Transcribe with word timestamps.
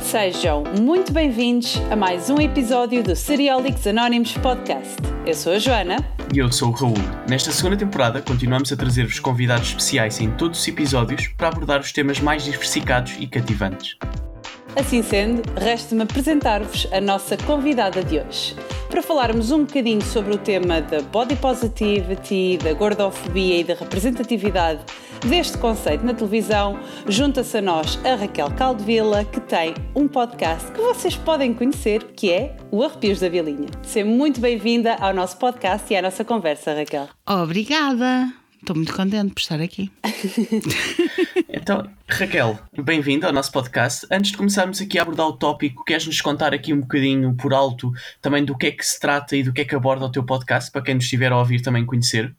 Sejam 0.00 0.62
muito 0.80 1.12
bem-vindos 1.12 1.76
a 1.90 1.96
mais 1.96 2.30
um 2.30 2.40
episódio 2.40 3.02
do 3.02 3.14
Seriólicos 3.14 3.86
Anónimos 3.86 4.32
Podcast. 4.38 4.96
Eu 5.26 5.34
sou 5.34 5.52
a 5.52 5.58
Joana. 5.58 5.96
E 6.32 6.38
eu 6.38 6.50
sou 6.50 6.68
o 6.68 6.72
Raul. 6.72 6.94
Nesta 7.28 7.50
segunda 7.50 7.76
temporada, 7.76 8.22
continuamos 8.22 8.72
a 8.72 8.76
trazer-vos 8.76 9.18
convidados 9.18 9.68
especiais 9.68 10.20
em 10.20 10.30
todos 10.30 10.60
os 10.60 10.68
episódios 10.68 11.26
para 11.28 11.48
abordar 11.48 11.80
os 11.80 11.92
temas 11.92 12.20
mais 12.20 12.44
diversificados 12.44 13.16
e 13.18 13.26
cativantes. 13.26 13.96
Assim 14.76 15.02
sendo, 15.02 15.42
resta-me 15.58 16.02
apresentar-vos 16.02 16.86
a 16.92 17.00
nossa 17.00 17.36
convidada 17.36 18.02
de 18.02 18.20
hoje. 18.20 18.54
Para 18.88 19.02
falarmos 19.02 19.50
um 19.50 19.64
bocadinho 19.64 20.00
sobre 20.00 20.34
o 20.34 20.38
tema 20.38 20.80
da 20.80 21.02
body 21.02 21.36
positivity, 21.36 22.58
da 22.62 22.72
gordofobia 22.72 23.58
e 23.58 23.64
da 23.64 23.74
representatividade 23.74 24.80
deste 25.26 25.58
conceito 25.58 26.04
na 26.04 26.14
televisão, 26.14 26.78
junta-se 27.08 27.58
a 27.58 27.62
nós 27.62 27.98
a 28.04 28.14
Raquel 28.14 28.50
Caldevila, 28.52 29.24
que 29.24 29.40
tem 29.40 29.74
um 29.94 30.06
podcast 30.06 30.70
que 30.72 30.80
vocês 30.80 31.16
podem 31.16 31.52
conhecer, 31.52 32.04
que 32.12 32.30
é 32.30 32.56
o 32.70 32.82
Arrepios 32.82 33.20
da 33.20 33.28
Vilinha. 33.28 33.68
Seja 33.82 34.06
muito 34.06 34.40
bem-vinda 34.40 34.94
ao 34.96 35.12
nosso 35.12 35.36
podcast 35.38 35.92
e 35.92 35.96
à 35.96 36.02
nossa 36.02 36.24
conversa, 36.24 36.74
Raquel. 36.74 37.08
Obrigada! 37.26 38.32
Estou 38.60 38.74
muito 38.74 38.92
contente 38.92 39.32
por 39.32 39.40
estar 39.40 39.60
aqui. 39.60 39.90
então, 41.48 41.88
Raquel, 42.08 42.58
bem-vinda 42.82 43.28
ao 43.28 43.32
nosso 43.32 43.52
podcast. 43.52 44.06
Antes 44.10 44.32
de 44.32 44.36
começarmos 44.36 44.80
aqui 44.80 44.98
a 44.98 45.02
abordar 45.02 45.28
o 45.28 45.32
tópico, 45.32 45.84
queres-nos 45.84 46.20
contar 46.20 46.52
aqui 46.52 46.74
um 46.74 46.80
bocadinho 46.80 47.34
por 47.36 47.54
alto 47.54 47.92
também 48.20 48.44
do 48.44 48.56
que 48.56 48.66
é 48.66 48.70
que 48.72 48.84
se 48.84 48.98
trata 48.98 49.36
e 49.36 49.42
do 49.42 49.52
que 49.52 49.60
é 49.60 49.64
que 49.64 49.74
aborda 49.74 50.04
o 50.04 50.10
teu 50.10 50.24
podcast, 50.24 50.70
para 50.70 50.82
quem 50.82 50.96
nos 50.96 51.04
estiver 51.04 51.32
a 51.32 51.38
ouvir 51.38 51.62
também 51.62 51.86
conhecer? 51.86 52.34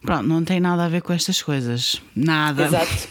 Pronto, 0.00 0.26
não 0.26 0.44
tem 0.44 0.60
nada 0.60 0.84
a 0.84 0.88
ver 0.88 1.02
com 1.02 1.12
estas 1.12 1.42
coisas. 1.42 2.00
Nada. 2.14 2.66
Exato. 2.66 3.08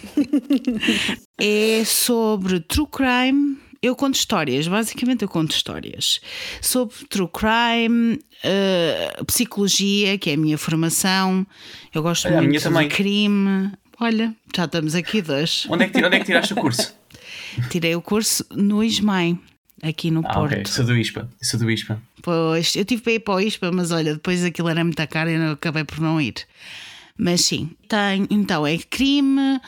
é 1.40 1.84
sobre 1.86 2.60
true 2.60 2.88
crime. 2.88 3.58
Eu 3.82 3.98
conto 3.98 4.16
histórias, 4.16 4.66
basicamente 4.66 5.24
eu 5.24 5.28
conto 5.28 5.52
histórias 5.52 6.22
sobre 6.62 6.96
true 7.10 7.28
crime, 7.28 8.18
uh, 8.46 9.26
psicologia, 9.26 10.18
que 10.18 10.30
é 10.30 10.36
a 10.36 10.38
minha 10.38 10.58
formação. 10.58 11.46
Eu 11.94 12.02
gosto 12.02 12.30
Olha, 12.30 12.42
muito 12.42 12.70
de 12.70 12.88
crime. 12.88 13.74
Olha, 14.00 14.34
já 14.56 14.66
estamos 14.66 14.96
aqui 14.96 15.22
dois. 15.22 15.66
Onde 15.70 15.84
é 15.84 15.90
que, 15.90 15.98
onde 15.98 16.16
é 16.16 16.20
que 16.20 16.26
tiraste 16.26 16.54
o 16.54 16.56
curso? 16.56 16.96
Tirei 17.70 17.94
o 17.94 18.02
curso 18.02 18.46
no 18.52 18.82
ISMAI 18.82 19.38
aqui 19.82 20.10
no 20.10 20.22
ah, 20.26 20.34
Porto. 20.34 20.54
Ok, 20.54 20.66
sou 20.66 20.86
do 20.86 20.96
ISPA. 20.96 21.30
Sou 21.42 21.60
do 21.60 21.70
ISPA. 21.70 22.02
Pois, 22.24 22.74
eu 22.78 22.86
tive 22.86 23.02
para 23.02 23.12
ir 23.12 23.20
para 23.20 23.34
o 23.34 23.40
ISPA, 23.42 23.70
mas 23.74 23.92
olha, 23.92 24.14
depois 24.14 24.46
aquilo 24.46 24.70
era 24.70 24.82
muito 24.82 25.06
caro 25.10 25.30
e 25.30 25.34
eu 25.34 25.52
acabei 25.52 25.84
por 25.84 26.00
não 26.00 26.22
ir. 26.22 26.36
Mas 27.18 27.42
sim, 27.42 27.70
tem, 27.90 28.26
então 28.30 28.66
é 28.66 28.78
crime, 28.78 29.60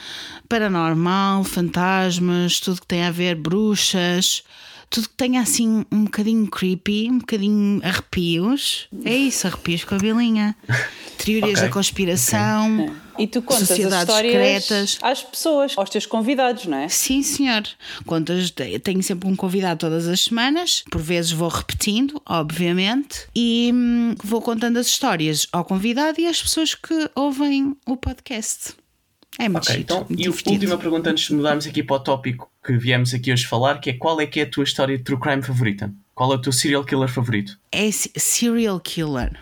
paranormal, 0.48 1.44
fantasmas, 1.44 2.62
tudo 2.62 2.80
que 2.80 2.88
tem 2.88 3.04
a 3.04 3.12
ver, 3.12 3.36
bruxas, 3.36 4.42
tudo 4.90 5.10
que 5.10 5.16
tenha 5.16 5.42
assim 5.42 5.86
um 5.92 6.06
bocadinho 6.06 6.48
creepy, 6.50 7.10
um 7.10 7.20
bocadinho 7.20 7.82
arrepios. 7.84 8.88
É 9.04 9.16
isso, 9.16 9.48
arrepios 9.48 9.84
com 9.84 9.96
a 9.96 9.98
bilinha. 9.98 10.56
Teorias 11.18 11.60
okay. 11.60 11.68
da 11.68 11.70
conspiração. 11.70 12.84
Okay. 12.84 12.96
E 13.18 13.28
tu 13.28 13.42
contas 13.42 13.68
sociedades 13.68 13.96
as 13.96 14.02
histórias 14.04 14.64
secretas. 14.66 15.00
às 15.02 15.24
pessoas, 15.24 15.74
aos 15.78 15.90
teus 15.90 16.06
convidados, 16.06 16.66
não 16.66 16.78
é? 16.78 16.90
Sim, 16.90 17.24
senhor. 17.24 17.64
Contas, 18.06 18.52
tenho 18.84 19.02
sempre 19.02 19.30
um 19.30 19.36
convidado 19.36 19.80
todas 19.80 20.08
as 20.08 20.22
semanas, 20.22 20.84
por 20.92 21.02
vezes 21.02 21.32
vou 21.32 21.48
repetindo, 21.48 22.22
obviamente, 22.26 23.28
e 23.34 23.72
hum, 23.74 24.16
vou 24.22 24.42
contando 24.42 24.78
as 24.78 24.88
histórias 24.88 25.48
ao 25.52 25.64
convidado 25.64 26.20
e 26.20 26.28
às 26.28 26.42
pessoas 26.42 26.76
que 26.76 27.10
ouvem 27.16 27.76
o 27.86 27.96
podcast. 27.96 28.76
É 29.38 29.50
muito 29.50 29.64
okay, 29.64 29.82
então, 29.82 30.06
muito 30.08 30.22
E 30.22 30.28
a 30.28 30.30
última 30.30 30.78
pergunta 30.78 31.10
antes 31.10 31.28
de 31.28 31.34
mudarmos 31.34 31.68
aqui 31.68 31.84
para 31.84 31.96
o 31.96 32.00
tópico 32.00 32.50
que 32.64 32.78
viemos 32.78 33.14
aqui 33.14 33.32
hoje 33.32 33.46
falar, 33.46 33.80
que 33.80 33.90
é 33.90 33.94
qual 33.94 34.20
é 34.20 34.26
que 34.26 34.40
é 34.40 34.44
a 34.44 34.50
tua 34.50 34.64
história 34.64 34.98
de 34.98 35.04
true 35.04 35.20
crime 35.20 35.42
favorita? 35.42 35.94
Qual 36.14 36.32
é 36.32 36.36
o 36.36 36.42
teu 36.42 36.52
serial 36.52 36.84
killer 36.84 37.10
favorito? 37.10 37.60
É 37.72 37.90
serial 37.92 38.80
killer. 38.80 39.38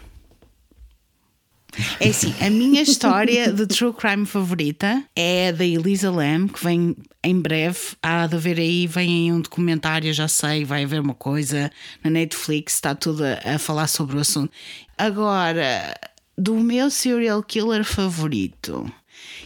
É 1.99 2.09
assim, 2.09 2.33
a 2.39 2.49
minha 2.49 2.81
história 2.81 3.51
de 3.53 3.65
true 3.65 3.93
crime 3.93 4.25
favorita 4.25 5.03
é 5.15 5.49
a 5.49 5.51
da 5.51 5.65
Elisa 5.65 6.11
Lam, 6.11 6.47
que 6.47 6.63
vem 6.63 6.95
em 7.23 7.39
breve. 7.39 7.79
Há 8.01 8.27
de 8.27 8.35
haver 8.35 8.59
aí, 8.59 8.87
vem 8.87 9.09
aí 9.09 9.31
um 9.31 9.41
documentário, 9.41 10.13
já 10.13 10.27
sei, 10.27 10.65
vai 10.65 10.83
haver 10.83 11.01
uma 11.01 11.13
coisa 11.13 11.71
na 12.03 12.09
Netflix, 12.09 12.75
está 12.75 12.93
tudo 12.93 13.23
a, 13.23 13.55
a 13.55 13.59
falar 13.59 13.87
sobre 13.87 14.17
o 14.17 14.19
assunto. 14.19 14.51
Agora, 14.97 15.93
do 16.37 16.55
meu 16.55 16.89
serial 16.89 17.41
killer 17.41 17.83
favorito, 17.83 18.91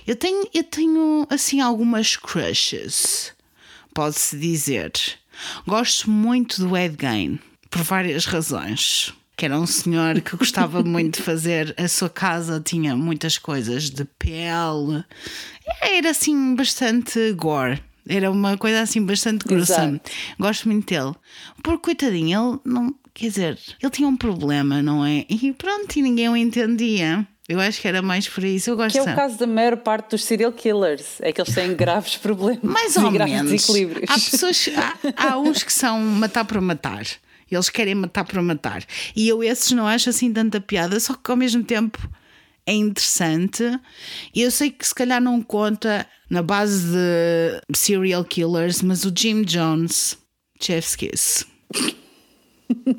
eu 0.07 0.15
tenho, 0.15 0.47
eu 0.53 0.63
tenho 0.63 1.27
assim 1.29 1.61
algumas 1.61 2.15
crushes, 2.15 3.33
pode-se 3.93 4.37
dizer. 4.37 4.91
Gosto 5.67 6.09
muito 6.09 6.65
do 6.65 6.75
Ed 6.75 6.97
Gein, 6.99 7.39
por 7.69 7.83
várias 7.83 8.25
razões 8.25 9.13
que 9.37 9.45
era 9.45 9.59
um 9.59 9.67
senhor 9.67 10.19
que 10.19 10.35
gostava 10.35 10.81
muito 10.83 11.17
de 11.17 11.21
fazer 11.21 11.75
a 11.77 11.87
sua 11.87 12.09
casa, 12.09 12.59
tinha 12.59 12.95
muitas 12.95 13.37
coisas 13.37 13.91
de 13.91 14.03
pele, 14.03 15.05
era 15.81 16.09
assim 16.09 16.55
bastante 16.55 17.33
gore. 17.33 17.81
Era 18.09 18.31
uma 18.31 18.57
coisa 18.57 18.81
assim 18.81 19.05
bastante 19.05 19.45
grossa. 19.45 19.99
Gosto 20.39 20.69
muito 20.69 20.87
dele. 20.87 21.13
Porque, 21.61 21.83
coitadinho, 21.83 22.61
ele 22.65 22.73
não. 22.73 22.95
Quer 23.13 23.27
dizer, 23.27 23.59
ele 23.81 23.91
tinha 23.91 24.07
um 24.07 24.15
problema, 24.15 24.81
não 24.81 25.03
é? 25.05 25.25
E 25.27 25.51
pronto, 25.53 25.97
e 25.97 26.01
ninguém 26.01 26.29
o 26.29 26.37
entendia. 26.37 27.27
Eu 27.47 27.61
acho 27.61 27.79
que 27.79 27.87
era 27.87 28.01
mais 28.01 28.27
por 28.27 28.43
isso. 28.43 28.69
Eu 28.69 28.75
gosto 28.75 28.91
que 28.91 28.99
é 28.99 29.13
o 29.13 29.15
caso 29.15 29.37
da 29.37 29.47
maior 29.47 29.77
parte 29.77 30.11
dos 30.11 30.25
serial 30.25 30.51
killers. 30.51 31.21
É 31.21 31.31
que 31.31 31.39
eles 31.39 31.53
têm 31.55 31.73
graves 31.73 32.15
problemas. 32.17 32.61
Mais 32.61 32.97
ou 32.97 33.09
menos. 33.09 33.51
Desequilíbrios. 33.51 34.09
Há 34.09 34.13
pessoas. 34.13 34.69
Há, 34.75 35.29
há 35.29 35.39
uns 35.39 35.63
que 35.63 35.71
são 35.71 35.99
matar 35.99 36.43
para 36.43 36.59
matar. 36.59 37.05
Eles 37.49 37.69
querem 37.69 37.95
matar 37.95 38.25
para 38.25 38.41
matar. 38.41 38.83
E 39.15 39.29
eu 39.29 39.41
esses 39.41 39.71
não 39.71 39.87
acho 39.87 40.09
assim 40.09 40.33
tanta 40.33 40.59
piada, 40.59 40.99
só 40.99 41.13
que 41.13 41.31
ao 41.31 41.37
mesmo 41.37 41.63
tempo 41.63 41.97
é 42.65 42.73
interessante. 42.73 43.63
E 44.35 44.41
eu 44.41 44.51
sei 44.51 44.69
que 44.69 44.85
se 44.85 44.93
calhar 44.93 45.21
não 45.21 45.41
conta 45.41 46.05
na 46.29 46.43
base 46.43 46.85
de 46.91 47.77
serial 47.77 48.25
killers, 48.25 48.81
mas 48.81 49.05
o 49.05 49.13
Jim 49.15 49.43
Jones, 49.43 50.17
Chef's 50.59 50.97
Kiss. 50.97 51.45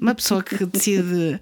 Uma 0.00 0.14
pessoa 0.14 0.42
que 0.42 0.64
decide 0.64 1.38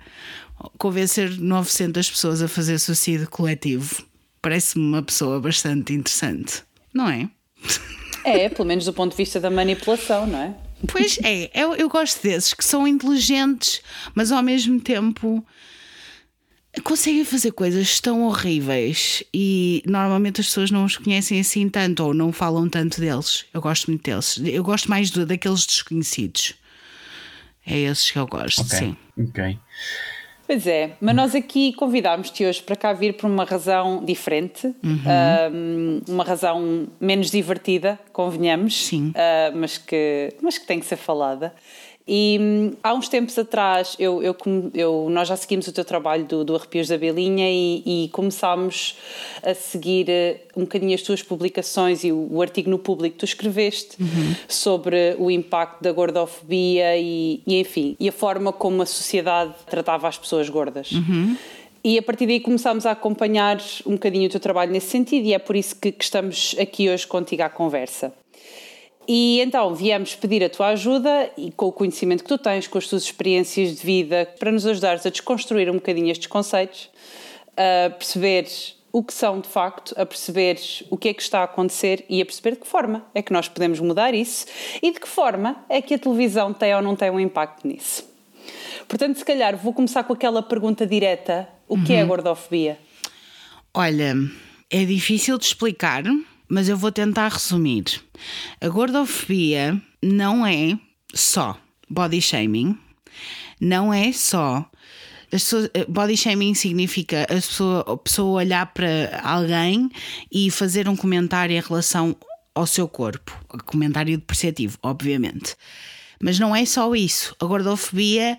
convencer 0.78 1.38
900 1.38 2.10
pessoas 2.10 2.42
a 2.42 2.48
fazer 2.48 2.78
suicídio 2.78 3.28
coletivo. 3.28 4.04
Parece-me 4.40 4.84
uma 4.84 5.02
pessoa 5.02 5.40
bastante 5.40 5.92
interessante, 5.92 6.62
não 6.92 7.08
é? 7.08 7.28
É, 8.24 8.48
pelo 8.48 8.66
menos 8.66 8.84
do 8.84 8.92
ponto 8.92 9.12
de 9.12 9.16
vista 9.16 9.40
da 9.40 9.50
manipulação, 9.50 10.26
não 10.26 10.38
é? 10.38 10.54
Pois 10.88 11.18
é, 11.22 11.50
eu, 11.54 11.74
eu 11.74 11.88
gosto 11.88 12.22
desses 12.22 12.52
que 12.52 12.64
são 12.64 12.86
inteligentes, 12.86 13.80
mas 14.14 14.30
ao 14.30 14.42
mesmo 14.42 14.80
tempo 14.80 15.44
conseguem 16.82 17.24
fazer 17.24 17.52
coisas 17.52 18.00
tão 18.00 18.24
horríveis 18.24 19.22
e 19.32 19.82
normalmente 19.86 20.40
as 20.40 20.46
pessoas 20.48 20.70
não 20.70 20.84
os 20.84 20.96
conhecem 20.96 21.40
assim 21.40 21.68
tanto 21.68 22.04
ou 22.04 22.14
não 22.14 22.32
falam 22.32 22.68
tanto 22.68 23.00
deles. 23.00 23.46
Eu 23.52 23.60
gosto 23.60 23.86
muito 23.86 24.02
deles. 24.02 24.38
Eu 24.44 24.62
gosto 24.62 24.90
mais 24.90 25.10
do, 25.10 25.24
daqueles 25.24 25.64
desconhecidos. 25.64 26.54
É 27.66 27.78
esses 27.78 28.10
que 28.10 28.18
eu 28.18 28.26
gosto, 28.26 28.62
okay. 28.62 28.78
sim. 28.78 28.96
Ok. 29.18 29.58
Pois 30.46 30.66
é, 30.66 30.92
mas 31.00 31.14
nós 31.14 31.34
aqui 31.34 31.72
convidámos-te 31.72 32.44
hoje 32.44 32.62
para 32.62 32.76
cá 32.76 32.92
vir 32.92 33.14
por 33.14 33.28
uma 33.28 33.44
razão 33.44 34.04
diferente, 34.04 34.66
uhum. 34.82 35.00
um, 35.52 36.00
uma 36.08 36.22
razão 36.22 36.86
menos 37.00 37.30
divertida, 37.30 37.98
convenhamos, 38.12 38.86
Sim. 38.86 39.08
Uh, 39.08 39.56
mas, 39.56 39.76
que, 39.76 40.32
mas 40.40 40.56
que 40.56 40.66
tem 40.66 40.78
que 40.78 40.86
ser 40.86 40.96
falada. 40.96 41.52
E 42.08 42.38
hum, 42.40 42.72
há 42.84 42.94
uns 42.94 43.08
tempos 43.08 43.36
atrás, 43.36 43.96
eu, 43.98 44.22
eu, 44.22 44.36
eu, 44.72 45.08
nós 45.10 45.26
já 45.26 45.36
seguimos 45.36 45.66
o 45.66 45.72
teu 45.72 45.84
trabalho 45.84 46.24
do, 46.24 46.44
do 46.44 46.54
Arrepios 46.54 46.86
da 46.86 46.96
Belinha 46.96 47.50
e, 47.50 48.04
e 48.04 48.08
começámos 48.10 48.96
a 49.42 49.52
seguir 49.54 50.06
uh, 50.08 50.60
um 50.60 50.62
bocadinho 50.62 50.94
as 50.94 51.02
tuas 51.02 51.20
publicações 51.20 52.04
e 52.04 52.12
o, 52.12 52.28
o 52.30 52.40
artigo 52.40 52.70
no 52.70 52.78
público 52.78 53.14
que 53.14 53.18
tu 53.18 53.24
escreveste 53.24 54.00
uhum. 54.00 54.34
sobre 54.46 55.16
o 55.18 55.28
impacto 55.32 55.82
da 55.82 55.90
gordofobia 55.90 56.96
e, 56.96 57.42
e, 57.44 57.58
enfim, 57.58 57.96
e 57.98 58.08
a 58.08 58.12
forma 58.12 58.52
como 58.52 58.82
a 58.82 58.86
sociedade 58.86 59.52
tratava 59.68 60.06
as 60.06 60.16
pessoas 60.16 60.48
gordas. 60.48 60.92
Uhum. 60.92 61.36
E 61.82 61.98
a 61.98 62.02
partir 62.02 62.26
daí 62.26 62.38
começámos 62.38 62.86
a 62.86 62.92
acompanhar 62.92 63.60
um 63.84 63.92
bocadinho 63.92 64.26
o 64.26 64.30
teu 64.30 64.40
trabalho 64.40 64.70
nesse 64.70 64.88
sentido 64.88 65.26
e 65.26 65.32
é 65.32 65.38
por 65.38 65.56
isso 65.56 65.74
que, 65.74 65.90
que 65.90 66.04
estamos 66.04 66.54
aqui 66.58 66.88
hoje 66.88 67.06
contigo 67.06 67.42
à 67.42 67.48
conversa. 67.48 68.12
E 69.08 69.40
então 69.40 69.74
viemos 69.74 70.16
pedir 70.16 70.42
a 70.42 70.50
tua 70.50 70.68
ajuda 70.68 71.30
e 71.36 71.52
com 71.52 71.66
o 71.66 71.72
conhecimento 71.72 72.24
que 72.24 72.28
tu 72.28 72.38
tens, 72.38 72.66
com 72.66 72.78
as 72.78 72.88
tuas 72.88 73.04
experiências 73.04 73.76
de 73.76 73.86
vida, 73.86 74.28
para 74.38 74.50
nos 74.50 74.66
ajudares 74.66 75.06
a 75.06 75.10
desconstruir 75.10 75.70
um 75.70 75.74
bocadinho 75.74 76.10
estes 76.10 76.26
conceitos, 76.26 76.90
a 77.56 77.90
perceber 77.90 78.46
o 78.92 79.02
que 79.02 79.12
são 79.12 79.40
de 79.40 79.48
facto, 79.48 79.94
a 79.96 80.06
perceber 80.06 80.58
o 80.90 80.96
que 80.96 81.10
é 81.10 81.14
que 81.14 81.22
está 81.22 81.40
a 81.40 81.44
acontecer 81.44 82.04
e 82.08 82.20
a 82.20 82.24
perceber 82.24 82.52
de 82.52 82.62
que 82.62 82.66
forma 82.66 83.04
é 83.14 83.22
que 83.22 83.32
nós 83.32 83.48
podemos 83.48 83.78
mudar 83.78 84.14
isso 84.14 84.46
e 84.82 84.90
de 84.90 84.98
que 84.98 85.06
forma 85.06 85.64
é 85.68 85.80
que 85.82 85.94
a 85.94 85.98
televisão 85.98 86.52
tem 86.52 86.74
ou 86.74 86.82
não 86.82 86.96
tem 86.96 87.10
um 87.10 87.20
impacto 87.20 87.68
nisso. 87.68 88.08
Portanto, 88.88 89.18
se 89.18 89.24
calhar 89.24 89.56
vou 89.56 89.72
começar 89.72 90.02
com 90.04 90.12
aquela 90.12 90.42
pergunta 90.42 90.86
direta: 90.86 91.48
o 91.68 91.76
que 91.76 91.92
uhum. 91.92 91.98
é 91.98 92.00
a 92.00 92.02
uhum. 92.02 92.08
gordofobia? 92.08 92.78
Olha, 93.74 94.14
é 94.70 94.84
difícil 94.84 95.36
de 95.38 95.44
explicar 95.44 96.02
mas 96.48 96.68
eu 96.68 96.76
vou 96.76 96.92
tentar 96.92 97.28
resumir. 97.28 98.02
A 98.60 98.68
gordofobia 98.68 99.80
não 100.02 100.46
é 100.46 100.78
só 101.14 101.58
body 101.88 102.20
shaming, 102.20 102.78
não 103.60 103.92
é 103.92 104.12
só. 104.12 104.68
Pessoas, 105.30 105.68
body 105.88 106.16
shaming 106.16 106.54
significa 106.54 107.24
a 107.24 107.26
pessoa, 107.26 107.80
a 107.80 107.96
pessoa 107.96 108.38
olhar 108.38 108.66
para 108.66 109.20
alguém 109.22 109.90
e 110.30 110.50
fazer 110.50 110.88
um 110.88 110.96
comentário 110.96 111.56
em 111.56 111.60
relação 111.60 112.16
ao 112.54 112.66
seu 112.66 112.88
corpo. 112.88 113.32
Comentário 113.64 114.16
depreciativo, 114.16 114.78
obviamente. 114.82 115.56
Mas 116.20 116.38
não 116.38 116.54
é 116.54 116.64
só 116.64 116.94
isso. 116.94 117.34
A 117.40 117.44
gordofobia 117.44 118.38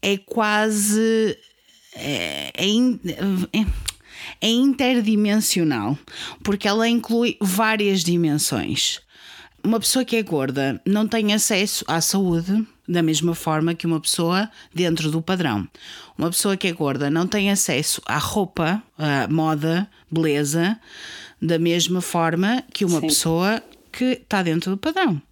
é 0.00 0.16
quase. 0.16 1.36
É, 1.94 2.52
é, 2.54 2.68
é, 3.52 3.66
é 4.40 4.48
interdimensional, 4.48 5.98
porque 6.42 6.66
ela 6.66 6.88
inclui 6.88 7.36
várias 7.40 8.02
dimensões. 8.02 9.00
Uma 9.62 9.78
pessoa 9.78 10.04
que 10.04 10.16
é 10.16 10.22
gorda 10.22 10.80
não 10.86 11.06
tem 11.06 11.34
acesso 11.34 11.84
à 11.86 12.00
saúde 12.00 12.66
da 12.88 13.02
mesma 13.02 13.34
forma 13.34 13.74
que 13.74 13.86
uma 13.86 14.00
pessoa 14.00 14.50
dentro 14.74 15.10
do 15.10 15.22
padrão. 15.22 15.68
Uma 16.18 16.30
pessoa 16.30 16.56
que 16.56 16.66
é 16.66 16.72
gorda 16.72 17.08
não 17.08 17.26
tem 17.26 17.50
acesso 17.50 18.02
à 18.04 18.18
roupa, 18.18 18.82
à 18.98 19.28
moda, 19.28 19.88
beleza, 20.10 20.78
da 21.40 21.58
mesma 21.58 22.00
forma 22.00 22.64
que 22.72 22.84
uma 22.84 23.00
Sim. 23.00 23.06
pessoa 23.06 23.62
que 23.92 24.04
está 24.04 24.42
dentro 24.42 24.72
do 24.72 24.76
padrão. 24.76 25.22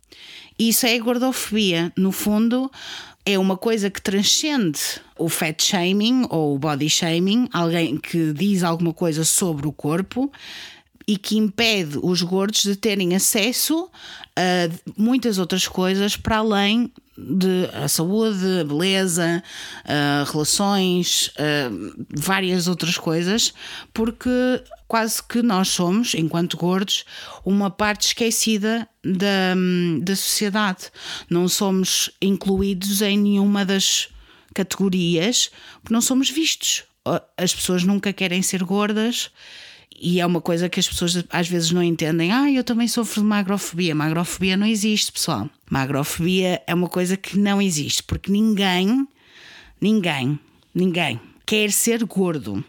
Isso 0.59 0.87
é 0.87 0.99
gordofobia. 0.99 1.93
No 1.97 2.13
fundo, 2.13 2.71
é 3.29 3.39
uma 3.39 3.59
coisa 3.59 3.91
que 3.91 4.01
transcende 4.01 4.81
o 5.19 5.29
fat 5.29 5.63
shaming 5.63 6.27
ou 6.31 6.55
o 6.55 6.59
body 6.59 6.89
shaming, 6.89 7.47
alguém 7.53 7.99
que 7.99 8.33
diz 8.33 8.63
alguma 8.63 8.95
coisa 8.95 9.23
sobre 9.23 9.69
o 9.69 9.73
corpo 9.73 10.33
e 11.07 11.19
que 11.19 11.37
impede 11.37 11.99
os 12.03 12.23
gordos 12.23 12.63
de 12.63 12.75
terem 12.75 13.15
acesso 13.15 13.91
a 14.35 14.71
muitas 14.97 15.37
outras 15.37 15.69
coisas 15.69 16.17
para 16.17 16.39
além 16.39 16.91
de 17.19 17.69
a 17.75 17.89
saúde, 17.89 18.61
a 18.61 18.65
beleza, 18.65 19.43
relações, 20.31 21.31
várias 22.17 22.69
outras 22.69 22.97
coisas, 22.97 23.53
porque 23.93 24.31
quase 24.87 25.23
que 25.23 25.43
nós 25.43 25.69
somos, 25.69 26.15
enquanto 26.15 26.57
gordos, 26.57 27.05
uma 27.45 27.71
parte 27.71 28.07
esquecida 28.09 28.89
da, 29.05 29.55
da 30.01 30.15
sociedade. 30.15 30.91
Não 31.29 31.49
somos 31.49 32.11
incluídos 32.23 33.03
em 33.03 33.19
nenhuma 33.19 33.65
das 33.65 34.09
categorias, 34.55 35.51
porque 35.81 35.93
não 35.93 36.01
somos 36.01 36.31
vistos. 36.31 36.85
As 37.37 37.55
pessoas 37.55 37.83
nunca 37.83 38.13
querem 38.13 38.43
ser 38.43 38.63
gordas 38.63 39.31
e 40.01 40.21
é 40.21 40.27
uma 40.27 40.41
coisa 40.41 40.69
que 40.69 40.79
as 40.79 40.89
pessoas 40.89 41.25
às 41.31 41.49
vezes 41.49 41.71
não 41.73 41.83
entendem. 41.83 42.33
Ah, 42.33 42.51
eu 42.51 42.63
também 42.63 42.87
sofro 42.87 43.21
de 43.21 43.27
magrofobia. 43.27 43.95
Magrofobia 43.95 44.57
não 44.57 44.67
existe, 44.67 45.11
pessoal. 45.11 45.49
Magrofobia 45.71 46.63
é 46.67 46.75
uma 46.75 46.89
coisa 46.89 47.17
que 47.17 47.37
não 47.37 47.61
existe, 47.61 48.03
porque 48.03 48.31
ninguém, 48.31 49.07
ninguém, 49.81 50.39
ninguém 50.75 51.21
quer 51.45 51.73
ser 51.73 52.05
gordo. 52.05 52.63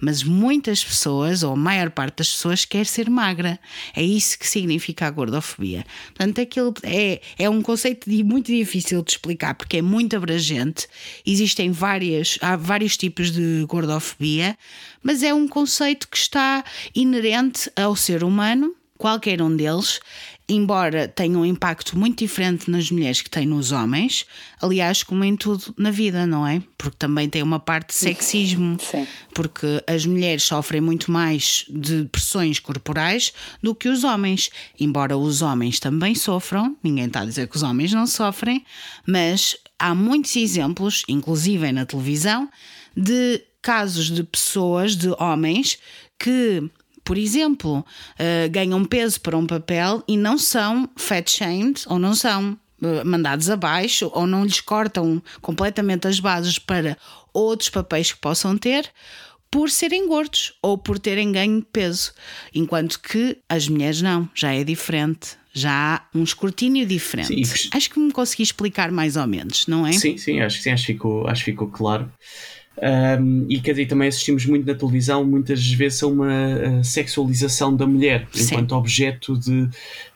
Mas 0.00 0.22
muitas 0.22 0.84
pessoas, 0.84 1.42
ou 1.42 1.52
a 1.52 1.56
maior 1.56 1.90
parte 1.90 2.18
das 2.18 2.30
pessoas, 2.30 2.64
quer 2.64 2.86
ser 2.86 3.10
magra. 3.10 3.58
É 3.94 4.02
isso 4.02 4.38
que 4.38 4.48
significa 4.48 5.06
a 5.06 5.10
gordofobia. 5.10 5.84
Portanto, 6.08 6.40
aquilo 6.40 6.74
é, 6.82 7.20
é 7.38 7.48
um 7.48 7.62
conceito 7.62 8.08
muito 8.24 8.46
difícil 8.46 9.02
de 9.02 9.12
explicar 9.12 9.54
porque 9.54 9.78
é 9.78 9.82
muito 9.82 10.16
abrangente. 10.16 10.88
Existem 11.24 11.70
várias, 11.70 12.38
há 12.40 12.56
vários 12.56 12.96
tipos 12.96 13.30
de 13.30 13.64
gordofobia, 13.68 14.56
mas 15.02 15.22
é 15.22 15.32
um 15.32 15.46
conceito 15.46 16.08
que 16.08 16.16
está 16.16 16.64
inerente 16.94 17.70
ao 17.76 17.94
ser 17.94 18.24
humano, 18.24 18.74
qualquer 18.98 19.42
um 19.42 19.54
deles, 19.54 20.00
embora 20.48 21.08
tenha 21.08 21.36
um 21.36 21.44
impacto 21.44 21.98
muito 21.98 22.20
diferente 22.20 22.70
nas 22.70 22.90
mulheres 22.90 23.20
que 23.20 23.28
tem 23.28 23.44
nos 23.46 23.72
homens, 23.72 24.26
aliás, 24.60 25.02
como 25.02 25.24
em 25.24 25.36
tudo 25.36 25.74
na 25.76 25.90
vida, 25.90 26.26
não 26.26 26.46
é? 26.46 26.62
Porque 26.78 26.96
também 26.96 27.28
tem 27.28 27.42
uma 27.42 27.58
parte 27.58 27.88
de 27.88 27.94
sexismo, 27.94 28.76
Sim. 28.80 29.06
porque 29.34 29.82
as 29.86 30.06
mulheres 30.06 30.44
sofrem 30.44 30.80
muito 30.80 31.10
mais 31.10 31.64
de 31.68 32.04
pressões 32.04 32.60
corporais 32.60 33.32
do 33.60 33.74
que 33.74 33.88
os 33.88 34.04
homens, 34.04 34.50
embora 34.78 35.16
os 35.16 35.42
homens 35.42 35.80
também 35.80 36.14
sofram, 36.14 36.76
ninguém 36.82 37.06
está 37.06 37.22
a 37.22 37.24
dizer 37.26 37.48
que 37.48 37.56
os 37.56 37.62
homens 37.64 37.92
não 37.92 38.06
sofrem, 38.06 38.64
mas 39.04 39.56
há 39.78 39.94
muitos 39.94 40.36
exemplos, 40.36 41.02
inclusive 41.08 41.72
na 41.72 41.84
televisão, 41.84 42.48
de 42.96 43.42
casos 43.60 44.12
de 44.12 44.22
pessoas, 44.22 44.94
de 44.94 45.08
homens, 45.18 45.78
que 46.18 46.70
por 47.06 47.16
exemplo, 47.16 47.78
uh, 47.78 48.50
ganham 48.50 48.84
peso 48.84 49.20
para 49.20 49.38
um 49.38 49.46
papel 49.46 50.02
e 50.08 50.16
não 50.16 50.36
são 50.36 50.90
fat 50.96 51.30
shamed 51.30 51.82
ou 51.86 52.00
não 52.00 52.14
são 52.14 52.58
uh, 52.82 53.06
mandados 53.06 53.48
abaixo 53.48 54.10
ou 54.12 54.26
não 54.26 54.44
lhes 54.44 54.60
cortam 54.60 55.22
completamente 55.40 56.08
as 56.08 56.18
bases 56.18 56.58
para 56.58 56.98
outros 57.32 57.70
papéis 57.70 58.12
que 58.12 58.18
possam 58.18 58.58
ter 58.58 58.90
por 59.48 59.70
serem 59.70 60.08
gordos 60.08 60.54
ou 60.60 60.76
por 60.76 60.98
terem 60.98 61.30
ganho 61.30 61.62
peso, 61.62 62.12
enquanto 62.52 63.00
que 63.00 63.38
as 63.48 63.68
mulheres 63.68 64.02
não, 64.02 64.28
já 64.34 64.52
é 64.52 64.64
diferente. 64.64 65.36
Já 65.52 65.94
há 65.94 66.02
um 66.12 66.24
escrutínio 66.24 66.84
diferente. 66.84 67.46
Sim. 67.46 67.70
Acho 67.72 67.88
que 67.88 68.00
me 68.00 68.10
consegui 68.10 68.42
explicar 68.42 68.90
mais 68.90 69.16
ou 69.16 69.26
menos, 69.28 69.66
não 69.68 69.86
é? 69.86 69.92
Sim, 69.92 70.18
sim, 70.18 70.40
acho 70.40 70.56
que 70.56 70.64
sim, 70.64 70.70
acho 70.70 70.86
que 70.86 70.92
ficou, 70.92 71.26
acho 71.28 71.44
que 71.44 71.52
ficou 71.52 71.68
claro. 71.68 72.12
Um, 72.78 73.46
e 73.48 73.58
quer 73.58 73.72
dizer, 73.72 73.86
também 73.86 74.08
assistimos 74.08 74.44
muito 74.44 74.66
na 74.66 74.74
televisão, 74.74 75.24
muitas 75.24 75.66
vezes, 75.66 76.02
a 76.02 76.06
uma 76.06 76.82
sexualização 76.84 77.74
da 77.74 77.86
mulher 77.86 78.28
Sim. 78.32 78.44
enquanto 78.44 78.72
objeto 78.72 79.38
de 79.38 79.68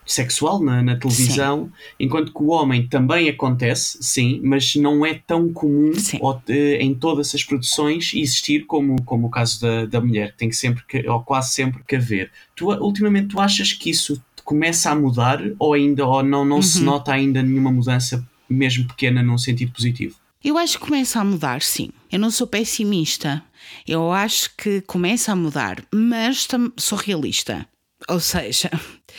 sexual 0.05 0.61
na, 0.61 0.81
na 0.81 0.95
televisão, 0.95 1.65
sim. 1.65 1.71
enquanto 1.99 2.33
que 2.33 2.43
o 2.43 2.49
homem 2.49 2.87
também 2.87 3.29
acontece, 3.29 3.97
sim, 4.01 4.41
mas 4.43 4.75
não 4.75 5.05
é 5.05 5.13
tão 5.13 5.51
comum 5.51 5.91
ou, 6.19 6.41
em 6.49 6.93
todas 6.93 7.33
as 7.33 7.43
produções 7.43 8.11
existir 8.13 8.65
como, 8.65 9.01
como 9.03 9.27
o 9.27 9.29
caso 9.29 9.61
da, 9.61 9.85
da 9.85 10.01
mulher, 10.01 10.35
tem 10.35 10.49
que 10.49 10.55
sempre, 10.55 10.83
que, 10.87 11.07
ou 11.07 11.21
quase 11.21 11.53
sempre 11.53 11.81
que 11.87 11.95
haver. 11.95 12.31
Tu, 12.55 12.69
ultimamente, 12.69 13.29
tu 13.29 13.39
achas 13.39 13.73
que 13.73 13.89
isso 13.89 14.21
começa 14.43 14.91
a 14.91 14.95
mudar 14.95 15.41
ou 15.57 15.73
ainda 15.73 16.05
ou 16.05 16.21
não, 16.21 16.43
não 16.43 16.57
uhum. 16.57 16.61
se 16.61 16.81
nota 16.81 17.13
ainda 17.13 17.41
nenhuma 17.41 17.71
mudança, 17.71 18.23
mesmo 18.49 18.87
pequena, 18.87 19.23
num 19.23 19.37
sentido 19.37 19.71
positivo? 19.71 20.20
Eu 20.43 20.57
acho 20.57 20.79
que 20.79 20.85
começa 20.85 21.19
a 21.19 21.23
mudar, 21.23 21.61
sim. 21.61 21.89
Eu 22.11 22.19
não 22.19 22.31
sou 22.31 22.47
pessimista. 22.47 23.43
Eu 23.87 24.11
acho 24.11 24.55
que 24.57 24.81
começa 24.81 25.31
a 25.31 25.35
mudar, 25.35 25.83
mas 25.93 26.47
sou 26.77 26.97
realista. 26.97 27.67
Ou 28.07 28.19
seja, 28.19 28.71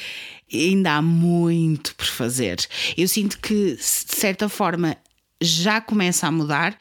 ainda 0.53 0.95
há 0.95 1.03
muito 1.03 1.95
por 1.95 2.07
fazer. 2.07 2.59
Eu 2.97 3.07
sinto 3.07 3.39
que, 3.39 3.77
de 3.77 3.83
certa 3.83 4.49
forma, 4.49 4.97
já 5.41 5.81
começa 5.81 6.27
a 6.27 6.33
mudar 6.33 6.77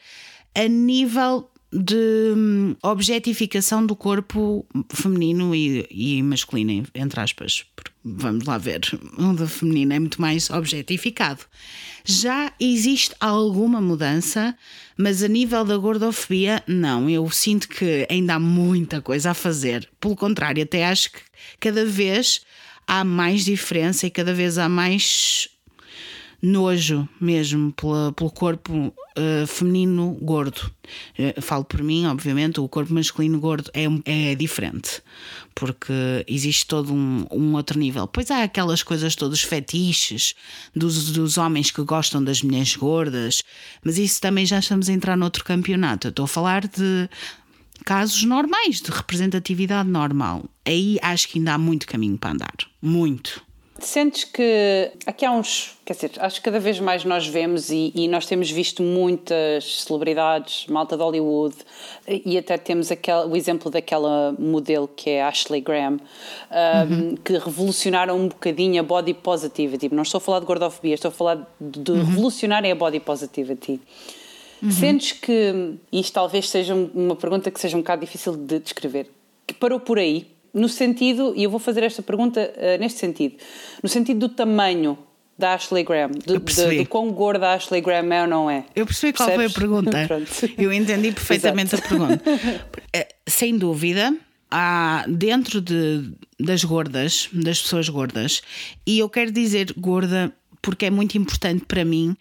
a 0.54 0.68
nível 0.68 1.48
de 1.72 2.34
hum, 2.36 2.76
objetificação 2.82 3.86
do 3.86 3.96
corpo 3.96 4.66
feminino 4.90 5.54
e, 5.54 5.86
e 5.90 6.22
masculino, 6.22 6.86
entre 6.94 7.20
aspas. 7.20 7.64
Vamos 8.04 8.46
lá 8.46 8.58
ver, 8.58 8.80
o 9.16 9.32
da 9.32 9.46
feminino 9.46 9.92
é 9.92 9.98
muito 9.98 10.20
mais 10.20 10.50
objetificado. 10.50 11.40
Já 12.04 12.52
existe 12.58 13.14
alguma 13.20 13.80
mudança, 13.80 14.56
mas 14.96 15.22
a 15.22 15.28
nível 15.28 15.64
da 15.64 15.76
gordofobia, 15.76 16.64
não. 16.66 17.08
Eu 17.08 17.30
sinto 17.30 17.68
que 17.68 18.04
ainda 18.10 18.34
há 18.34 18.40
muita 18.40 19.00
coisa 19.00 19.30
a 19.30 19.34
fazer. 19.34 19.88
Pelo 20.00 20.16
contrário, 20.16 20.64
até 20.64 20.84
acho 20.84 21.12
que 21.12 21.20
cada 21.60 21.84
vez 21.84 22.40
há 22.88 23.04
mais 23.04 23.44
diferença 23.44 24.06
e 24.06 24.10
cada 24.10 24.34
vez 24.34 24.58
há 24.58 24.68
mais 24.68 25.48
nojo 26.42 27.08
mesmo 27.20 27.72
pela, 27.72 28.12
pelo 28.12 28.30
corpo 28.30 28.92
uh, 29.16 29.46
feminino 29.46 30.18
gordo. 30.20 30.70
Uh, 31.16 31.40
falo 31.40 31.64
por 31.64 31.82
mim, 31.82 32.06
obviamente, 32.06 32.58
o 32.58 32.68
corpo 32.68 32.92
masculino 32.92 33.38
gordo 33.38 33.70
é, 33.72 33.84
é 34.04 34.34
diferente, 34.34 35.00
porque 35.54 36.24
existe 36.26 36.66
todo 36.66 36.92
um, 36.92 37.26
um 37.30 37.54
outro 37.54 37.78
nível. 37.78 38.06
Pois 38.06 38.30
há 38.30 38.42
aquelas 38.42 38.82
coisas 38.82 39.14
todos 39.14 39.42
fetiches 39.42 40.34
dos, 40.74 41.10
dos 41.10 41.38
homens 41.38 41.70
que 41.70 41.82
gostam 41.82 42.22
das 42.22 42.42
mulheres 42.42 42.76
gordas, 42.76 43.42
mas 43.84 43.98
isso 43.98 44.20
também 44.20 44.46
já 44.46 44.58
estamos 44.58 44.88
a 44.88 44.92
entrar 44.92 45.16
noutro 45.16 45.44
campeonato. 45.44 46.06
Eu 46.06 46.10
estou 46.10 46.24
a 46.24 46.28
falar 46.28 46.66
de 46.66 47.08
casos 47.84 48.22
normais, 48.24 48.80
de 48.80 48.90
representatividade 48.90 49.88
normal. 49.88 50.44
Aí 50.64 50.98
acho 51.02 51.28
que 51.28 51.38
ainda 51.38 51.54
há 51.54 51.58
muito 51.58 51.86
caminho 51.86 52.16
para 52.16 52.30
andar. 52.30 52.54
Muito. 52.80 53.42
Sentes 53.82 54.22
que 54.22 54.92
aqui 55.04 55.26
há 55.26 55.32
uns, 55.32 55.76
quer 55.84 55.94
dizer, 55.94 56.12
acho 56.18 56.36
que 56.36 56.42
cada 56.42 56.60
vez 56.60 56.78
mais 56.78 57.04
nós 57.04 57.26
vemos 57.26 57.68
e, 57.68 57.92
e, 57.94 58.06
nós 58.06 58.26
temos 58.26 58.48
visto 58.48 58.80
muitas 58.80 59.82
celebridades, 59.82 60.66
malta 60.68 60.96
de 60.96 61.02
Hollywood, 61.02 61.56
e 62.06 62.38
até 62.38 62.56
temos 62.56 62.92
aquele, 62.92 63.26
o 63.26 63.36
exemplo 63.36 63.72
daquela 63.72 64.36
modelo 64.38 64.86
que 64.86 65.10
é 65.10 65.22
Ashley 65.22 65.60
Graham, 65.60 65.98
um, 65.98 66.94
uhum. 66.94 67.14
que 67.16 67.32
revolucionaram 67.32 68.16
um 68.16 68.28
bocadinho 68.28 68.80
a 68.80 68.84
body 68.84 69.14
positivity. 69.14 69.92
Não 69.92 70.04
estou 70.04 70.18
a 70.18 70.20
falar 70.20 70.38
de 70.38 70.46
gordofobia, 70.46 70.94
estou 70.94 71.08
a 71.08 71.12
falar 71.12 71.46
de, 71.60 71.90
uhum. 71.90 72.04
revolucionar 72.04 72.64
a 72.64 72.74
body 72.76 73.00
positivity. 73.00 73.80
Uhum. 74.62 74.70
Sentes 74.70 75.10
que, 75.10 75.74
isto 75.92 76.12
talvez 76.12 76.48
seja 76.48 76.72
uma 76.72 77.16
pergunta 77.16 77.50
que 77.50 77.58
seja 77.58 77.76
um 77.76 77.80
bocado 77.80 78.02
difícil 78.02 78.36
de 78.36 78.60
descrever, 78.60 79.10
que 79.44 79.54
parou 79.54 79.80
por 79.80 79.98
aí, 79.98 80.30
no 80.52 80.68
sentido, 80.68 81.32
e 81.36 81.44
eu 81.44 81.50
vou 81.50 81.60
fazer 81.60 81.82
esta 81.82 82.02
pergunta 82.02 82.52
uh, 82.56 82.80
neste 82.80 82.98
sentido, 82.98 83.36
no 83.82 83.88
sentido 83.88 84.28
do 84.28 84.28
tamanho 84.28 84.98
da 85.38 85.54
Ashley 85.54 85.82
Graham, 85.82 86.10
do, 86.10 86.38
de, 86.38 86.78
do 86.78 86.86
quão 86.86 87.10
gorda 87.10 87.48
a 87.48 87.54
Ashley 87.54 87.80
Graham 87.80 88.12
é 88.12 88.22
ou 88.22 88.28
não 88.28 88.50
é. 88.50 88.64
Eu 88.76 88.86
percebi 88.86 89.12
qual 89.12 89.28
Percebes? 89.28 89.52
foi 89.52 89.64
a 89.64 89.68
pergunta. 89.68 90.08
Eu 90.58 90.72
entendi 90.72 91.10
perfeitamente 91.10 91.74
a 91.74 91.78
pergunta. 91.78 92.22
Eh, 92.94 93.08
sem 93.26 93.56
dúvida, 93.56 94.14
há 94.50 95.06
dentro 95.08 95.62
de, 95.62 96.12
das 96.38 96.62
gordas, 96.62 97.30
das 97.32 97.62
pessoas 97.62 97.88
gordas, 97.88 98.42
e 98.86 98.98
eu 98.98 99.08
quero 99.08 99.32
dizer 99.32 99.72
gorda 99.78 100.30
porque 100.60 100.86
é 100.86 100.90
muito 100.90 101.16
importante 101.16 101.64
para 101.64 101.84
mim 101.86 102.14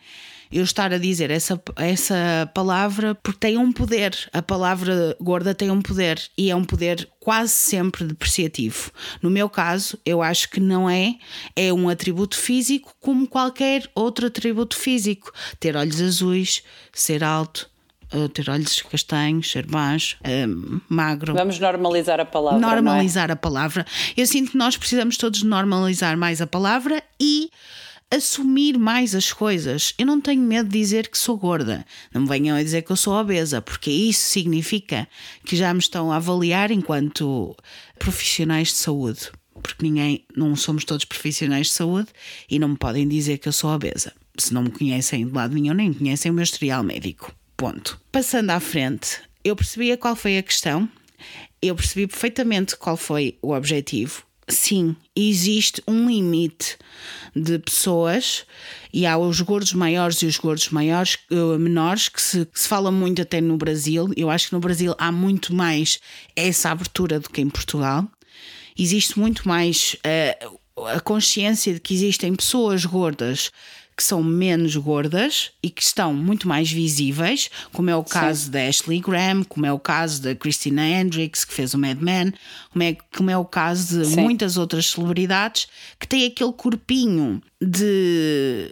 eu 0.52 0.64
estar 0.64 0.94
a 0.94 0.98
dizer 0.98 1.32
essa, 1.32 1.62
essa 1.76 2.50
palavra 2.54 3.16
porque 3.16 3.40
tem 3.40 3.58
um 3.58 3.72
poder. 3.72 4.16
A 4.34 4.42
palavra 4.42 5.16
gorda 5.20 5.56
tem 5.56 5.72
um 5.72 5.82
poder 5.82 6.22
e 6.38 6.52
é 6.52 6.56
um 6.56 6.64
poder 6.64 7.08
quase 7.20 7.54
sempre 7.54 8.04
depreciativo. 8.04 8.92
No 9.22 9.30
meu 9.30 9.50
caso, 9.50 9.98
eu 10.06 10.22
acho 10.22 10.50
que 10.50 10.60
não 10.60 10.90
é, 10.90 11.16
é 11.56 11.72
um 11.72 11.88
atributo 11.88 12.36
físico 12.36 12.94
como 13.00 13.28
qualquer 13.28 13.90
outro 13.96 14.28
atributo 14.28 14.76
físico. 14.76 15.32
Ter 15.60 15.76
olhos 15.76 16.02
azuis, 16.02 16.64
ser 16.92 17.24
alto, 17.24 17.70
eh, 18.12 18.28
ter 18.28 18.50
olhos 18.50 18.82
castanhos, 18.82 19.50
ser 19.50 19.66
baixo, 19.66 20.18
uh, 20.22 20.82
magro. 20.90 21.34
Vamos 21.34 21.58
normalizar 21.60 22.20
a 22.20 22.26
palavra. 22.26 22.58
É? 22.58 22.62
Normalizar 22.62 23.30
é? 23.30 23.34
a 23.34 23.36
palavra. 23.38 23.86
Eu 24.18 24.28
sinto 24.28 24.52
que 24.52 24.58
nós 24.58 24.76
precisamos 24.76 25.16
todos 25.16 25.44
normalizar 25.44 26.18
mais 26.18 26.42
a 26.42 26.48
palavra 26.48 27.02
e 27.18 27.50
assumir 28.12 28.78
mais 28.78 29.16
as 29.16 29.32
coisas. 29.32 29.94
Eu 29.98 30.06
não 30.06 30.20
tenho 30.20 30.42
medo 30.42 30.70
de 30.70 30.78
dizer 30.78 31.08
que 31.08 31.18
sou 31.18 31.38
gorda. 31.38 31.86
Não 32.14 32.22
me 32.22 32.28
venham 32.28 32.58
a 32.58 32.62
dizer 32.62 32.82
que 32.82 32.92
eu 32.92 32.98
sou 32.98 33.14
obesa, 33.14 33.62
porque 33.62 33.90
isso 33.90 34.30
significa 34.30 35.08
que 35.46 35.56
já 35.56 35.74
me 35.74 35.80
estão 35.80 36.12
a 36.12 36.18
avaliar 36.18 36.70
enquanto 36.70 37.56
profissionais 37.98 38.68
de 38.68 38.76
saúde. 38.76 39.32
Porque 39.64 39.84
ninguém, 39.84 40.26
não 40.36 40.56
somos 40.56 40.84
todos 40.84 41.06
profissionais 41.06 41.68
de 41.68 41.74
saúde 41.74 42.10
e 42.50 42.60
não 42.60 42.70
me 42.70 42.78
podem 42.78 43.08
dizer 43.08 43.38
que 43.38 43.48
eu 43.48 43.54
sou 43.54 43.70
obesa. 43.70 44.12
Se 44.38 44.54
não 44.54 44.64
me 44.64 44.72
conhecem 44.72 45.26
de 45.26 45.32
lado 45.32 45.54
nenhum, 45.56 45.74
nem 45.74 45.94
conhecem 45.94 46.32
o 46.32 46.34
meu 46.34 46.44
historial 46.44 46.84
médico. 46.84 47.34
Ponto. 47.56 48.00
Passando 48.12 48.50
à 48.50 48.60
frente, 48.60 49.22
eu 49.44 49.56
percebia 49.56 49.98
qual 49.98 50.16
foi 50.16 50.38
a 50.38 50.44
questão, 50.44 50.90
eu 51.62 51.76
percebi 51.76 52.08
perfeitamente 52.08 52.76
qual 52.76 52.98
foi 52.98 53.38
o 53.42 53.54
objetivo 53.54 54.26
sim, 54.54 54.96
existe 55.16 55.82
um 55.88 56.10
limite 56.10 56.78
de 57.36 57.60
pessoas 57.60 58.46
e 58.94 59.06
há 59.06 59.18
os 59.18 59.40
gordos 59.42 59.74
maiores 59.74 60.22
e 60.22 60.26
os 60.26 60.38
gordos 60.38 60.70
maiores, 60.70 61.18
uh, 61.32 61.58
menores, 61.58 62.10
que 62.10 62.22
se, 62.22 62.46
que 62.46 62.60
se 62.60 62.68
fala 62.68 62.92
muito 62.92 63.22
até 63.22 63.40
no 63.40 63.58
Brasil. 63.58 64.12
Eu 64.16 64.30
acho 64.30 64.50
que 64.50 64.54
no 64.54 64.60
Brasil 64.60 64.94
há 64.98 65.12
muito 65.12 65.54
mais 65.54 66.00
essa 66.36 66.70
abertura 66.70 67.20
do 67.20 67.30
que 67.30 67.42
em 67.42 67.50
Portugal. 67.50 68.08
Existe 68.78 69.20
muito 69.20 69.48
mais 69.48 69.96
uh, 70.06 70.88
a 70.88 71.00
consciência 71.00 71.74
de 71.74 71.80
que 71.80 71.94
existem 71.94 72.34
pessoas 72.36 72.86
gordas 72.86 73.52
que 74.02 74.06
são 74.08 74.24
menos 74.24 74.76
gordas 74.76 75.52
e 75.62 75.70
que 75.70 75.84
estão 75.84 76.12
muito 76.12 76.48
mais 76.48 76.72
visíveis, 76.72 77.52
como 77.72 77.88
é 77.88 77.96
o 77.96 78.04
caso 78.04 78.46
Sim. 78.46 78.50
da 78.50 78.68
Ashley 78.68 79.00
Graham, 79.00 79.44
como 79.44 79.68
é 79.68 79.72
o 79.72 79.78
caso 79.78 80.24
da 80.24 80.34
Christina 80.34 80.82
Hendricks, 80.84 81.46
que 81.46 81.54
fez 81.54 81.76
o 81.76 81.78
Mad 81.78 82.02
Men, 82.02 82.34
como 82.72 82.84
é, 82.84 82.98
como 83.16 83.30
é 83.30 83.38
o 83.38 83.46
caso 83.46 84.00
de 84.00 84.08
Sim. 84.08 84.22
muitas 84.22 84.58
outras 84.58 84.88
celebridades 84.88 85.68
que 86.00 86.08
têm 86.08 86.26
aquele 86.26 86.52
corpinho 86.52 87.44
de 87.62 88.72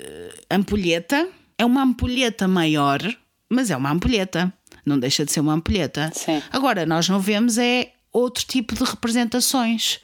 ampulheta. 0.50 1.30
É 1.60 1.64
uma 1.64 1.84
ampulheta 1.84 2.48
maior, 2.48 3.00
mas 3.48 3.70
é 3.70 3.78
uma 3.78 3.92
ampulheta. 3.92 4.52
Não 4.84 4.98
deixa 4.98 5.24
de 5.24 5.32
ser 5.32 5.42
uma 5.42 5.54
ampulheta. 5.54 6.12
Sim. 6.12 6.42
Agora, 6.52 6.88
nós 6.88 7.08
não 7.08 7.20
vemos 7.20 7.60
é 7.60 7.92
outro 8.12 8.44
tipo 8.48 8.74
de 8.74 8.84
representações 8.84 10.00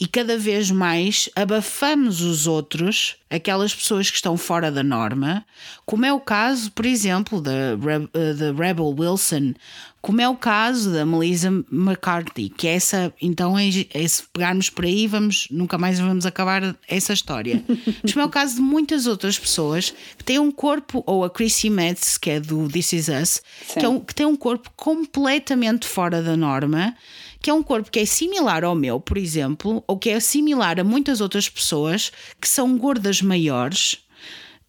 e 0.00 0.06
cada 0.06 0.38
vez 0.38 0.70
mais 0.70 1.28
abafamos 1.34 2.20
os 2.20 2.46
outros, 2.46 3.16
aquelas 3.28 3.74
pessoas 3.74 4.08
que 4.08 4.16
estão 4.16 4.36
fora 4.36 4.70
da 4.70 4.82
norma, 4.82 5.44
como 5.84 6.04
é 6.04 6.12
o 6.12 6.20
caso, 6.20 6.70
por 6.70 6.86
exemplo, 6.86 7.40
da, 7.40 7.76
eh, 8.14 8.34
da 8.34 8.52
Rebel 8.52 8.94
Wilson, 8.96 9.54
como 10.00 10.20
é 10.20 10.28
o 10.28 10.36
caso 10.36 10.92
da 10.92 11.04
Melissa 11.04 11.48
McCarthy, 11.48 12.48
que 12.48 12.68
é 12.68 12.74
essa, 12.74 13.12
então, 13.20 13.58
é, 13.58 13.68
é, 13.92 14.06
se 14.06 14.22
pegarmos 14.32 14.70
por 14.70 14.84
aí, 14.84 15.08
vamos, 15.08 15.48
nunca 15.50 15.76
mais 15.76 15.98
vamos 15.98 16.24
acabar 16.24 16.76
essa 16.88 17.12
história. 17.12 17.64
Mas 18.02 18.12
como 18.12 18.22
é 18.22 18.26
o 18.26 18.30
caso 18.30 18.54
de 18.54 18.60
muitas 18.60 19.06
outras 19.06 19.36
pessoas 19.36 19.92
que 20.16 20.22
têm 20.22 20.38
um 20.38 20.52
corpo, 20.52 21.02
ou 21.04 21.24
a 21.24 21.30
Chrissy 21.30 21.68
Metz, 21.68 22.16
que 22.16 22.30
é 22.30 22.40
do 22.40 22.68
This 22.68 22.92
Is 22.92 23.08
Us, 23.08 23.42
que, 23.74 23.84
é 23.84 23.88
um, 23.88 23.98
que 23.98 24.14
tem 24.14 24.24
um 24.24 24.36
corpo 24.36 24.70
completamente 24.76 25.86
fora 25.86 26.22
da 26.22 26.36
norma 26.36 26.94
que 27.40 27.50
é 27.50 27.54
um 27.54 27.62
corpo 27.62 27.90
que 27.90 28.00
é 28.00 28.04
similar 28.04 28.64
ao 28.64 28.74
meu, 28.74 29.00
por 29.00 29.16
exemplo, 29.16 29.82
ou 29.86 29.98
que 29.98 30.10
é 30.10 30.20
similar 30.20 30.80
a 30.80 30.84
muitas 30.84 31.20
outras 31.20 31.48
pessoas 31.48 32.12
que 32.40 32.48
são 32.48 32.76
gordas 32.76 33.22
maiores 33.22 33.98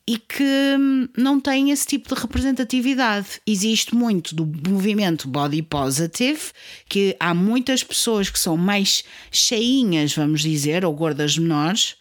e 0.09 0.17
que 0.17 0.43
hum, 0.79 1.07
não 1.15 1.39
têm 1.39 1.69
esse 1.69 1.85
tipo 1.85 2.13
de 2.13 2.19
representatividade. 2.19 3.39
Existe 3.45 3.93
muito 3.93 4.33
do 4.33 4.43
movimento 4.67 5.27
body 5.27 5.61
positive, 5.61 6.51
que 6.89 7.15
há 7.19 7.31
muitas 7.31 7.83
pessoas 7.83 8.27
que 8.27 8.39
são 8.39 8.57
mais 8.57 9.03
cheinhas, 9.31 10.15
vamos 10.15 10.41
dizer, 10.41 10.83
ou 10.83 10.95
gordas 10.95 11.37
menores, 11.37 11.95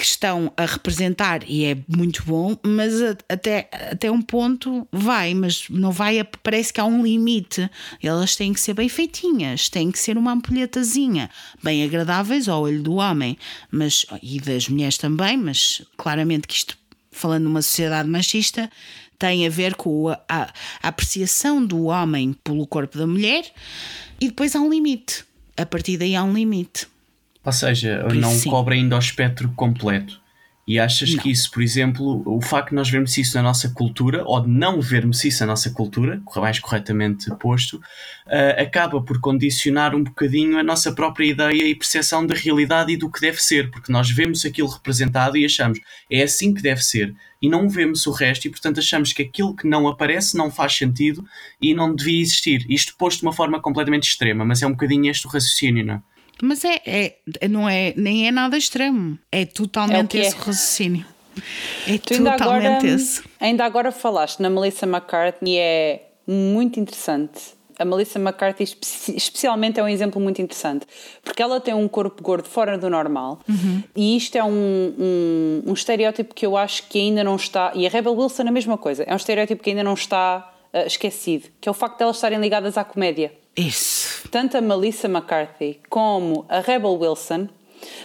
que 0.00 0.06
estão 0.06 0.50
a 0.56 0.64
representar 0.64 1.42
e 1.46 1.66
é 1.66 1.76
muito 1.86 2.24
bom, 2.24 2.56
mas 2.62 2.94
até, 3.28 3.68
até 3.92 4.10
um 4.10 4.22
ponto 4.22 4.88
vai, 4.90 5.34
mas 5.34 5.68
não 5.68 5.92
vai, 5.92 6.24
parece 6.42 6.72
que 6.72 6.80
há 6.80 6.86
um 6.86 7.02
limite. 7.02 7.70
Elas 8.02 8.34
têm 8.34 8.54
que 8.54 8.60
ser 8.60 8.72
bem 8.72 8.88
feitinhas, 8.88 9.68
têm 9.68 9.90
que 9.90 9.98
ser 9.98 10.16
uma 10.16 10.32
ampulhetazinha, 10.32 11.28
bem 11.62 11.84
agradáveis 11.84 12.48
ao 12.48 12.62
olho 12.62 12.82
do 12.82 12.94
homem, 12.94 13.36
mas 13.70 14.06
e 14.22 14.40
das 14.40 14.70
mulheres 14.70 14.96
também, 14.96 15.36
mas 15.36 15.82
claramente 15.98 16.48
que 16.48 16.54
isto, 16.54 16.78
falando 17.12 17.44
numa 17.44 17.60
sociedade 17.60 18.08
machista, 18.08 18.70
tem 19.18 19.46
a 19.46 19.50
ver 19.50 19.74
com 19.74 20.08
a, 20.08 20.18
a, 20.26 20.42
a 20.82 20.88
apreciação 20.88 21.62
do 21.62 21.84
homem 21.84 22.34
pelo 22.42 22.66
corpo 22.66 22.96
da 22.96 23.06
mulher, 23.06 23.44
e 24.18 24.28
depois 24.28 24.56
há 24.56 24.60
um 24.60 24.70
limite. 24.70 25.26
A 25.58 25.66
partir 25.66 25.98
daí 25.98 26.16
há 26.16 26.24
um 26.24 26.32
limite. 26.32 26.86
Ou 27.50 27.52
seja, 27.52 28.06
não 28.14 28.30
sim. 28.30 28.48
cobre 28.48 28.76
ainda 28.76 28.96
o 28.96 28.98
espectro 28.98 29.50
completo. 29.56 30.20
E 30.70 30.78
achas 30.78 31.12
não. 31.14 31.20
que 31.20 31.32
isso, 31.32 31.50
por 31.50 31.64
exemplo, 31.64 32.22
o 32.24 32.40
facto 32.40 32.68
de 32.68 32.76
nós 32.76 32.88
vermos 32.88 33.18
isso 33.18 33.36
na 33.36 33.42
nossa 33.42 33.70
cultura, 33.70 34.22
ou 34.24 34.40
de 34.40 34.48
não 34.48 34.80
vermos 34.80 35.24
isso 35.24 35.40
na 35.40 35.48
nossa 35.48 35.70
cultura, 35.70 36.22
mais 36.36 36.60
corretamente 36.60 37.28
posto, 37.40 37.78
uh, 37.78 38.62
acaba 38.62 39.02
por 39.02 39.18
condicionar 39.20 39.96
um 39.96 40.04
bocadinho 40.04 40.58
a 40.58 40.62
nossa 40.62 40.92
própria 40.92 41.26
ideia 41.26 41.66
e 41.66 41.74
percepção 41.74 42.24
da 42.24 42.36
realidade 42.36 42.92
e 42.92 42.96
do 42.96 43.10
que 43.10 43.20
deve 43.20 43.42
ser, 43.42 43.68
porque 43.72 43.90
nós 43.90 44.08
vemos 44.10 44.44
aquilo 44.44 44.68
representado 44.68 45.36
e 45.36 45.44
achamos 45.44 45.80
é 46.08 46.22
assim 46.22 46.54
que 46.54 46.62
deve 46.62 46.84
ser, 46.84 47.16
e 47.42 47.48
não 47.48 47.68
vemos 47.68 48.06
o 48.06 48.12
resto, 48.12 48.46
e 48.46 48.50
portanto 48.50 48.78
achamos 48.78 49.12
que 49.12 49.22
aquilo 49.22 49.56
que 49.56 49.66
não 49.66 49.88
aparece 49.88 50.36
não 50.36 50.52
faz 50.52 50.76
sentido 50.76 51.24
e 51.60 51.74
não 51.74 51.92
devia 51.92 52.20
existir. 52.20 52.64
Isto 52.68 52.94
posto 52.96 53.20
de 53.20 53.26
uma 53.26 53.32
forma 53.32 53.60
completamente 53.60 54.08
extrema, 54.08 54.44
mas 54.44 54.62
é 54.62 54.68
um 54.68 54.72
bocadinho 54.72 55.10
este 55.10 55.26
o 55.26 55.30
raciocínio, 55.30 55.84
não 55.84 55.94
é? 55.94 56.02
Mas 56.42 56.64
é, 56.64 56.80
é, 56.86 57.48
não 57.48 57.68
é, 57.68 57.92
nem 57.96 58.26
é 58.26 58.30
nada 58.30 58.56
extremo. 58.56 59.18
É 59.30 59.44
totalmente 59.44 60.18
é 60.18 60.22
esse 60.22 60.34
é. 60.34 60.38
raciocínio. 60.38 61.06
É 61.86 61.98
tu 61.98 62.18
totalmente 62.18 62.42
ainda 62.42 62.44
agora, 62.44 62.86
esse. 62.86 63.22
Ainda 63.38 63.64
agora 63.64 63.92
falaste 63.92 64.40
na 64.40 64.50
Melissa 64.50 64.86
McCartney, 64.86 65.56
é 65.58 66.02
muito 66.26 66.78
interessante. 66.80 67.58
A 67.78 67.84
Melissa 67.84 68.18
McCarthy, 68.18 68.64
especialmente, 69.16 69.80
é 69.80 69.82
um 69.82 69.88
exemplo 69.88 70.20
muito 70.20 70.42
interessante, 70.42 70.86
porque 71.24 71.42
ela 71.42 71.58
tem 71.58 71.72
um 71.72 71.88
corpo 71.88 72.22
gordo 72.22 72.46
fora 72.46 72.76
do 72.76 72.90
normal, 72.90 73.40
uhum. 73.48 73.82
e 73.96 74.18
isto 74.18 74.36
é 74.36 74.44
um, 74.44 74.50
um, 74.50 75.62
um, 75.66 75.72
estereótipo 75.72 76.34
que 76.34 76.44
eu 76.44 76.58
acho 76.58 76.86
que 76.88 76.98
ainda 76.98 77.24
não 77.24 77.36
está. 77.36 77.72
E 77.74 77.86
a 77.86 77.90
Rebel 77.90 78.12
Wilson, 78.12 78.42
a 78.42 78.50
mesma 78.50 78.76
coisa, 78.76 79.02
é 79.04 79.12
um 79.14 79.16
estereótipo 79.16 79.62
que 79.62 79.70
ainda 79.70 79.82
não 79.82 79.94
está 79.94 80.52
uh, 80.74 80.86
esquecido, 80.86 81.48
que 81.58 81.70
é 81.70 81.72
o 81.72 81.74
facto 81.74 81.96
de 81.96 82.02
elas 82.02 82.16
estarem 82.16 82.38
ligadas 82.38 82.76
à 82.76 82.84
comédia. 82.84 83.32
Isso. 83.56 84.28
Tanto 84.30 84.56
a 84.56 84.60
Melissa 84.60 85.08
McCarthy 85.08 85.80
como 85.88 86.44
a 86.48 86.60
Rebel 86.60 86.98
Wilson 86.98 87.48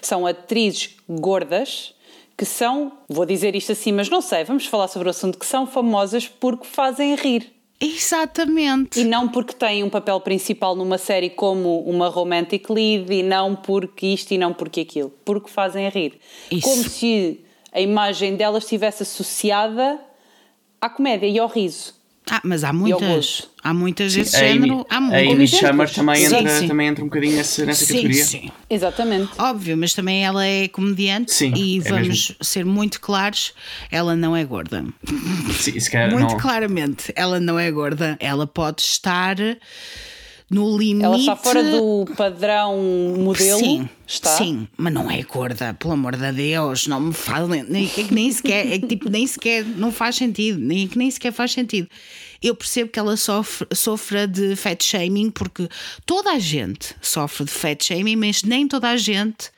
são 0.01 0.25
atrizes 0.25 0.95
gordas 1.07 1.93
que 2.37 2.45
são, 2.45 2.91
vou 3.07 3.25
dizer 3.25 3.55
isto 3.55 3.71
assim, 3.71 3.91
mas 3.91 4.09
não 4.09 4.21
sei, 4.21 4.43
vamos 4.43 4.65
falar 4.65 4.87
sobre 4.89 5.07
o 5.07 5.11
assunto, 5.11 5.37
que 5.37 5.45
são 5.45 5.65
famosas 5.65 6.27
porque 6.27 6.65
fazem 6.65 7.15
rir. 7.15 7.53
Exatamente. 7.79 8.99
E 8.99 9.03
não 9.03 9.27
porque 9.27 9.53
têm 9.53 9.83
um 9.83 9.89
papel 9.89 10.19
principal 10.19 10.75
numa 10.75 10.97
série 10.97 11.29
como 11.29 11.79
uma 11.81 12.09
romantic 12.09 12.69
lead, 12.69 13.11
e 13.13 13.23
não 13.23 13.55
porque 13.55 14.07
isto 14.07 14.31
e 14.33 14.37
não 14.37 14.53
porque 14.53 14.81
aquilo. 14.81 15.13
Porque 15.23 15.49
fazem 15.49 15.87
rir. 15.89 16.19
Isso. 16.51 16.67
Como 16.67 16.83
se 16.83 17.41
a 17.71 17.79
imagem 17.79 18.35
delas 18.35 18.63
estivesse 18.63 19.03
associada 19.03 19.99
à 20.79 20.89
comédia 20.89 21.27
e 21.27 21.37
ao 21.39 21.47
riso. 21.47 21.94
Ah, 22.29 22.41
mas 22.43 22.63
há 22.63 22.73
muitas. 22.73 23.49
Há 23.63 23.73
muitas 23.73 24.13
desse 24.13 24.37
género. 24.37 24.85
há 24.89 24.95
a 24.95 24.97
Amy 24.97 25.47
Schumer 25.47 25.91
também 25.91 26.23
entra, 26.23 26.49
sim, 26.49 26.59
sim. 26.61 26.67
também 26.67 26.87
entra 26.87 27.03
um 27.03 27.07
bocadinho 27.07 27.35
nessa, 27.35 27.65
nessa 27.65 27.85
sim, 27.85 27.93
categoria. 27.95 28.25
Sim, 28.25 28.51
Exatamente. 28.69 29.31
Óbvio, 29.39 29.75
mas 29.77 29.93
também 29.93 30.23
ela 30.23 30.45
é 30.45 30.67
comediante 30.67 31.33
sim, 31.33 31.51
e 31.55 31.79
é 31.79 31.81
vamos 31.81 32.07
mesmo. 32.07 32.35
ser 32.41 32.65
muito 32.65 32.99
claros: 32.99 33.53
ela 33.91 34.15
não 34.15 34.35
é 34.35 34.43
gorda. 34.43 34.85
Sim, 35.59 35.79
se 35.79 35.89
calhar 35.89 36.11
muito 36.11 36.31
não. 36.31 36.39
claramente, 36.39 37.11
ela 37.15 37.39
não 37.39 37.57
é 37.59 37.69
gorda. 37.71 38.17
Ela 38.19 38.45
pode 38.45 38.81
estar 38.81 39.35
no 40.49 40.77
limite. 40.77 41.05
Ela 41.05 41.17
está 41.17 41.35
fora 41.35 41.63
do 41.63 42.05
padrão 42.15 42.77
modelo. 43.17 43.59
Sim, 43.59 43.89
está. 44.07 44.37
sim, 44.37 44.67
mas 44.77 44.93
não 44.93 45.09
é 45.09 45.21
gorda, 45.23 45.73
pelo 45.73 45.93
amor 45.93 46.15
de 46.15 46.31
Deus, 46.31 46.87
não 46.87 46.99
me 46.99 47.13
falem, 47.13 47.61
é 47.61 48.03
que 48.03 48.13
nem 48.13 48.31
sequer, 48.31 48.71
é 48.71 48.79
que 48.79 48.87
tipo, 48.87 49.09
nem 49.09 49.25
sequer 49.25 49.65
não 49.65 49.91
faz 49.91 50.15
sentido, 50.15 50.59
nem, 50.59 50.85
é 50.85 50.87
que 50.87 50.97
nem 50.97 51.09
sequer 51.09 51.31
faz 51.31 51.51
sentido. 51.51 51.89
Eu 52.41 52.53
percebo 52.53 52.91
que 52.91 52.99
ela 52.99 53.17
sofre, 53.17 53.67
sofra 53.73 54.27
de 54.27 54.55
fat 54.55 54.83
shaming, 54.83 55.31
porque 55.31 55.67
toda 56.05 56.31
a 56.31 56.39
gente 56.39 56.95
sofre 57.01 57.45
de 57.45 57.51
fat 57.51 57.83
shaming, 57.83 58.15
mas 58.15 58.43
nem 58.43 58.67
toda 58.67 58.89
a 58.89 58.97
gente 58.97 59.49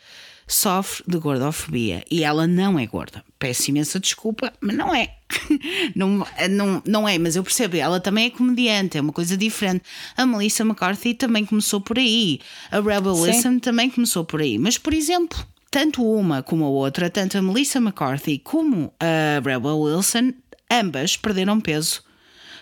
sofre 0.47 1.03
de 1.05 1.17
gordofobia 1.17 2.03
e 2.09 2.23
ela 2.23 2.47
não 2.47 2.79
é 2.79 2.85
gorda. 2.87 3.23
Peço 3.37 3.69
imensa 3.69 3.99
desculpa, 3.99 4.53
mas 4.61 4.75
não 4.75 4.95
é. 4.95 5.15
não, 5.95 6.25
não, 6.49 6.81
não 6.85 7.09
é, 7.09 7.17
mas 7.17 7.35
eu 7.35 7.43
percebo, 7.43 7.75
ela 7.75 7.99
também 7.99 8.27
é 8.27 8.29
comediante, 8.29 8.97
é 8.97 9.01
uma 9.01 9.11
coisa 9.11 9.35
diferente. 9.35 9.83
A 10.15 10.25
Melissa 10.25 10.63
McCarthy 10.63 11.13
também 11.13 11.45
começou 11.45 11.81
por 11.81 11.99
aí, 11.99 12.39
a 12.71 12.79
Rebel 12.79 13.15
Sim. 13.15 13.21
Wilson 13.23 13.59
também 13.59 13.89
começou 13.89 14.23
por 14.23 14.41
aí. 14.41 14.57
Mas, 14.57 14.77
por 14.77 14.93
exemplo, 14.93 15.37
tanto 15.69 16.03
uma 16.03 16.41
como 16.41 16.63
a 16.63 16.69
outra, 16.69 17.09
tanto 17.09 17.37
a 17.37 17.41
Melissa 17.41 17.79
McCarthy 17.79 18.39
como 18.39 18.93
a 18.99 19.41
Rebel 19.43 19.79
Wilson, 19.79 20.33
ambas 20.71 21.17
perderam 21.17 21.59
peso 21.59 22.06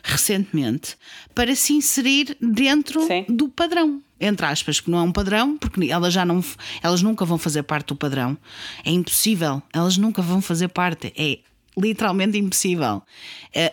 recentemente 0.05 0.95
para 1.33 1.55
se 1.55 1.73
inserir 1.73 2.37
dentro 2.39 3.01
Sim. 3.07 3.25
do 3.27 3.49
padrão 3.49 4.01
entre 4.17 4.45
aspas, 4.45 4.79
que 4.79 4.89
não 4.89 4.99
é 4.99 5.01
um 5.01 5.11
padrão, 5.11 5.57
porque 5.57 5.91
elas 5.91 6.13
já 6.13 6.23
não, 6.23 6.43
elas 6.81 7.01
nunca 7.01 7.25
vão 7.25 7.37
fazer 7.37 7.63
parte 7.63 7.87
do 7.87 7.97
padrão. 7.97 8.37
É 8.85 8.89
impossível, 8.89 9.61
elas 9.73 9.97
nunca 9.97 10.21
vão 10.21 10.41
fazer 10.41 10.69
parte. 10.69 11.13
É 11.17 11.39
literalmente 11.77 12.37
impossível. 12.37 13.03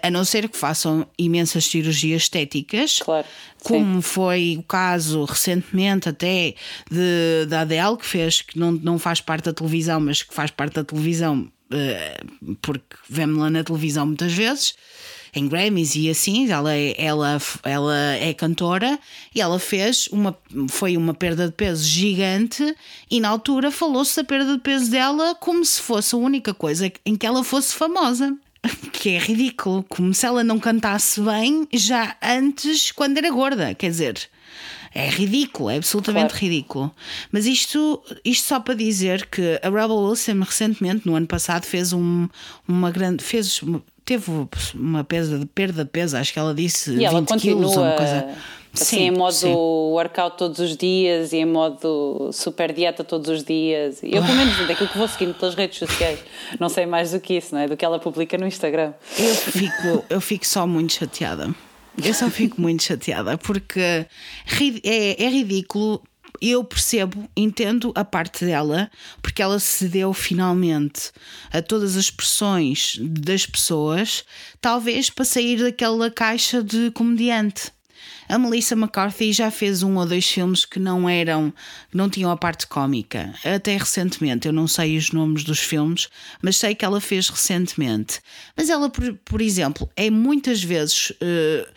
A 0.02 0.10
não 0.10 0.24
ser 0.24 0.48
que 0.48 0.56
façam 0.56 1.06
imensas 1.16 1.64
cirurgias 1.66 2.22
estéticas, 2.22 2.98
claro, 2.98 3.26
como 3.62 4.02
foi 4.02 4.56
o 4.58 4.62
caso 4.64 5.24
recentemente 5.24 6.08
até 6.08 6.54
de, 6.90 7.46
da 7.48 7.60
Adele, 7.60 7.96
que 7.96 8.06
fez, 8.06 8.42
que 8.42 8.58
não, 8.58 8.72
não 8.72 8.98
faz 8.98 9.20
parte 9.20 9.44
da 9.44 9.52
televisão, 9.52 10.00
mas 10.00 10.22
que 10.22 10.34
faz 10.34 10.50
parte 10.50 10.74
da 10.74 10.84
televisão 10.84 11.48
uh, 11.72 12.56
porque 12.60 12.96
vemos-la 13.08 13.50
na 13.50 13.64
televisão 13.64 14.06
muitas 14.06 14.32
vezes 14.32 14.74
em 15.34 15.48
Grammys 15.48 15.94
e 15.96 16.10
assim, 16.10 16.50
ela, 16.50 16.74
é, 16.74 16.94
ela, 16.98 17.40
ela 17.62 18.14
é 18.16 18.34
cantora 18.34 18.98
e 19.34 19.40
ela 19.40 19.58
fez 19.58 20.06
uma, 20.08 20.36
foi 20.68 20.96
uma 20.96 21.14
perda 21.14 21.46
de 21.46 21.52
peso 21.52 21.84
gigante 21.84 22.76
e 23.10 23.18
na 23.18 23.30
altura 23.30 23.70
falou-se 23.70 24.14
da 24.16 24.24
perda 24.24 24.52
de 24.52 24.60
peso 24.60 24.90
dela 24.90 25.34
como 25.34 25.64
se 25.64 25.80
fosse 25.80 26.14
a 26.14 26.18
única 26.18 26.52
coisa 26.52 26.92
em 27.06 27.16
que 27.16 27.26
ela 27.26 27.42
fosse 27.42 27.74
famosa. 27.74 28.36
Que 28.92 29.10
é 29.10 29.18
ridículo, 29.18 29.84
como 29.88 30.14
se 30.14 30.24
ela 30.24 30.44
não 30.44 30.60
cantasse 30.60 31.20
bem 31.20 31.66
já 31.72 32.14
antes, 32.22 32.92
quando 32.92 33.18
era 33.18 33.28
gorda. 33.30 33.74
Quer 33.74 33.90
dizer, 33.90 34.28
é 34.94 35.08
ridículo, 35.08 35.70
é 35.70 35.76
absolutamente 35.76 36.30
claro. 36.30 36.44
ridículo. 36.44 36.94
Mas 37.30 37.46
isto, 37.46 38.02
isto 38.24 38.46
só 38.46 38.60
para 38.60 38.74
dizer 38.74 39.26
que 39.26 39.58
a 39.62 39.68
Rebel 39.68 39.96
Wilson 39.96 40.40
recentemente, 40.40 41.06
no 41.06 41.16
ano 41.16 41.26
passado, 41.26 41.64
fez 41.64 41.92
um, 41.92 42.28
uma 42.68 42.90
grande. 42.90 43.24
fez 43.24 43.60
teve 44.04 44.30
uma 44.74 45.04
perda, 45.04 45.48
perda 45.54 45.84
de 45.84 45.90
peso, 45.90 46.16
acho 46.16 46.32
que 46.32 46.38
ela 46.38 46.54
disse 46.54 46.90
e 46.90 46.96
20 46.96 47.04
ela 47.04 47.22
continua 47.22 47.56
quilos 47.56 47.76
ou 47.76 47.82
uma 47.82 47.92
coisa. 47.92 48.28
Assim, 48.74 48.96
sim, 48.96 49.02
em 49.02 49.10
modo 49.10 49.34
sim. 49.34 49.52
workout 49.52 50.38
todos 50.38 50.58
os 50.58 50.76
dias 50.76 51.32
e 51.34 51.36
em 51.36 51.44
modo 51.44 52.30
super 52.32 52.72
dieta 52.72 53.04
todos 53.04 53.28
os 53.28 53.44
dias. 53.44 54.02
Eu, 54.02 54.22
pelo 54.22 54.34
menos, 54.34 54.66
daquilo 54.66 54.88
que 54.88 54.96
vou 54.96 55.06
seguindo 55.06 55.34
pelas 55.34 55.54
redes 55.54 55.78
sociais, 55.78 56.20
não 56.58 56.70
sei 56.70 56.86
mais 56.86 57.12
do 57.12 57.20
que 57.20 57.34
isso, 57.34 57.54
não 57.54 57.60
é? 57.60 57.68
Do 57.68 57.76
que 57.76 57.84
ela 57.84 57.98
publica 57.98 58.38
no 58.38 58.46
Instagram. 58.46 58.94
Eu 59.18 59.34
fico, 59.34 60.04
eu 60.08 60.20
fico 60.22 60.46
só 60.46 60.66
muito 60.66 60.94
chateada. 60.94 61.54
Eu 62.02 62.14
só 62.14 62.30
fico 62.30 62.58
muito 62.58 62.82
chateada 62.82 63.36
porque 63.36 64.06
é, 64.82 65.22
é 65.22 65.28
ridículo 65.28 66.02
eu 66.50 66.64
percebo, 66.64 67.28
entendo 67.36 67.92
a 67.94 68.04
parte 68.04 68.44
dela, 68.44 68.90
porque 69.22 69.40
ela 69.40 69.60
cedeu 69.60 70.12
finalmente 70.12 71.12
a 71.52 71.62
todas 71.62 71.96
as 71.96 72.10
pressões 72.10 72.98
das 73.00 73.46
pessoas, 73.46 74.24
talvez 74.60 75.08
para 75.08 75.24
sair 75.24 75.58
daquela 75.62 76.10
caixa 76.10 76.62
de 76.62 76.90
comediante. 76.90 77.70
A 78.28 78.38
Melissa 78.38 78.74
McCarthy 78.74 79.32
já 79.32 79.50
fez 79.50 79.82
um 79.82 79.96
ou 79.96 80.06
dois 80.06 80.26
filmes 80.26 80.64
que 80.64 80.78
não 80.78 81.08
eram, 81.08 81.52
não 81.92 82.08
tinham 82.08 82.30
a 82.30 82.36
parte 82.36 82.66
cómica. 82.66 83.34
Até 83.44 83.76
recentemente, 83.76 84.46
eu 84.46 84.52
não 84.52 84.66
sei 84.66 84.96
os 84.96 85.10
nomes 85.10 85.44
dos 85.44 85.58
filmes, 85.58 86.08
mas 86.40 86.56
sei 86.56 86.74
que 86.74 86.84
ela 86.84 87.00
fez 87.00 87.28
recentemente. 87.28 88.20
Mas 88.56 88.70
ela, 88.70 88.88
por, 88.88 89.12
por 89.24 89.42
exemplo, 89.42 89.88
é 89.94 90.10
muitas 90.10 90.62
vezes 90.62 91.10
uh, 91.10 91.72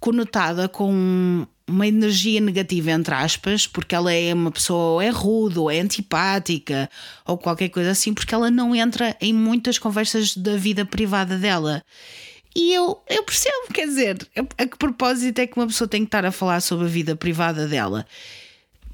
conotada 0.00 0.68
com 0.68 1.46
uma 1.68 1.86
energia 1.86 2.40
negativa, 2.40 2.90
entre 2.90 3.14
aspas, 3.14 3.66
porque 3.66 3.94
ela 3.94 4.12
é 4.12 4.32
uma 4.32 4.50
pessoa 4.50 4.94
ou 4.94 5.02
é 5.02 5.10
rude, 5.10 5.58
ou 5.58 5.70
é 5.70 5.78
antipática, 5.80 6.88
ou 7.26 7.36
qualquer 7.36 7.68
coisa 7.68 7.90
assim, 7.90 8.14
porque 8.14 8.34
ela 8.34 8.50
não 8.50 8.74
entra 8.74 9.16
em 9.20 9.32
muitas 9.32 9.78
conversas 9.78 10.36
da 10.36 10.56
vida 10.56 10.84
privada 10.84 11.36
dela. 11.36 11.82
E 12.56 12.72
eu, 12.72 13.00
eu 13.08 13.22
percebo, 13.22 13.72
quer 13.72 13.86
dizer, 13.86 14.26
a 14.56 14.66
que 14.66 14.76
propósito 14.76 15.38
é 15.38 15.46
que 15.46 15.56
uma 15.56 15.66
pessoa 15.66 15.86
tem 15.86 16.00
que 16.00 16.08
estar 16.08 16.24
a 16.24 16.32
falar 16.32 16.60
sobre 16.60 16.86
a 16.86 16.88
vida 16.88 17.14
privada 17.14 17.68
dela? 17.68 18.06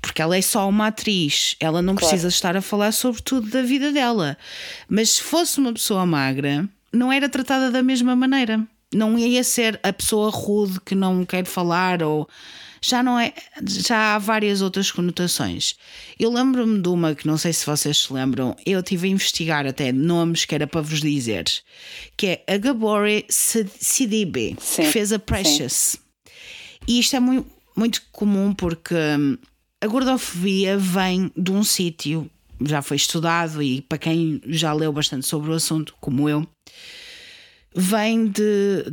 Porque 0.02 0.20
ela 0.20 0.36
é 0.36 0.42
só 0.42 0.68
uma 0.68 0.88
atriz, 0.88 1.56
ela 1.58 1.80
não 1.80 1.94
claro. 1.94 2.10
precisa 2.10 2.28
estar 2.28 2.56
a 2.56 2.60
falar 2.60 2.92
sobre 2.92 3.22
tudo 3.22 3.48
da 3.48 3.62
vida 3.62 3.90
dela. 3.90 4.36
Mas 4.86 5.10
se 5.10 5.22
fosse 5.22 5.58
uma 5.58 5.72
pessoa 5.72 6.04
magra, 6.04 6.68
não 6.92 7.10
era 7.10 7.28
tratada 7.28 7.70
da 7.70 7.82
mesma 7.82 8.14
maneira. 8.14 8.66
Não 8.94 9.18
ia 9.18 9.42
ser 9.42 9.78
a 9.82 9.92
pessoa 9.92 10.30
rude 10.30 10.80
que 10.80 10.94
não 10.94 11.24
quer 11.24 11.44
falar 11.44 12.02
ou 12.02 12.28
já 12.80 13.02
não 13.02 13.18
é. 13.18 13.32
Já 13.66 14.14
há 14.14 14.18
várias 14.18 14.60
outras 14.60 14.90
conotações. 14.90 15.74
Eu 16.18 16.30
lembro-me 16.30 16.80
de 16.80 16.88
uma 16.88 17.14
que 17.14 17.26
não 17.26 17.38
sei 17.38 17.52
se 17.52 17.64
vocês 17.64 17.96
se 17.98 18.12
lembram, 18.12 18.54
eu 18.66 18.82
tive 18.82 19.08
a 19.08 19.10
investigar 19.10 19.66
até 19.66 19.90
nomes 19.90 20.44
que 20.44 20.54
era 20.54 20.66
para 20.66 20.82
vos 20.82 21.00
dizer, 21.00 21.44
que 22.16 22.26
é 22.26 22.44
a 22.46 22.58
Gabori 22.58 23.24
Sidibe, 23.30 24.56
que 24.56 24.86
fez 24.86 25.12
a 25.12 25.18
Precious. 25.18 25.72
Sim. 25.72 25.98
E 26.86 27.00
isto 27.00 27.16
é 27.16 27.20
muito, 27.20 27.50
muito 27.74 28.02
comum 28.12 28.52
porque 28.52 28.94
hum, 28.94 29.38
a 29.80 29.86
gordofobia 29.86 30.76
vem 30.76 31.32
de 31.34 31.50
um 31.50 31.64
sítio, 31.64 32.30
já 32.60 32.82
foi 32.82 32.98
estudado 32.98 33.62
e 33.62 33.80
para 33.80 33.98
quem 33.98 34.42
já 34.46 34.72
leu 34.74 34.92
bastante 34.92 35.26
sobre 35.26 35.50
o 35.50 35.54
assunto, 35.54 35.94
como 36.00 36.28
eu, 36.28 36.46
vem 37.74 38.26
de 38.26 38.84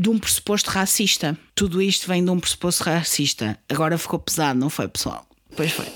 de 0.00 0.10
um 0.10 0.18
pressuposto 0.18 0.70
racista. 0.70 1.38
Tudo 1.54 1.80
isto 1.80 2.08
vem 2.08 2.24
de 2.24 2.30
um 2.30 2.40
pressuposto 2.40 2.82
racista. 2.84 3.58
Agora 3.68 3.96
ficou 3.96 4.18
pesado, 4.18 4.58
não 4.58 4.68
foi, 4.68 4.88
pessoal? 4.88 5.26
Pois 5.54 5.70
foi. 5.70 5.86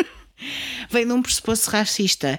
vem 0.90 1.06
de 1.06 1.12
um 1.12 1.22
pressuposto 1.22 1.70
racista. 1.70 2.38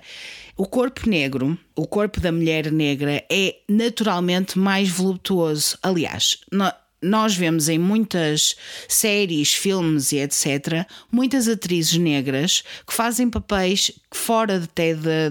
O 0.56 0.66
corpo 0.66 1.10
negro, 1.10 1.58
o 1.76 1.88
corpo 1.88 2.20
da 2.20 2.32
mulher 2.32 2.72
negra, 2.72 3.26
é 3.30 3.56
naturalmente 3.68 4.58
mais 4.58 4.90
voluptuoso. 4.90 5.78
Aliás, 5.82 6.38
nós 7.02 7.36
vemos 7.36 7.70
em 7.70 7.78
muitas 7.78 8.56
séries, 8.88 9.54
filmes 9.54 10.12
e 10.12 10.18
etc., 10.18 10.86
muitas 11.12 11.48
atrizes 11.48 11.98
negras 11.98 12.64
que 12.88 12.94
fazem 12.94 13.30
papéis 13.30 13.92
fora 14.12 14.64
até 14.64 14.94
de, 14.94 15.30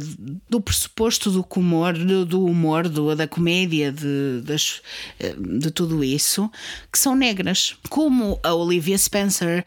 do 0.49 0.61
pressuposto 0.61 1.31
do 1.31 1.47
humor, 1.57 1.95
do, 1.95 2.25
do 2.25 2.45
humor, 2.45 2.89
do, 2.89 3.15
da 3.15 3.27
comédia, 3.27 3.91
de, 3.91 4.43
das, 4.43 4.83
de 5.39 5.71
tudo 5.71 6.05
isso, 6.05 6.51
que 6.93 6.99
são 6.99 7.15
negras. 7.15 7.77
Como 7.89 8.39
a 8.43 8.55
Olivia 8.55 8.99
Spencer, 8.99 9.65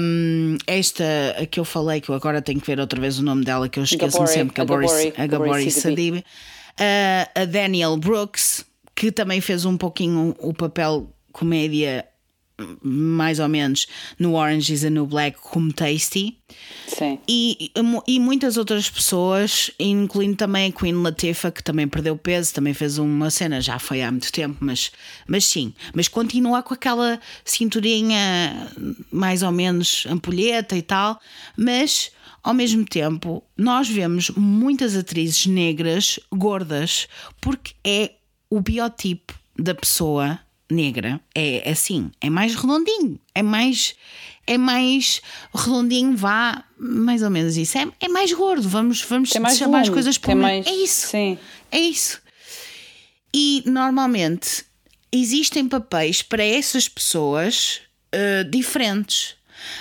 um, 0.00 0.56
esta 0.66 1.04
a 1.38 1.46
que 1.46 1.58
eu 1.58 1.64
falei, 1.64 2.00
que 2.00 2.10
eu 2.10 2.14
agora 2.14 2.42
tenho 2.42 2.60
que 2.60 2.66
ver 2.66 2.78
outra 2.78 3.00
vez 3.00 3.18
o 3.18 3.22
nome 3.22 3.44
dela, 3.44 3.68
que 3.68 3.78
eu 3.78 3.84
esqueço-me 3.84 4.28
sempre, 4.28 4.54
que 4.54 4.60
a, 4.60 4.64
Gabori, 4.64 5.12
a 5.16 5.26
Gabori 5.26 5.70
Sadibi. 5.70 6.24
Uh, 6.78 7.40
a 7.40 7.44
Daniel 7.46 7.96
Brooks, 7.96 8.62
que 8.96 9.12
também 9.12 9.40
fez 9.40 9.64
um 9.66 9.76
pouquinho 9.76 10.34
o 10.40 10.54
papel 10.54 11.12
comédia 11.30 12.08
mais 12.82 13.38
ou 13.38 13.48
menos 13.48 13.86
no 14.18 14.34
Orange 14.34 14.72
is 14.72 14.82
a 14.82 14.88
New 14.88 15.06
Black 15.06 15.38
como 15.38 15.70
Tasty 15.74 16.38
Sim. 16.88 17.18
E, 17.28 17.70
e 18.06 18.18
muitas 18.18 18.56
outras 18.56 18.88
pessoas 18.88 19.70
incluindo 19.78 20.36
também 20.36 20.70
a 20.70 20.72
Queen 20.72 20.94
Latifah 20.94 21.50
que 21.50 21.62
também 21.62 21.86
perdeu 21.86 22.16
peso, 22.16 22.54
também 22.54 22.72
fez 22.72 22.96
uma 22.96 23.30
cena 23.30 23.60
já 23.60 23.78
foi 23.78 24.00
há 24.00 24.10
muito 24.10 24.32
tempo, 24.32 24.56
mas, 24.60 24.90
mas 25.26 25.44
sim 25.44 25.74
mas 25.94 26.08
continua 26.08 26.62
com 26.62 26.72
aquela 26.72 27.20
cinturinha 27.44 28.72
mais 29.12 29.42
ou 29.42 29.52
menos 29.52 30.06
ampulheta 30.08 30.74
e 30.74 30.82
tal, 30.82 31.20
mas 31.58 32.10
ao 32.42 32.54
mesmo 32.54 32.86
tempo 32.86 33.44
nós 33.54 33.86
vemos 33.86 34.30
muitas 34.30 34.96
atrizes 34.96 35.44
negras 35.44 36.18
gordas 36.32 37.06
porque 37.38 37.74
é 37.84 38.12
o 38.50 38.60
biotipo 38.60 39.34
da 39.58 39.74
pessoa 39.74 40.38
negra 40.70 41.20
é 41.34 41.70
assim, 41.70 42.10
é 42.20 42.28
mais 42.28 42.54
redondinho, 42.54 43.18
é 43.34 43.42
mais 43.42 43.94
é 44.46 44.56
mais 44.56 45.20
redondinho, 45.54 46.16
vá 46.16 46.64
mais 46.78 47.22
ou 47.22 47.30
menos 47.30 47.56
isso, 47.56 47.78
é, 47.78 47.88
é 48.00 48.08
mais 48.08 48.32
gordo, 48.32 48.68
vamos, 48.68 49.02
vamos 49.02 49.34
é 49.34 49.40
mais 49.40 49.58
chamar 49.58 49.78
longo, 49.78 49.82
as 49.82 49.88
coisas 49.90 50.18
por 50.18 50.30
é, 50.30 50.34
mais, 50.34 50.66
é 50.66 50.72
isso, 50.72 51.08
sim. 51.08 51.38
é 51.70 51.78
isso. 51.78 52.20
E 53.34 53.62
normalmente 53.66 54.64
existem 55.12 55.68
papéis 55.68 56.22
para 56.22 56.44
essas 56.44 56.88
pessoas 56.88 57.80
uh, 58.14 58.48
diferentes. 58.48 59.34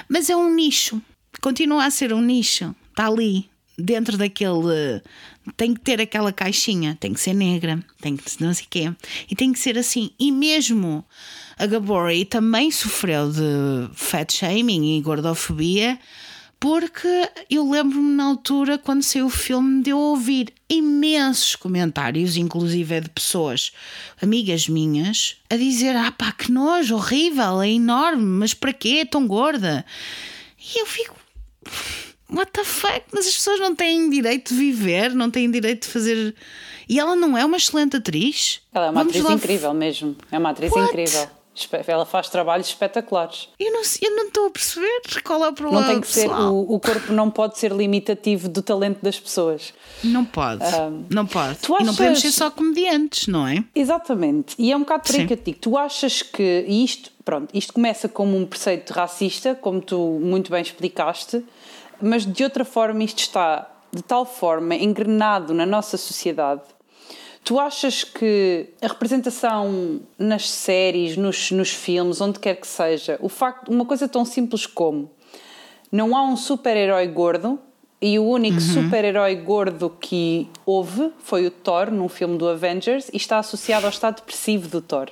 Mas 0.10 0.30
é 0.30 0.36
um 0.36 0.54
nicho, 0.54 1.02
continua 1.42 1.86
a 1.86 1.92
ser 1.92 2.14
um 2.14 2.22
nicho, 2.22 2.76
está 2.90 3.08
ali, 3.08 3.50
dentro 3.78 4.18
daquele. 4.18 5.02
Tem 5.56 5.74
que 5.74 5.82
ter 5.82 6.02
aquela 6.02 6.34
caixinha, 6.34 6.98
tem 7.00 7.14
que 7.14 7.20
ser 7.20 7.34
negra, 7.34 7.80
tem 8.02 8.18
que 8.18 8.24
não 8.44 8.54
sei 8.54 8.66
quê, 8.70 8.94
e 9.30 9.36
tem 9.36 9.54
que 9.54 9.60
ser 9.60 9.78
assim. 9.78 10.12
E 10.20 10.32
mesmo 10.32 11.06
a 11.58 11.66
Gabori 11.66 12.26
também 12.26 12.72
sofreu 12.72 13.32
de 13.32 13.90
fat 13.94 14.32
shaming 14.32 14.98
e 14.98 15.02
gordofobia 15.02 16.00
porque 16.60 17.30
eu 17.50 17.70
lembro-me 17.70 18.16
na 18.16 18.24
altura, 18.24 18.78
quando 18.78 19.04
saiu 19.04 19.28
o 19.28 19.30
filme, 19.30 19.84
de 19.84 19.92
eu 19.92 20.00
ouvir 20.00 20.54
imensos 20.70 21.56
comentários, 21.56 22.38
inclusive 22.38 23.02
de 23.02 23.10
pessoas, 23.10 23.72
amigas 24.22 24.68
minhas, 24.68 25.38
a 25.50 25.58
dizer: 25.58 25.96
Ah, 25.96 26.12
pá, 26.12 26.32
que 26.32 26.52
nojo, 26.52 26.96
horrível, 26.96 27.62
é 27.62 27.70
enorme, 27.70 28.24
mas 28.24 28.54
para 28.54 28.74
quê? 28.74 29.02
É 29.02 29.06
tão 29.06 29.28
gorda. 29.28 29.86
E 30.58 30.80
eu 30.80 30.86
fico. 30.86 31.16
What 32.30 32.52
the 32.52 32.64
fuck? 32.64 33.04
Mas 33.12 33.28
as 33.28 33.34
pessoas 33.36 33.60
não 33.60 33.76
têm 33.76 34.10
direito 34.10 34.54
de 34.54 34.60
viver, 34.60 35.14
não 35.14 35.30
têm 35.30 35.50
direito 35.50 35.86
de 35.86 35.94
fazer. 35.94 36.36
E 36.90 37.00
ela 37.00 37.16
não 37.16 37.38
é 37.38 37.46
uma 37.46 37.58
excelente 37.58 37.98
atriz. 37.98 38.62
Ela 38.74 38.88
é 38.88 38.90
uma 38.90 39.00
Vamos 39.02 39.12
atriz 39.12 39.26
lá... 39.26 39.34
incrível 39.34 39.74
mesmo. 39.74 40.16
É 40.32 40.38
uma 40.38 40.50
atriz 40.50 40.72
What? 40.72 40.90
incrível. 40.90 41.28
Ela 41.88 42.06
faz 42.06 42.28
trabalhos 42.28 42.68
espetaculares. 42.68 43.48
Eu 43.58 43.72
não, 43.72 43.82
eu 44.02 44.16
não 44.16 44.28
estou 44.28 44.48
a 44.48 44.50
perceber 44.50 45.02
qual 45.24 45.46
é 45.46 45.50
o 45.50 45.54
problema. 45.54 45.82
Não 45.82 45.88
tem 45.88 46.02
que 46.02 46.08
ser, 46.08 46.30
o, 46.30 46.74
o, 46.74 46.80
corpo 46.82 47.14
não 47.14 47.32
pode 47.32 47.58
ser 47.58 47.72
limitativo 47.72 48.50
do 48.50 48.62
talento 48.62 49.02
das 49.02 49.18
pessoas. 49.18 49.74
Não 50.04 50.26
pode, 50.26 50.66
um, 50.66 51.06
não 51.10 51.26
pode. 51.26 51.60
Tu 51.60 51.74
achas... 51.74 51.84
E 51.84 51.88
não 51.88 51.96
podemos 51.96 52.20
ser 52.20 52.32
só 52.32 52.52
comediantes, 52.52 53.28
não 53.28 53.48
é? 53.48 53.64
Exatamente. 53.74 54.54
E 54.60 54.70
é 54.70 54.76
um 54.76 54.82
bocado 54.82 55.04
por 55.04 55.16
aí 55.16 55.26
que 55.26 55.34
eu 55.34 55.38
te 55.38 55.44
digo. 55.46 55.60
Tu 55.62 55.78
achas 55.78 56.22
que 56.22 56.66
isto, 56.68 57.10
pronto, 57.24 57.48
isto 57.54 57.72
começa 57.72 58.10
como 58.10 58.36
um 58.36 58.46
preceito 58.46 58.92
racista, 58.92 59.56
como 59.56 59.80
tu 59.80 60.20
muito 60.22 60.52
bem 60.52 60.62
explicaste, 60.62 61.42
mas 62.06 62.26
de 62.26 62.44
outra 62.44 62.64
forma 62.64 63.04
isto 63.04 63.20
está 63.20 63.70
de 63.92 64.02
tal 64.02 64.26
forma 64.26 64.76
engrenado 64.76 65.54
na 65.54 65.66
nossa 65.66 65.98
sociedade 65.98 66.62
Tu 67.46 67.60
achas 67.60 68.04
que 68.04 68.70
a 68.82 68.88
representação 68.88 70.02
nas 70.18 70.50
séries, 70.50 71.16
nos, 71.16 71.52
nos 71.52 71.70
filmes, 71.70 72.20
onde 72.20 72.40
quer 72.40 72.56
que 72.56 72.66
seja, 72.66 73.20
o 73.22 73.30
facto, 73.30 73.70
uma 73.72 73.86
coisa 73.86 74.08
tão 74.08 74.26
simples 74.26 74.66
como 74.66 75.12
não 75.92 76.18
há 76.18 76.24
um 76.24 76.36
super-herói 76.36 77.08
gordo 77.08 77.60
e 78.02 78.18
o 78.18 78.26
único 78.26 78.56
uhum. 78.56 78.84
super-herói 78.84 79.36
gordo 79.36 79.96
que 80.02 80.50
houve 80.66 81.12
foi 81.20 81.46
o 81.46 81.52
Thor 81.52 81.92
num 81.92 82.10
filme 82.10 82.36
do 82.36 82.50
Avengers 82.50 83.10
e 83.14 83.18
está 83.18 83.38
associado 83.38 83.86
ao 83.86 83.92
estado 83.92 84.16
depressivo 84.16 84.68
do 84.68 84.82
Thor. 84.82 85.12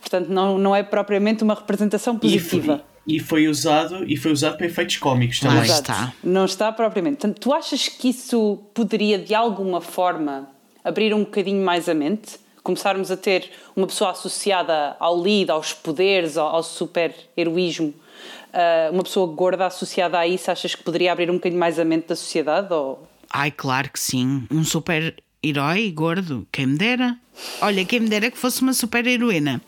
Portanto, 0.00 0.28
não, 0.28 0.58
não 0.58 0.74
é 0.74 0.82
propriamente 0.82 1.44
uma 1.44 1.54
representação 1.54 2.18
positiva. 2.18 2.82
E 3.06 3.18
foi, 3.18 3.48
usado 3.48 4.04
e 4.04 4.16
foi 4.16 4.30
usado 4.30 4.56
para 4.56 4.66
efeitos 4.66 4.96
cómicos 4.98 5.40
também. 5.40 5.62
está. 5.62 6.12
Não 6.22 6.44
está 6.44 6.70
propriamente. 6.70 7.16
Portanto, 7.16 7.40
tu 7.40 7.52
achas 7.52 7.88
que 7.88 8.10
isso 8.10 8.58
poderia 8.72 9.18
de 9.18 9.34
alguma 9.34 9.80
forma 9.80 10.48
abrir 10.84 11.14
um 11.14 11.20
bocadinho 11.20 11.64
mais 11.64 11.88
a 11.88 11.94
mente, 11.94 12.38
começarmos 12.62 13.10
a 13.10 13.16
ter 13.16 13.50
uma 13.74 13.86
pessoa 13.86 14.10
associada 14.10 14.96
ao 14.98 15.18
lead, 15.18 15.50
aos 15.50 15.72
poderes, 15.72 16.36
ao, 16.36 16.48
ao 16.48 16.62
super-heroísmo, 16.62 17.88
uh, 17.88 18.92
uma 18.92 19.02
pessoa 19.02 19.26
gorda 19.32 19.66
associada 19.66 20.18
a 20.18 20.26
isso, 20.26 20.50
achas 20.50 20.74
que 20.74 20.82
poderia 20.82 21.12
abrir 21.12 21.30
um 21.30 21.34
bocadinho 21.34 21.60
mais 21.60 21.78
a 21.78 21.84
mente 21.84 22.08
da 22.08 22.16
sociedade? 22.16 22.72
Ou... 22.72 23.06
Ai, 23.30 23.50
claro 23.50 23.90
que 23.90 24.00
sim. 24.00 24.46
Um 24.50 24.64
super-herói 25.40 25.90
gordo, 25.90 26.46
quem 26.52 26.66
me 26.66 26.76
dera. 26.76 27.16
Olha, 27.62 27.84
quem 27.84 28.00
me 28.00 28.08
dera 28.08 28.30
que 28.30 28.36
fosse 28.36 28.60
uma 28.60 28.74
super-heroína. 28.74 29.60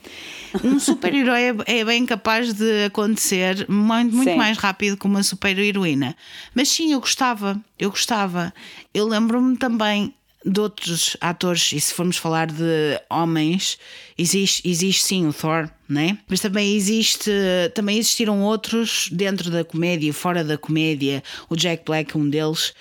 Um 0.62 0.78
super-herói 0.78 1.40
é, 1.66 1.80
é 1.80 1.84
bem 1.84 2.04
capaz 2.04 2.52
de 2.52 2.84
acontecer 2.84 3.66
muito, 3.68 4.14
muito 4.14 4.36
mais 4.36 4.58
rápido 4.58 4.98
que 4.98 5.06
uma 5.06 5.22
super-heroína. 5.22 6.14
Mas 6.54 6.68
sim, 6.68 6.92
eu 6.92 7.00
gostava, 7.00 7.58
eu 7.78 7.90
gostava. 7.90 8.52
Eu 8.92 9.08
lembro-me 9.08 9.56
também 9.56 10.14
de 10.44 10.60
outros 10.60 11.16
atores, 11.20 11.72
e 11.72 11.80
se 11.80 11.94
formos 11.94 12.16
falar 12.16 12.48
de 12.48 13.00
homens, 13.08 13.78
existe, 14.16 14.68
existe 14.68 15.02
sim 15.04 15.26
o 15.26 15.32
Thor, 15.32 15.70
né? 15.88 16.18
Mas 16.28 16.40
também 16.40 16.74
existe, 16.74 17.30
também 17.74 17.98
existiram 17.98 18.42
outros 18.42 19.08
dentro 19.12 19.50
da 19.50 19.64
comédia, 19.64 20.12
fora 20.12 20.42
da 20.42 20.56
comédia, 20.56 21.22
o 21.48 21.56
Jack 21.56 21.84
Black, 21.84 22.16
um 22.16 22.28
deles, 22.28 22.72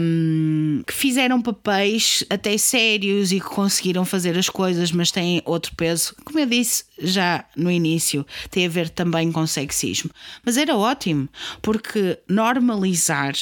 um, 0.00 0.82
que 0.86 0.92
fizeram 0.92 1.40
papéis 1.40 2.24
até 2.28 2.56
sérios 2.58 3.32
e 3.32 3.40
que 3.40 3.46
conseguiram 3.46 4.04
fazer 4.04 4.36
as 4.36 4.48
coisas, 4.48 4.90
mas 4.90 5.10
têm 5.10 5.40
outro 5.44 5.74
peso. 5.76 6.14
Como 6.24 6.38
eu 6.38 6.46
disse 6.46 6.84
já 6.98 7.44
no 7.56 7.70
início, 7.70 8.26
tem 8.50 8.66
a 8.66 8.68
ver 8.68 8.88
também 8.88 9.30
com 9.30 9.46
sexismo. 9.46 10.10
Mas 10.44 10.56
era 10.56 10.76
ótimo, 10.76 11.28
porque 11.60 12.18
normalizar, 12.28 13.34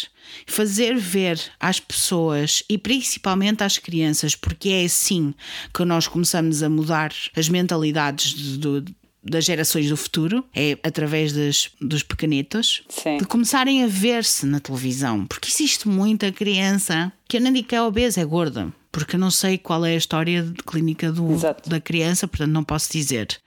fazer 0.46 0.96
ver 0.96 1.40
às 1.58 1.80
pessoas 1.80 2.62
e 2.68 2.76
principalmente 2.76 3.64
às 3.64 3.78
crianças, 3.78 4.34
porque 4.34 4.68
é 4.70 4.84
assim 4.84 5.34
que 5.72 5.84
nós 5.84 6.06
começamos 6.06 6.62
a 6.62 6.68
mudar 6.68 7.09
as 7.36 7.48
mentalidades 7.48 8.56
do, 8.58 8.84
das 9.22 9.44
gerações 9.44 9.88
do 9.88 9.96
futuro, 9.96 10.44
é 10.54 10.78
através 10.82 11.32
das, 11.32 11.70
dos 11.80 12.02
pequenitos, 12.02 12.82
Sim. 12.88 13.18
de 13.18 13.24
começarem 13.24 13.84
a 13.84 13.86
ver-se 13.86 14.46
na 14.46 14.60
televisão. 14.60 15.26
Porque 15.26 15.50
existe 15.50 15.88
muita 15.88 16.32
criança 16.32 17.12
que 17.28 17.36
eu 17.36 17.40
nem 17.40 17.52
digo 17.52 17.68
que 17.68 17.76
é 17.76 17.82
obesa, 17.82 18.20
é 18.20 18.24
gorda. 18.24 18.72
Porque 18.92 19.14
eu 19.14 19.20
não 19.20 19.30
sei 19.30 19.56
qual 19.56 19.84
é 19.84 19.92
a 19.92 19.96
história 19.96 20.52
clínica 20.66 21.12
do, 21.12 21.28
da 21.66 21.80
criança, 21.80 22.26
portanto 22.26 22.50
não 22.50 22.64
posso 22.64 22.90
dizer 22.90 23.40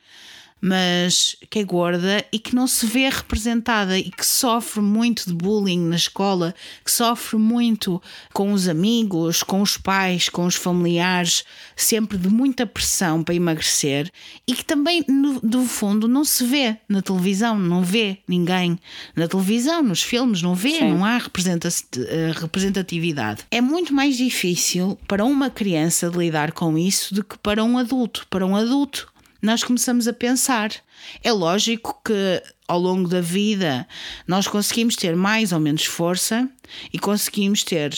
mas 0.65 1.36
que 1.49 1.60
é 1.60 1.63
gorda 1.65 2.26
e 2.32 2.39
que 2.39 2.56
não 2.56 2.67
se 2.67 2.86
vê 2.86 3.10
representada 3.10 3.99
e 3.99 4.10
que 4.10 4.26
sofre 4.26 4.80
muito 4.80 5.26
de 5.26 5.34
bullying 5.34 5.89
na 5.89 5.97
escola, 5.97 6.56
que 6.86 6.89
sofre 6.89 7.38
muito 7.38 8.02
com 8.32 8.54
os 8.54 8.69
amigos, 8.69 9.43
com 9.43 9.62
os 9.62 9.76
pais, 9.76 10.30
com 10.30 10.45
os 10.45 10.56
familiares, 10.56 11.43
sempre 11.76 12.17
de 12.17 12.30
muita 12.30 12.65
pressão 12.65 13.21
para 13.21 13.36
emagrecer 13.36 14.10
e 14.47 14.54
que 14.54 14.63
também, 14.63 15.04
no, 15.06 15.41
do 15.41 15.65
fundo, 15.65 16.08
não 16.08 16.23
se 16.23 16.45
vê 16.45 16.78
na 16.88 17.02
televisão, 17.02 17.60
não 17.60 17.84
vê 17.84 18.19
ninguém 18.26 18.80
na 19.17 19.28
televisão, 19.28 19.84
nos 19.84 20.02
filmes, 20.02 20.41
não 20.41 20.56
vê, 20.56 20.78
Sim. 20.78 20.91
não 20.91 21.04
há 21.04 21.17
eh, 21.17 22.32
representatividade. 22.36 23.41
É 23.52 23.60
muito 23.60 23.93
mais 23.93 24.15
difícil 24.15 24.97
para 25.10 25.26
uma 25.26 25.49
criança 25.49 26.08
lidar 26.08 26.54
com 26.54 26.78
isso 26.78 27.13
do 27.13 27.21
que 27.21 27.38
para 27.38 27.62
um 27.62 27.78
adulto. 27.78 28.26
Para 28.30 28.45
um 28.45 28.56
adulto, 28.56 29.12
nós 29.43 29.62
começamos 29.62 30.08
a 30.08 30.13
pensar. 30.13 30.71
É 31.21 31.32
lógico 31.32 31.99
que 32.03 32.41
ao 32.65 32.79
longo 32.79 33.10
da 33.10 33.19
vida 33.19 33.86
nós 34.25 34.47
conseguimos 34.47 34.95
ter 34.95 35.17
mais 35.17 35.51
ou 35.51 35.60
menos 35.60 35.84
força 35.84 36.49
e 36.93 36.97
conseguimos 36.97 37.62
ter 37.62 37.93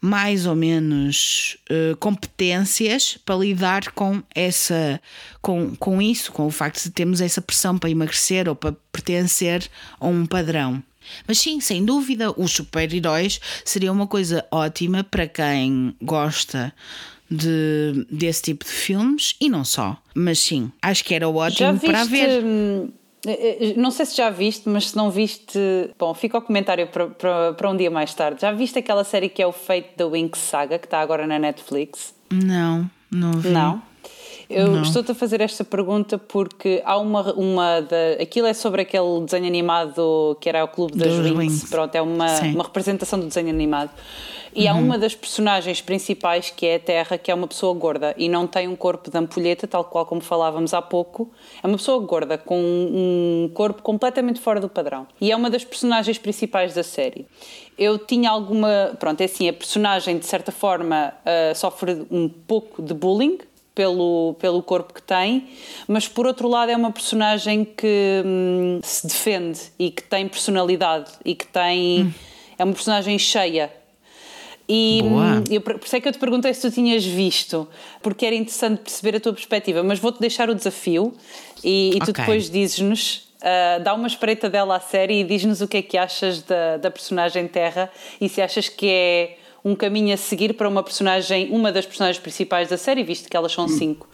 mais 0.00 0.46
ou 0.46 0.54
menos 0.54 1.56
uh, 1.68 1.96
competências 1.96 3.18
para 3.24 3.36
lidar 3.36 3.90
com 3.90 4.22
essa 4.34 5.00
com, 5.42 5.74
com 5.74 6.00
isso, 6.00 6.30
com 6.30 6.46
o 6.46 6.50
facto 6.50 6.80
de 6.84 6.90
termos 6.90 7.20
essa 7.20 7.42
pressão 7.42 7.76
para 7.76 7.90
emagrecer 7.90 8.48
ou 8.48 8.54
para 8.54 8.76
pertencer 8.92 9.68
a 9.98 10.06
um 10.06 10.24
padrão. 10.24 10.80
Mas 11.26 11.38
sim, 11.38 11.60
sem 11.60 11.84
dúvida, 11.84 12.30
os 12.38 12.52
super-heróis 12.52 13.40
seria 13.64 13.92
uma 13.92 14.06
coisa 14.06 14.46
ótima 14.50 15.02
para 15.02 15.26
quem 15.26 15.94
gosta 16.00 16.72
de, 17.36 18.06
desse 18.10 18.42
tipo 18.42 18.64
de 18.64 18.70
filmes 18.70 19.36
e 19.40 19.48
não 19.48 19.64
só. 19.64 19.96
Mas 20.14 20.38
sim, 20.38 20.70
acho 20.80 21.04
que 21.04 21.14
era 21.14 21.28
ótimo 21.28 21.72
viste, 21.72 21.86
para 21.86 22.04
ver. 22.04 22.44
Hum, 22.44 22.88
eh, 23.26 23.58
eh, 23.60 23.74
não 23.76 23.90
sei 23.90 24.06
se 24.06 24.16
já 24.16 24.30
viste, 24.30 24.68
mas 24.68 24.90
se 24.90 24.96
não 24.96 25.10
viste, 25.10 25.58
bom, 25.98 26.12
fica 26.14 26.38
o 26.38 26.42
comentário 26.42 26.86
para, 26.86 27.06
para, 27.06 27.52
para 27.54 27.70
um 27.70 27.76
dia 27.76 27.90
mais 27.90 28.14
tarde. 28.14 28.42
Já 28.42 28.52
viste 28.52 28.78
aquela 28.78 29.04
série 29.04 29.28
que 29.28 29.42
é 29.42 29.46
o 29.46 29.52
Fate 29.52 29.90
da 29.96 30.06
Winx 30.06 30.38
Saga, 30.38 30.78
que 30.78 30.86
está 30.86 31.00
agora 31.00 31.26
na 31.26 31.38
Netflix? 31.38 32.14
Não, 32.30 32.88
não 33.10 33.32
vi. 33.32 33.48
Não. 33.50 33.82
Eu 34.48 34.82
estou-te 34.82 35.10
a 35.10 35.14
fazer 35.14 35.40
esta 35.40 35.64
pergunta 35.64 36.18
porque 36.18 36.82
há 36.84 36.98
uma, 36.98 37.32
uma 37.32 37.80
da, 37.80 38.22
aquilo 38.22 38.46
é 38.46 38.52
sobre 38.52 38.82
aquele 38.82 39.22
desenho 39.24 39.46
animado 39.46 40.36
que 40.40 40.48
era 40.48 40.62
o 40.62 40.68
Clube 40.68 40.98
das 40.98 41.18
Wings. 41.18 41.36
Wings. 41.36 41.70
Pronto, 41.70 41.94
é 41.94 42.02
uma, 42.02 42.40
uma 42.40 42.64
representação 42.64 43.18
do 43.18 43.26
desenho 43.26 43.48
animado. 43.48 43.90
E 44.54 44.64
uhum. 44.64 44.70
há 44.70 44.74
uma 44.74 44.98
das 44.98 45.14
personagens 45.14 45.80
principais 45.80 46.50
que 46.50 46.64
é 46.64 46.76
a 46.76 46.78
Terra, 46.78 47.18
que 47.18 47.30
é 47.30 47.34
uma 47.34 47.48
pessoa 47.48 47.74
gorda 47.74 48.14
e 48.16 48.28
não 48.28 48.46
tem 48.46 48.68
um 48.68 48.76
corpo 48.76 49.10
de 49.10 49.18
ampulheta, 49.18 49.66
tal 49.66 49.84
qual 49.84 50.06
como 50.06 50.20
falávamos 50.20 50.72
há 50.72 50.80
pouco. 50.80 51.30
É 51.62 51.66
uma 51.66 51.76
pessoa 51.76 52.04
gorda 52.04 52.38
com 52.38 52.58
um 52.58 53.50
corpo 53.52 53.82
completamente 53.82 54.40
fora 54.40 54.60
do 54.60 54.68
padrão. 54.68 55.06
E 55.20 55.32
é 55.32 55.36
uma 55.36 55.50
das 55.50 55.64
personagens 55.64 56.18
principais 56.18 56.74
da 56.74 56.82
série. 56.82 57.26
Eu 57.76 57.98
tinha 57.98 58.30
alguma. 58.30 58.96
Pronto, 59.00 59.20
é 59.20 59.24
assim, 59.24 59.48
a 59.48 59.52
personagem 59.52 60.18
de 60.18 60.26
certa 60.26 60.52
forma 60.52 61.12
uh, 61.20 61.54
sofre 61.56 62.06
um 62.10 62.28
pouco 62.28 62.80
de 62.80 62.94
bullying 62.94 63.38
pelo, 63.74 64.36
pelo 64.38 64.62
corpo 64.62 64.94
que 64.94 65.02
tem, 65.02 65.48
mas 65.88 66.06
por 66.06 66.26
outro 66.26 66.46
lado 66.46 66.70
é 66.70 66.76
uma 66.76 66.92
personagem 66.92 67.64
que 67.64 68.22
hum, 68.24 68.80
se 68.84 69.08
defende 69.08 69.60
e 69.76 69.90
que 69.90 70.04
tem 70.04 70.28
personalidade 70.28 71.10
e 71.24 71.34
que 71.34 71.46
tem. 71.46 72.04
Hum. 72.04 72.12
É 72.56 72.62
uma 72.62 72.72
personagem 72.72 73.18
cheia 73.18 73.68
e 74.68 75.02
hum, 75.02 75.44
eu, 75.50 75.60
por 75.60 75.78
isso 75.84 75.94
é 75.94 76.00
que 76.00 76.08
eu 76.08 76.12
te 76.12 76.18
perguntei 76.18 76.52
se 76.54 76.62
tu 76.62 76.70
tinhas 76.70 77.04
visto, 77.04 77.68
porque 78.02 78.24
era 78.24 78.34
interessante 78.34 78.78
perceber 78.78 79.16
a 79.16 79.20
tua 79.20 79.32
perspectiva, 79.32 79.82
mas 79.82 79.98
vou-te 79.98 80.20
deixar 80.20 80.48
o 80.48 80.54
desafio 80.54 81.12
e, 81.62 81.90
e 81.94 81.98
tu 81.98 82.10
okay. 82.10 82.14
depois 82.14 82.50
dizes-nos 82.50 83.24
Uh, 83.44 83.82
dá 83.82 83.92
uma 83.92 84.06
espreita 84.06 84.48
dela 84.48 84.76
à 84.76 84.80
série 84.80 85.20
e 85.20 85.24
diz-nos 85.24 85.60
o 85.60 85.68
que 85.68 85.76
é 85.76 85.82
que 85.82 85.98
achas 85.98 86.40
da, 86.40 86.78
da 86.78 86.90
personagem 86.90 87.46
Terra 87.46 87.90
e 88.18 88.26
se 88.26 88.40
achas 88.40 88.70
que 88.70 88.88
é 88.88 89.36
um 89.62 89.74
caminho 89.74 90.14
a 90.14 90.16
seguir 90.16 90.54
para 90.54 90.66
uma 90.66 90.82
personagem, 90.82 91.50
uma 91.50 91.70
das 91.70 91.84
personagens 91.84 92.18
principais 92.18 92.70
da 92.70 92.78
série, 92.78 93.02
visto 93.02 93.28
que 93.28 93.36
elas 93.36 93.52
são 93.52 93.68
cinco. 93.68 94.08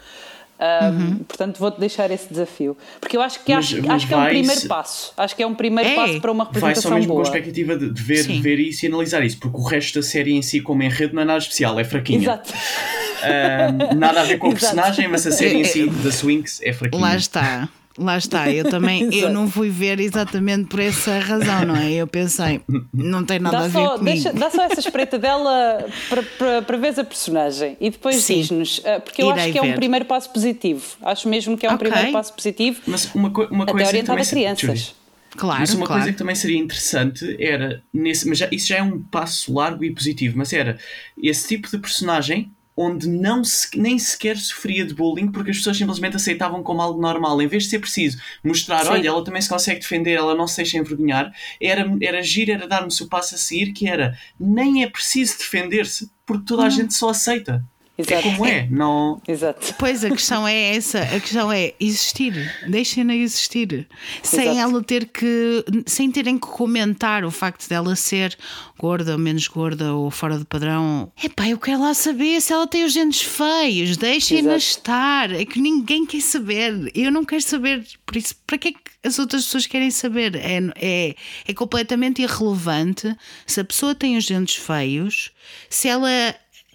Uhum. 0.61 1.19
Portanto, 1.27 1.59
vou-te 1.59 1.81
deixar 1.81 2.11
esse 2.11 2.29
desafio. 2.29 2.77
Porque 3.01 3.17
eu 3.17 3.23
acho 3.23 3.43
que, 3.43 3.55
mas, 3.55 3.67
acho, 3.67 3.83
mas 3.83 3.91
acho 3.91 4.07
que 4.07 4.15
é 4.15 4.17
um 4.17 4.27
primeiro 4.27 4.69
passo. 4.69 5.13
Acho 5.17 5.37
que 5.37 5.43
é 5.43 5.47
um 5.47 5.55
primeiro 5.55 5.91
é. 5.91 5.95
passo 5.95 6.21
para 6.21 6.33
uma 6.33 6.45
representação 6.45 6.91
vai 6.91 6.91
só 6.91 6.95
mesmo 7.01 7.15
boa. 7.15 7.25
com 7.25 7.29
a 7.29 7.31
expectativa 7.31 7.77
de, 7.77 7.91
de 7.91 8.03
ver, 8.03 8.27
de 8.27 8.41
ver 8.41 8.59
isso 8.61 8.85
e 8.85 8.89
analisar 8.89 9.25
isso, 9.25 9.39
porque 9.39 9.57
o 9.57 9.63
resto 9.63 10.01
da 10.01 10.03
série 10.03 10.33
em 10.33 10.43
si, 10.43 10.61
como 10.61 10.83
enredo, 10.83 11.15
não 11.15 11.23
é 11.23 11.25
nada 11.25 11.39
especial, 11.39 11.79
é 11.79 11.85
fraquinho. 11.85 12.23
Exato. 12.23 12.53
Uh, 12.53 13.95
nada 13.95 14.21
a 14.21 14.25
ver 14.25 14.39
com 14.39 14.49
o 14.51 14.53
personagem, 14.53 15.09
mas 15.09 15.27
a 15.27 15.33
série 15.33 15.59
em 15.59 15.65
si, 15.65 15.89
da 16.03 16.11
Swinks, 16.11 16.61
é 16.63 16.73
fraquinha. 16.73 17.03
Lá 17.03 17.17
está. 17.17 17.69
Lá 18.01 18.17
está, 18.17 18.51
eu 18.51 18.69
também 18.71 19.09
eu 19.15 19.29
não 19.31 19.49
fui 19.49 19.69
ver 19.69 20.01
exatamente 20.01 20.65
por 20.69 20.81
essa 20.81 21.19
razão, 21.19 21.65
não 21.67 21.77
é? 21.77 21.93
Eu 21.93 22.07
pensei, 22.07 22.61
não 22.95 23.25
tem 23.25 23.39
nada 23.39 23.59
dá 23.59 23.65
a 23.65 23.69
ver 23.69 23.73
só, 23.73 23.99
comigo. 23.99 24.05
Deixa, 24.05 24.33
dá 24.33 24.51
só 24.51 24.63
essa 24.65 24.81
espreita 24.81 25.19
dela 25.19 25.87
para, 26.09 26.23
para, 26.23 26.63
para 26.63 26.77
ver 26.79 26.99
a 26.99 27.05
personagem 27.05 27.77
e 27.81 27.91
depois 27.91 28.27
diz-nos, 28.27 28.81
eh, 28.85 28.99
porque 29.01 29.23
eu 29.23 29.29
Irei 29.31 29.43
acho 29.43 29.53
que 29.53 29.59
é 29.59 29.63
ver. 29.63 29.73
um 29.73 29.75
primeiro 29.75 30.05
passo 30.07 30.31
positivo. 30.33 30.83
Acho 31.03 31.29
mesmo 31.29 31.59
que 31.59 31.67
é 31.67 31.71
um 31.71 31.75
Ok. 31.75 31.87
primeiro 31.89 32.13
passo 32.13 32.33
positivo. 32.33 32.81
Mas 32.87 33.15
uma, 33.15 33.31
co 33.31 33.43
uma 33.51 33.65
até 33.65 33.73
coisa 33.73 34.03
também 34.03 34.25
a 34.25 34.27
crianças. 34.27 34.95
Claro, 35.37 35.61
Mas 35.61 35.73
uma 35.75 35.87
claro. 35.87 36.01
coisa 36.03 36.13
que 36.13 36.19
também 36.19 36.35
seria 36.35 36.59
interessante 36.59 37.37
era, 37.39 37.83
nesse, 37.95 38.29
mas 38.29 38.39
já, 38.39 38.49
isso 38.51 38.67
já 38.67 38.79
é 38.79 38.83
um 38.83 39.01
passo 39.01 39.55
largo 39.55 39.85
e 39.85 39.93
positivo, 39.95 40.37
mas 40.37 40.53
era 40.53 40.77
esse 41.23 41.47
tipo 41.47 41.71
de 41.71 41.79
personagem 41.79 42.51
onde 42.81 43.09
não 43.09 43.45
se, 43.45 43.79
nem 43.79 43.99
sequer 43.99 44.39
sofria 44.39 44.87
de 44.87 44.95
bullying 44.95 45.31
porque 45.31 45.51
as 45.51 45.59
pessoas 45.59 45.77
simplesmente 45.77 46.17
aceitavam 46.17 46.63
como 46.63 46.81
algo 46.81 46.99
normal, 46.99 47.43
em 47.43 47.47
vez 47.47 47.65
de 47.65 47.71
ser 47.71 47.79
preciso 47.79 48.19
mostrar, 48.43 48.85
Sim. 48.85 48.91
olha, 48.93 49.09
ela 49.09 49.23
também 49.23 49.43
se 49.43 49.51
consegue 49.51 49.81
defender, 49.81 50.13
ela 50.13 50.35
não 50.35 50.47
se 50.47 50.57
deixa 50.57 50.79
envergonhar, 50.79 51.31
era, 51.61 51.87
era 52.01 52.21
agir, 52.21 52.49
era 52.49 52.67
dar-me-se 52.67 53.03
o 53.03 53.09
passo 53.09 53.35
a 53.35 53.39
seguir, 53.39 53.73
que 53.73 53.87
era 53.87 54.19
nem 54.39 54.83
é 54.83 54.89
preciso 54.89 55.37
defender-se 55.37 56.11
porque 56.25 56.47
toda 56.47 56.65
a 56.65 56.71
gente 56.71 56.95
só 56.95 57.11
aceita. 57.11 57.63
É 58.01 58.15
Exato. 58.15 58.23
como 58.23 58.47
é, 58.47 58.67
não. 58.71 59.21
Exato. 59.27 59.75
Pois 59.79 60.05
a 60.05 60.11
questão 60.11 60.47
é 60.47 60.77
essa, 60.77 61.01
a 61.03 61.21
questão 61.21 61.53
é 61.53 61.75
existir, 61.79 62.33
deixem-na 62.69 63.15
existir, 63.15 63.87
sem 64.23 64.43
Exato. 64.43 64.59
ela 64.59 64.83
ter 64.83 65.07
que, 65.07 65.65
sem 65.87 66.11
terem 66.11 66.39
que 66.39 66.47
comentar 66.47 67.25
o 67.25 67.31
facto 67.31 67.69
dela 67.69 67.95
ser 67.97 68.37
gorda 68.79 69.13
ou 69.13 69.19
menos 69.19 69.47
gorda 69.47 69.95
ou 69.95 70.11
fora 70.11 70.39
do 70.39 70.45
padrão. 70.45 71.13
Epá, 71.23 71.49
eu 71.49 71.59
quero 71.59 71.81
lá 71.81 71.95
saber 71.95 72.41
se 72.41 72.53
ela 72.53 72.67
tem 72.67 72.85
os 72.85 72.95
dentes 72.95 73.23
feios, 73.23 73.97
deixem-na 73.97 74.57
estar, 74.57 75.31
é 75.33 75.45
que 75.45 75.61
ninguém 75.61 76.07
quer 76.07 76.23
saber, 76.23 76.91
eu 76.95 77.11
não 77.13 77.25
quero 77.25 77.43
saber, 77.43 77.87
por 78.07 78.17
isso, 78.17 78.35
para 78.47 78.59
que 78.59 78.69
é 78.69 78.73
que 78.73 78.79
as 79.05 79.19
outras 79.19 79.45
pessoas 79.45 79.67
querem 79.67 79.91
saber? 79.91 80.35
É, 80.37 80.61
é, 80.77 81.15
é 81.47 81.55
completamente 81.55 82.23
irrelevante 82.23 83.15
se 83.47 83.61
a 83.61 83.65
pessoa 83.65 83.95
tem 83.95 84.17
os 84.17 84.27
dentes 84.27 84.57
feios, 84.57 85.31
se 85.69 85.89
ela 85.89 86.09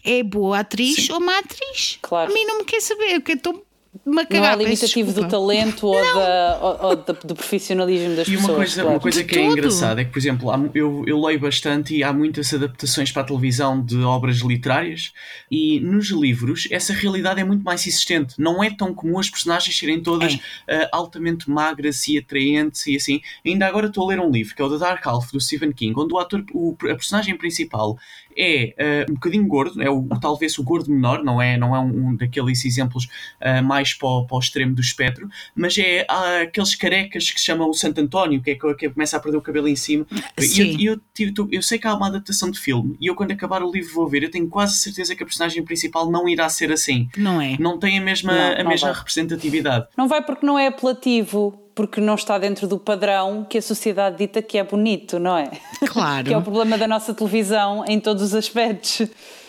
é 0.05 0.23
boa 0.23 0.59
atriz 0.59 1.09
ou 1.09 1.19
má 1.19 1.39
atriz. 1.39 1.97
Claro. 2.01 2.31
A 2.31 2.33
mim 2.33 2.45
não 2.45 2.59
me 2.59 2.63
quer 2.65 2.81
saber, 2.81 3.15
porque 3.19 3.33
estou-me 3.33 3.59
a 3.59 3.63
Não 4.05 4.25
cagar. 4.25 4.43
é 4.43 4.57
peço 4.57 4.63
limitativo 4.63 5.13
do 5.13 5.27
talento 5.27 5.87
ou, 5.87 5.95
da, 5.95 6.59
ou, 6.61 6.89
ou 6.89 6.95
do 6.97 7.33
profissionalismo 7.33 8.13
das 8.15 8.27
E 8.27 8.31
pessoas. 8.31 8.49
uma 8.49 8.55
coisa, 8.57 8.73
claro. 8.81 8.89
uma 8.89 8.99
coisa 8.99 9.23
que 9.23 9.35
é 9.39 9.41
tudo. 9.41 9.51
engraçada 9.53 10.01
é 10.01 10.05
que, 10.05 10.11
por 10.11 10.19
exemplo, 10.19 10.51
há 10.51 10.59
eu, 10.75 11.03
eu 11.07 11.19
leio 11.21 11.39
bastante 11.39 11.95
e 11.95 12.03
há 12.03 12.11
muitas 12.11 12.53
adaptações 12.53 13.09
para 13.11 13.21
a 13.21 13.25
televisão 13.25 13.81
de 13.81 13.97
obras 14.03 14.37
literárias 14.39 15.13
e 15.49 15.79
nos 15.79 16.09
livros 16.09 16.67
essa 16.69 16.91
realidade 16.91 17.39
é 17.39 17.43
muito 17.45 17.63
mais 17.63 17.87
existente. 17.87 18.35
Não 18.37 18.61
é 18.61 18.69
tão 18.69 18.93
comum 18.93 19.17
as 19.17 19.29
personagens 19.29 19.75
serem 19.77 20.03
todas 20.03 20.37
ah, 20.69 20.89
altamente 20.91 21.49
magras 21.49 22.05
e 22.09 22.17
atraentes 22.17 22.85
e 22.87 22.97
assim. 22.97 23.21
Ainda 23.45 23.65
agora 23.65 23.87
estou 23.87 24.03
a 24.03 24.09
ler 24.09 24.19
um 24.19 24.29
livro 24.29 24.53
que 24.53 24.61
é 24.61 24.65
o 24.65 24.69
The 24.69 24.77
Dark 24.77 25.07
Half 25.07 25.31
do 25.31 25.39
Stephen 25.39 25.71
King, 25.71 25.97
onde 25.97 26.13
o 26.13 26.19
ator, 26.19 26.43
o, 26.53 26.75
a 26.83 26.95
personagem 26.95 27.37
principal 27.37 27.97
é 28.37 28.73
ah, 28.79 29.05
um 29.11 29.13
bocadinho 29.15 29.47
gordo, 29.47 29.81
é 29.81 29.89
o, 29.89 30.07
talvez 30.21 30.57
o 30.57 30.63
gordo 30.63 30.91
menor, 30.91 31.23
não 31.23 31.41
é, 31.41 31.57
não 31.57 31.75
é 31.75 31.79
um, 31.79 32.09
um 32.09 32.15
daqueles 32.15 32.63
exemplos 32.65 33.07
ah, 33.41 33.61
mais 33.61 33.93
para 33.93 34.07
o, 34.07 34.25
para 34.27 34.37
o 34.37 34.39
extremo 34.39 34.73
do 34.75 34.81
espectro, 34.81 35.27
mas 35.55 35.77
é 35.77 36.05
aqueles 36.41 36.75
carecas 36.75 37.31
que 37.31 37.39
se 37.39 37.45
chamam 37.45 37.69
o 37.69 37.73
Santo 37.73 37.99
António, 38.01 38.41
que 38.41 38.51
é 38.51 38.55
que, 38.55 38.73
que 38.75 38.89
começa 38.89 39.17
a 39.17 39.19
perder 39.19 39.37
o 39.37 39.41
cabelo 39.41 39.67
em 39.67 39.75
cima. 39.75 40.05
E 40.37 40.41
Sim. 40.43 40.77
eu, 40.85 40.93
eu, 40.95 41.01
tive- 41.13 41.31
tu- 41.31 41.47
eu 41.51 41.61
sei 41.61 41.77
que 41.79 41.87
há 41.87 41.95
uma 41.95 42.07
adaptação 42.07 42.49
de 42.51 42.59
filme 42.59 42.95
e 42.99 43.07
eu, 43.07 43.15
quando 43.15 43.31
acabar 43.31 43.63
o 43.63 43.71
livro, 43.71 43.93
vou 43.93 44.07
ver. 44.07 44.23
Eu 44.23 44.31
tenho 44.31 44.47
quase 44.47 44.77
certeza 44.77 45.15
que 45.15 45.23
a 45.23 45.25
personagem 45.25 45.63
principal 45.63 46.09
não 46.09 46.27
irá 46.27 46.47
ser 46.49 46.71
assim. 46.71 47.09
Não 47.17 47.39
é? 47.41 47.55
Não 47.59 47.77
tem 47.79 47.97
a 47.97 48.01
mesma, 48.01 48.33
Não, 48.33 48.51
a 48.59 48.63
não 48.63 48.69
mesma 48.69 48.89
vai. 48.89 48.97
representatividade. 48.97 49.87
Não 49.97 50.07
vai 50.07 50.21
porque 50.23 50.45
não 50.45 50.57
é 50.59 50.67
apelativo, 50.67 51.59
porque 51.75 51.99
não 52.01 52.15
está 52.15 52.37
dentro 52.37 52.67
do 52.67 52.79
padrão 52.79 53.45
que 53.47 53.57
a 53.57 53.61
sociedade 53.61 54.17
dita 54.17 54.41
que 54.41 54.57
é 54.57 54.63
bonito, 54.63 55.19
não 55.19 55.37
é? 55.37 55.51
Claro. 55.87 56.25
que 56.27 56.33
é 56.33 56.37
o 56.37 56.41
problema 56.41 56.77
da 56.77 56.87
nossa 56.87 57.13
televisão 57.13 57.83
em 57.87 57.99
todos 57.99 58.23
os 58.23 58.33
aspectos. 58.33 59.01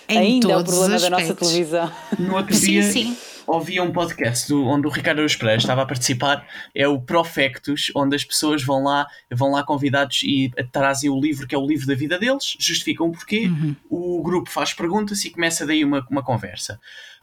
Em 0.09 0.19
Ainda 0.19 0.53
é 0.53 0.55
o 0.57 0.59
todos 0.59 0.73
problema 0.75 0.97
os 0.97 1.03
da 1.03 1.11
nossa 1.11 1.23
aspectos. 1.23 1.49
televisão. 1.49 1.93
No 2.19 2.37
outro 2.37 2.55
Sim, 2.55 2.67
dia 2.67 2.83
sim. 2.83 3.17
ouvi 3.47 3.81
um 3.81 3.93
podcast 3.93 4.49
do- 4.49 4.65
onde 4.65 4.87
o 4.87 4.91
Ricardo 4.91 5.19
Aruz 5.19 5.35
Pereira 5.35 5.59
estava 5.61 5.83
a 5.83 5.87
participar, 5.87 6.47
é 6.75 6.87
o 6.87 7.01
Profectus, 7.01 7.91
onde 7.95 8.15
as 8.15 8.25
pessoas 8.25 8.62
vão 8.62 8.85
lá, 8.85 9.07
vão 9.33 9.51
lá 9.51 9.65
convidados 9.65 10.21
e 10.23 10.51
trazem 10.71 11.11
o 11.11 11.19
livro 11.21 11.47
que 11.47 11.55
é 11.57 11.59
o 11.59 11.67
livro 11.67 11.87
da 11.89 11.95
vida 11.95 12.19
deles, 12.21 12.57
justificam 12.59 13.09
o 13.09 13.12
porquê, 13.12 13.51
o 13.91 14.23
grupo 14.23 14.49
faz 14.51 14.73
perguntas 14.73 15.25
e 15.25 15.31
começa 15.31 15.67
daí 15.67 15.85
uma, 15.85 16.07
uma 16.11 16.23
conversa. 16.25 16.79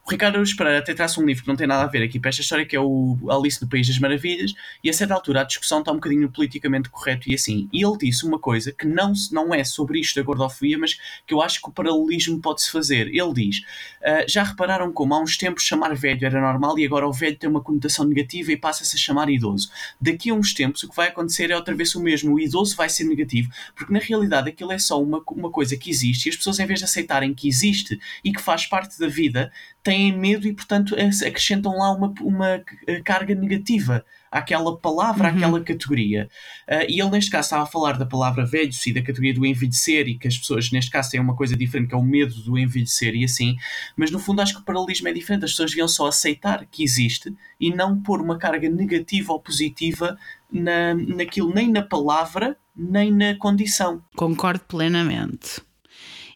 O 0.05 0.11
Ricardo 0.11 0.35
Aruz 0.35 0.53
Pereira 0.53 0.79
até 0.79 0.93
traz 0.93 1.17
um 1.17 1.25
livro 1.25 1.43
que 1.43 1.47
não 1.47 1.55
tem 1.55 1.65
nada 1.65 1.83
a 1.83 1.87
ver 1.87 2.03
aqui 2.03 2.19
para 2.19 2.27
esta 2.27 2.41
história, 2.41 2.65
que 2.65 2.75
é 2.75 2.79
o 2.79 3.17
Alice 3.29 3.61
no 3.61 3.69
País 3.69 3.87
das 3.87 3.97
Maravilhas, 3.99 4.53
e 4.83 4.89
a 4.89 4.93
certa 4.93 5.13
altura 5.13 5.39
a 5.39 5.43
discussão 5.45 5.79
está 5.79 5.93
um 5.93 5.95
bocadinho 5.95 6.29
politicamente 6.29 6.89
correto 6.89 7.31
e 7.31 7.35
assim. 7.35 7.69
E 7.71 7.85
ele 7.85 7.97
disse 7.97 8.25
uma 8.25 8.37
coisa 8.37 8.73
que 8.73 8.85
não, 8.85 9.13
não 9.31 9.55
é 9.55 9.63
sobre 9.63 10.01
isto 10.01 10.17
da 10.17 10.21
gordofobia, 10.21 10.77
mas 10.77 10.97
que 11.25 11.33
eu 11.33 11.41
acho 11.41 11.61
que 11.61 11.69
o 11.69 11.71
paralelismo 11.71 12.37
pode-se 12.41 12.69
fazer. 12.69 13.07
Ele 13.07 13.33
diz: 13.33 13.61
"Ah, 14.03 14.25
já 14.27 14.43
repararam 14.43 14.91
como 14.91 15.13
há 15.13 15.21
uns 15.21 15.37
tempos 15.37 15.63
chamar 15.63 15.95
velho 15.95 16.25
era 16.25 16.41
normal 16.41 16.77
e 16.77 16.85
agora 16.85 17.07
o 17.07 17.13
velho 17.13 17.37
tem 17.37 17.49
uma 17.49 17.61
conotação 17.61 18.03
negativa 18.03 18.51
e 18.51 18.57
passa-se 18.57 18.97
a 18.97 18.99
chamar 18.99 19.29
idoso. 19.29 19.71
Daqui 20.01 20.31
a 20.31 20.33
uns 20.33 20.53
tempos 20.53 20.83
o 20.83 20.89
que 20.89 20.95
vai 20.97 21.07
acontecer 21.07 21.49
é 21.49 21.55
outra 21.55 21.73
vez 21.73 21.95
o 21.95 22.03
mesmo. 22.03 22.33
O 22.33 22.39
idoso 22.41 22.75
vai 22.75 22.89
ser 22.89 23.05
negativo, 23.05 23.49
porque 23.73 23.93
na 23.93 23.99
realidade 23.99 24.49
aquilo 24.49 24.73
é 24.73 24.77
só 24.77 25.01
uma, 25.01 25.23
uma 25.31 25.49
coisa 25.49 25.77
que 25.77 25.89
existe 25.89 26.25
e 26.25 26.29
as 26.29 26.35
pessoas, 26.35 26.59
em 26.59 26.65
vez 26.65 26.79
de 26.79 26.85
aceitarem 26.85 27.33
que 27.33 27.47
existe 27.47 27.97
e 28.21 28.33
que 28.33 28.41
faz 28.41 28.65
parte 28.65 28.99
da 28.99 29.07
vida, 29.07 29.49
têm 29.83 30.17
medo 30.17 30.47
e, 30.47 30.53
portanto, 30.53 30.95
ac- 30.95 31.25
acrescentam 31.25 31.77
lá 31.77 31.91
uma, 31.91 32.13
uma 32.21 32.63
eh, 32.87 33.01
carga 33.03 33.35
negativa 33.35 34.05
àquela 34.31 34.75
palavra, 34.77 35.27
àquela 35.27 35.59
categoria. 35.61 36.29
Ah, 36.67 36.85
e 36.85 36.99
ele, 36.99 37.11
neste 37.11 37.29
caso, 37.29 37.47
estava 37.47 37.63
a 37.63 37.67
falar 37.67 37.97
da 37.97 38.05
palavra 38.05 38.45
velhos 38.45 38.83
e 38.87 38.93
da 38.93 39.01
categoria 39.01 39.33
do 39.33 39.45
envelhecer 39.45 40.07
e 40.07 40.17
que 40.17 40.27
as 40.27 40.37
pessoas, 40.37 40.71
neste 40.71 40.89
caso, 40.89 41.11
têm 41.11 41.19
uma 41.19 41.35
coisa 41.35 41.55
diferente, 41.55 41.89
que 41.89 41.95
é 41.95 41.97
o 41.97 42.01
medo 42.01 42.33
do 42.41 42.57
envelhecer 42.57 43.13
e 43.13 43.25
assim. 43.25 43.55
Mas, 43.95 44.09
no 44.09 44.17
fundo, 44.17 44.41
acho 44.41 44.55
que 44.55 44.61
o 44.61 44.65
paralelismo 44.65 45.07
é 45.09 45.13
diferente. 45.13 45.45
As 45.45 45.51
pessoas 45.51 45.71
deviam 45.71 45.87
só 45.87 46.07
aceitar 46.07 46.65
que 46.65 46.83
existe 46.83 47.33
e 47.59 47.69
não 47.69 48.01
pôr 48.01 48.21
uma 48.21 48.37
carga 48.37 48.69
negativa 48.69 49.33
ou 49.33 49.39
positiva 49.39 50.17
na, 50.51 50.95
naquilo, 50.95 51.53
nem 51.53 51.69
na 51.69 51.81
palavra, 51.81 52.57
nem 52.75 53.11
na 53.11 53.35
condição. 53.35 54.01
Concordo 54.15 54.63
plenamente. 54.65 55.61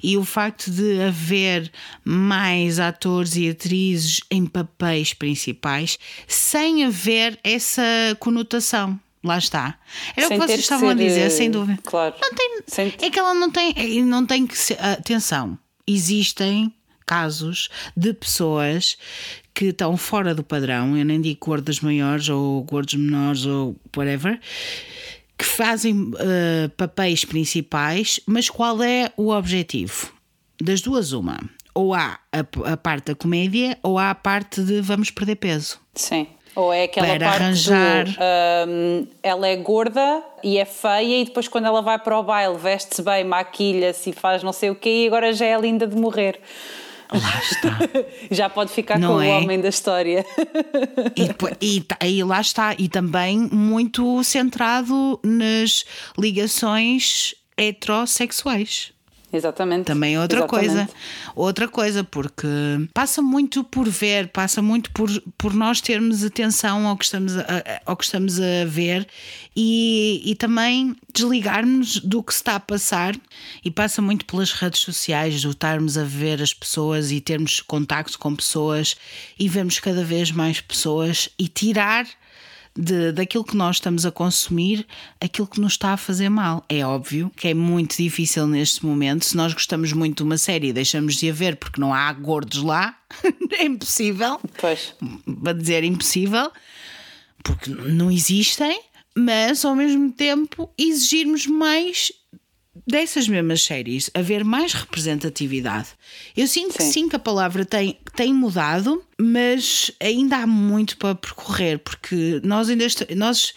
E 0.03 0.17
o 0.17 0.23
facto 0.23 0.69
de 0.71 1.01
haver 1.01 1.71
mais 2.03 2.79
atores 2.79 3.35
e 3.35 3.49
atrizes 3.49 4.21
em 4.29 4.45
papéis 4.45 5.13
principais 5.13 5.97
sem 6.27 6.85
haver 6.85 7.39
essa 7.43 7.81
conotação. 8.19 8.99
Lá 9.23 9.37
está. 9.37 9.77
Era 10.15 10.27
Sem 10.27 10.37
o 10.37 10.39
que 10.41 10.47
vocês 10.47 10.59
estavam 10.61 10.89
a 10.89 10.93
dizer, 10.93 11.21
eh, 11.21 11.29
sem 11.29 11.49
dúvida. 11.51 11.79
Claro. 11.83 12.15
Não 12.21 12.33
tem, 12.33 12.59
Sem- 12.67 12.93
É 13.01 13.09
que 13.09 13.17
ela 13.19 13.33
não 13.33 13.49
tem, 13.51 13.73
é- 13.75 14.01
não 14.01 14.25
tem 14.25 14.45
que 14.45 14.57
ser. 14.57 14.77
Atenção, 14.79 15.57
existem 15.85 16.71
casos 17.05 17.69
de 17.95 18.13
pessoas 18.13 18.97
que 19.53 19.65
estão 19.65 19.97
fora 19.97 20.35
do 20.35 20.43
padrão, 20.43 20.95
eu 20.95 21.03
nem 21.03 21.19
digo 21.19 21.39
gordas 21.43 21.79
maiores 21.79 22.29
ou 22.29 22.61
gordos 22.63 22.93
menores 22.93 23.45
ou 23.45 23.75
whatever, 23.95 24.39
que 25.37 25.45
fazem 25.45 26.11
eh, 26.19 26.69
papéis 26.75 27.23
principais, 27.23 28.19
mas 28.25 28.49
qual 28.49 28.81
é 28.81 29.11
o 29.15 29.29
objetivo? 29.31 30.11
Das 30.61 30.81
duas, 30.81 31.11
uma. 31.13 31.37
Ou 31.75 31.93
há 31.93 32.17
a, 32.31 32.71
a 32.73 32.77
parte 32.77 33.05
da 33.11 33.15
comédia 33.15 33.77
ou 33.83 33.99
há 33.99 34.09
a 34.09 34.15
parte 34.15 34.63
de 34.63 34.81
vamos 34.81 35.11
perder 35.11 35.35
peso. 35.35 35.79
Sim. 35.93 36.25
Ou 36.55 36.73
é 36.73 36.85
aquela 36.85 37.05
Para 37.07 37.19
parte 37.19 37.43
arranjar- 37.43 38.05
do, 38.05 38.17
hum, 38.71 39.07
ela 39.21 39.47
é 39.47 39.55
gorda 39.57 40.23
e 40.43 40.57
é 40.57 40.65
feia 40.65 41.21
e 41.21 41.25
depois 41.25 41.47
quando 41.47 41.65
ela 41.65 41.83
vai 41.83 41.99
para 41.99 42.17
o 42.17 42.23
baile 42.23 42.57
veste-se 42.57 43.03
bem, 43.03 43.23
maquilha-se 43.23 44.09
e 44.09 44.13
faz 44.13 44.41
não 44.41 44.51
sei 44.51 44.71
o 44.71 44.75
quê 44.75 45.03
e 45.03 45.07
agora 45.07 45.31
já 45.33 45.45
é 45.45 45.59
linda 45.61 45.85
de 45.85 45.95
morrer. 45.95 46.39
Lá 47.11 47.41
está. 47.41 47.79
já 48.31 48.49
pode 48.49 48.71
ficar 48.71 48.99
Não 48.99 49.13
com 49.15 49.21
é? 49.21 49.27
o 49.27 49.37
homem 49.37 49.59
da 49.61 49.69
história. 49.69 50.25
E, 51.61 51.81
ta- 51.81 51.97
e 52.05 52.23
lá 52.23 52.41
está, 52.41 52.75
e 52.77 52.89
também 52.89 53.37
muito 53.51 54.23
centrado 54.23 55.19
nas 55.23 55.85
ligações 56.17 57.33
heterossexuais. 57.55 58.91
Exatamente. 59.37 59.85
Também 59.85 60.15
é 60.15 60.19
outra 60.19 60.39
Exatamente. 60.39 60.67
coisa. 60.67 60.89
Outra 61.35 61.67
coisa, 61.67 62.03
porque 62.03 62.47
passa 62.93 63.21
muito 63.21 63.63
por 63.63 63.87
ver, 63.87 64.29
passa 64.29 64.61
muito 64.61 64.91
por, 64.91 65.09
por 65.37 65.53
nós 65.53 65.79
termos 65.79 66.23
atenção 66.23 66.87
ao 66.87 66.97
que 66.97 67.05
estamos 67.05 67.37
a, 67.37 67.43
ao 67.85 67.95
que 67.95 68.03
estamos 68.03 68.39
a 68.39 68.65
ver 68.65 69.07
e, 69.55 70.21
e 70.25 70.35
também 70.35 70.95
desligarmos 71.13 71.99
do 71.99 72.21
que 72.23 72.33
se 72.33 72.39
está 72.39 72.55
a 72.55 72.59
passar 72.59 73.15
e 73.63 73.71
passa 73.71 74.01
muito 74.01 74.25
pelas 74.25 74.51
redes 74.51 74.81
sociais, 74.81 75.41
do 75.41 75.51
estarmos 75.51 75.97
a 75.97 76.03
ver 76.03 76.41
as 76.41 76.53
pessoas 76.53 77.11
e 77.11 77.21
termos 77.21 77.59
contacto 77.61 78.17
com 78.19 78.35
pessoas 78.35 78.95
e 79.39 79.47
vermos 79.47 79.79
cada 79.79 80.03
vez 80.03 80.31
mais 80.31 80.59
pessoas 80.59 81.29
e 81.37 81.47
tirar 81.47 82.05
de, 82.77 83.11
daquilo 83.11 83.43
que 83.43 83.57
nós 83.57 83.77
estamos 83.77 84.05
a 84.05 84.11
consumir, 84.11 84.85
aquilo 85.19 85.47
que 85.47 85.59
nos 85.59 85.73
está 85.73 85.93
a 85.93 85.97
fazer 85.97 86.29
mal. 86.29 86.63
É 86.69 86.85
óbvio 86.85 87.31
que 87.35 87.47
é 87.47 87.53
muito 87.53 87.97
difícil 87.97 88.45
neste 88.47 88.85
momento. 88.85 89.25
Se 89.25 89.35
nós 89.35 89.53
gostamos 89.53 89.91
muito 89.91 90.17
de 90.17 90.23
uma 90.23 90.37
série 90.37 90.67
e 90.67 90.73
deixamos 90.73 91.15
de 91.15 91.29
a 91.29 91.33
ver 91.33 91.55
porque 91.57 91.81
não 91.81 91.93
há 91.93 92.11
gordos 92.13 92.61
lá, 92.61 92.95
é 93.51 93.65
impossível. 93.65 94.39
Pois. 94.59 94.93
Para 95.43 95.53
dizer 95.53 95.83
impossível, 95.83 96.51
porque 97.43 97.71
não 97.71 98.11
existem, 98.11 98.79
mas 99.15 99.65
ao 99.65 99.75
mesmo 99.75 100.11
tempo 100.11 100.69
exigirmos 100.77 101.47
mais 101.47 102.11
dessas 102.85 103.27
mesmas 103.27 103.63
séries, 103.63 104.09
haver 104.13 104.43
mais 104.43 104.73
representatividade. 104.73 105.89
Eu 106.35 106.47
sinto 106.47 106.77
que 106.77 106.83
Sim. 106.83 106.91
sim, 106.91 107.09
que 107.09 107.15
a 107.15 107.19
palavra 107.19 107.65
tem, 107.65 107.97
tem 108.15 108.33
mudado, 108.33 109.03
mas 109.19 109.91
ainda 109.99 110.37
há 110.37 110.47
muito 110.47 110.97
para 110.97 111.15
percorrer, 111.15 111.79
porque 111.79 112.41
nós 112.43 112.69
ainda 112.69 112.85
nós 113.15 113.53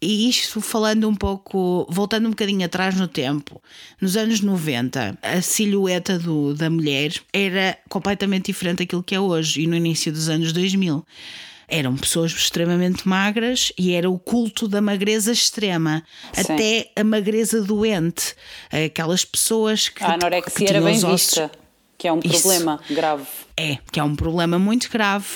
e 0.00 0.28
isto 0.28 0.60
falando 0.60 1.08
um 1.08 1.14
pouco, 1.14 1.84
voltando 1.90 2.26
um 2.26 2.30
bocadinho 2.30 2.64
atrás 2.64 2.94
no 2.94 3.08
tempo, 3.08 3.60
nos 4.00 4.16
anos 4.16 4.40
90, 4.40 5.18
a 5.20 5.42
silhueta 5.42 6.18
do, 6.18 6.54
da 6.54 6.70
mulher 6.70 7.14
era 7.32 7.76
completamente 7.88 8.46
diferente 8.46 8.78
daquilo 8.78 9.02
que 9.02 9.14
é 9.14 9.20
hoje 9.20 9.62
e 9.62 9.66
no 9.66 9.74
início 9.74 10.12
dos 10.12 10.28
anos 10.28 10.52
2000 10.52 11.04
eram 11.68 11.96
pessoas 11.96 12.32
extremamente 12.32 13.06
magras 13.06 13.72
e 13.78 13.92
era 13.92 14.08
o 14.10 14.18
culto 14.18 14.66
da 14.66 14.80
magreza 14.80 15.30
extrema, 15.30 16.02
Sim. 16.32 16.40
até 16.54 16.90
a 16.96 17.04
magreza 17.04 17.62
doente, 17.62 18.34
aquelas 18.86 19.24
pessoas 19.24 19.88
que 19.88 20.02
A 20.02 20.06
que 20.08 20.12
anorexia 20.14 20.66
tinham 20.66 20.76
era 20.76 20.84
bem 20.86 20.96
os 20.96 21.04
ossos- 21.04 21.20
vista, 21.38 21.50
que 21.98 22.08
é 22.08 22.12
um 22.12 22.20
Isso. 22.24 22.42
problema 22.42 22.80
grave. 22.90 23.26
É, 23.56 23.78
que 23.92 23.98
é 24.00 24.02
um 24.04 24.14
problema 24.16 24.58
muito 24.58 24.88
grave, 24.90 25.26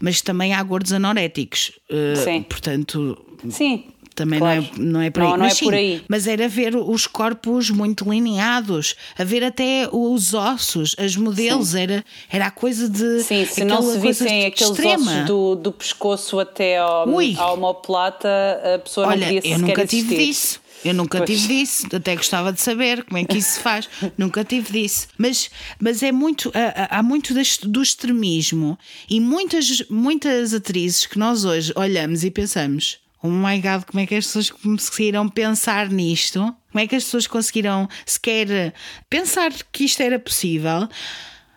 mas 0.00 0.20
também 0.22 0.54
há 0.54 0.62
gordos 0.62 0.92
anoréticos. 0.92 1.72
eh, 1.90 2.16
Sim. 2.16 2.42
Portanto, 2.42 3.22
Sim. 3.50 3.84
Também 4.16 4.38
claro. 4.40 4.66
não, 4.76 4.82
é, 4.82 4.82
não 4.92 5.00
é 5.02 5.10
por 5.10 5.22
aí. 5.22 5.28
Não, 5.28 5.36
não 5.36 5.44
mas 5.44 5.52
é 5.56 5.64
por 5.64 5.70
sim, 5.72 5.76
aí. 5.78 6.02
Mas 6.08 6.26
era 6.26 6.48
ver 6.48 6.74
os 6.74 7.06
corpos 7.06 7.70
muito 7.70 8.08
lineados, 8.10 8.94
a 9.16 9.22
ver 9.22 9.44
até 9.44 9.88
os 9.92 10.34
ossos, 10.34 10.96
as 10.98 11.14
modelos, 11.16 11.74
era, 11.74 12.04
era 12.30 12.46
a 12.46 12.50
coisa 12.50 12.88
de. 12.88 13.22
Sim, 13.22 13.44
se 13.46 13.64
não 13.64 13.82
se 13.82 13.98
vissem 13.98 14.46
aqueles 14.46 14.70
extrema. 14.72 15.12
ossos 15.12 15.26
do, 15.26 15.54
do 15.54 15.70
pescoço 15.72 16.40
até 16.40 16.78
ao, 16.78 17.08
Ui. 17.08 17.36
à 17.38 17.52
omoplata, 17.52 18.28
a 18.74 18.78
pessoa 18.78 19.06
Olha, 19.08 19.26
não 19.26 19.34
podia 19.34 19.52
eu 19.52 19.58
nunca 19.58 19.86
tive 19.86 20.14
existir. 20.14 20.26
disso. 20.26 20.66
Eu 20.84 20.92
nunca 20.94 21.18
Pois. 21.18 21.30
tive 21.30 21.48
disso, 21.48 21.86
até 21.92 22.14
gostava 22.14 22.52
de 22.52 22.60
saber 22.60 23.02
como 23.04 23.16
é 23.18 23.24
que 23.24 23.38
isso 23.38 23.54
se 23.54 23.60
faz. 23.60 23.88
nunca 24.16 24.44
tive 24.44 24.70
disso. 24.82 25.08
Mas, 25.18 25.50
mas 25.80 26.02
é 26.02 26.12
muito, 26.12 26.52
há, 26.54 26.98
há- 26.98 27.02
muito 27.02 27.34
do 27.64 27.82
extremismo 27.82 28.78
e 29.08 29.18
muitas, 29.18 29.82
muitas 29.88 30.52
atrizes 30.54 31.06
que 31.06 31.18
nós 31.18 31.44
hoje 31.44 31.72
olhamos 31.74 32.22
e 32.24 32.30
pensamos: 32.30 32.98
oh 33.22 33.28
my 33.28 33.60
god, 33.60 33.84
como 33.84 34.00
é 34.00 34.06
que 34.06 34.14
as 34.14 34.26
pessoas 34.26 34.50
conseguiram 34.50 35.28
pensar 35.28 35.88
nisto? 35.88 36.40
Como 36.70 36.82
é 36.82 36.86
que 36.86 36.96
as 36.96 37.04
pessoas 37.04 37.26
conseguiram 37.26 37.88
sequer 38.04 38.74
pensar 39.08 39.52
que 39.72 39.84
isto 39.84 40.02
era 40.02 40.18
possível? 40.18 40.88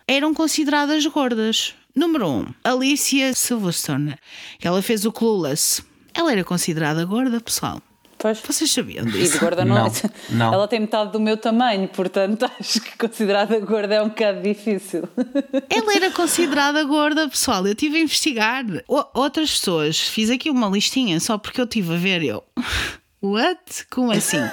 Eram 0.08 0.34
consideradas 0.34 1.06
gordas. 1.06 1.76
Número 1.96 2.28
1, 2.28 2.40
um, 2.40 2.54
Alicia 2.64 3.34
Silverstone, 3.34 4.16
ela 4.62 4.82
fez 4.82 5.06
o 5.06 5.12
Clueless. 5.12 5.84
Ela 6.14 6.32
era 6.32 6.44
considerada 6.44 7.04
gorda, 7.04 7.42
pessoal. 7.42 7.82
Pois. 8.22 8.40
Vocês 8.46 8.70
sabiam 8.70 9.08
E 9.08 9.12
de 9.12 9.18
disso? 9.18 9.40
gorda 9.40 9.64
não. 9.64 9.90
Não. 10.30 10.54
Ela 10.54 10.68
tem 10.68 10.82
metade 10.82 11.12
do 11.14 11.20
meu 11.22 11.38
tamanho, 11.38 11.88
portanto 11.88 12.44
acho 12.60 12.82
que 12.82 12.98
considerada 12.98 13.58
gorda 13.62 13.96
é 13.96 14.02
um 14.02 14.10
bocado 14.10 14.42
difícil. 14.42 15.08
Ela 15.70 15.96
era 15.96 16.12
considerada 16.12 16.84
gorda, 16.84 17.30
pessoal. 17.30 17.66
Eu 17.66 17.72
estive 17.72 17.98
a 17.98 18.02
investigar. 18.02 18.66
O- 18.90 19.06
outras 19.22 19.52
pessoas, 19.58 19.98
fiz 20.00 20.30
aqui 20.30 20.50
uma 20.50 20.68
listinha 20.68 21.18
só 21.22 21.38
porque 21.38 21.62
eu 21.62 21.66
estive 21.66 21.94
a 21.94 21.98
ver. 21.98 22.22
Eu, 22.22 22.44
what? 23.24 23.86
Como 23.90 24.12
assim? 24.12 24.46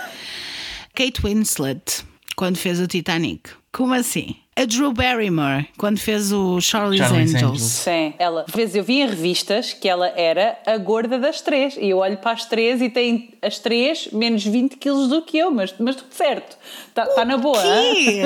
Kate 0.94 1.20
Winslet, 1.22 2.04
quando 2.36 2.56
fez 2.56 2.80
o 2.80 2.86
Titanic. 2.86 3.50
Como 3.76 3.92
assim? 3.92 4.36
A 4.58 4.64
Drew 4.64 4.90
Barrymore, 4.90 5.68
quando 5.76 5.98
fez 5.98 6.32
o 6.32 6.58
Charlie's, 6.62 7.02
Charlie's 7.06 7.34
Angels. 7.34 7.44
Angels. 7.52 7.62
Sim, 7.62 8.14
ela. 8.18 8.46
Às 8.48 8.54
vezes 8.54 8.74
eu 8.74 8.82
vi 8.82 9.02
em 9.02 9.06
revistas 9.06 9.74
que 9.74 9.86
ela 9.86 10.08
era 10.16 10.58
a 10.66 10.78
gorda 10.78 11.18
das 11.18 11.42
três. 11.42 11.76
E 11.78 11.90
eu 11.90 11.98
olho 11.98 12.16
para 12.16 12.30
as 12.30 12.46
três 12.46 12.80
e 12.80 12.88
tem 12.88 13.34
as 13.42 13.58
três 13.58 14.08
menos 14.12 14.42
20 14.46 14.78
quilos 14.78 15.08
do 15.08 15.20
que 15.20 15.36
eu, 15.36 15.50
mas, 15.50 15.74
mas 15.78 15.96
tudo 15.96 16.10
certo. 16.14 16.56
Está 16.88 17.04
tá 17.04 17.22
na 17.26 17.36
boa. 17.36 17.62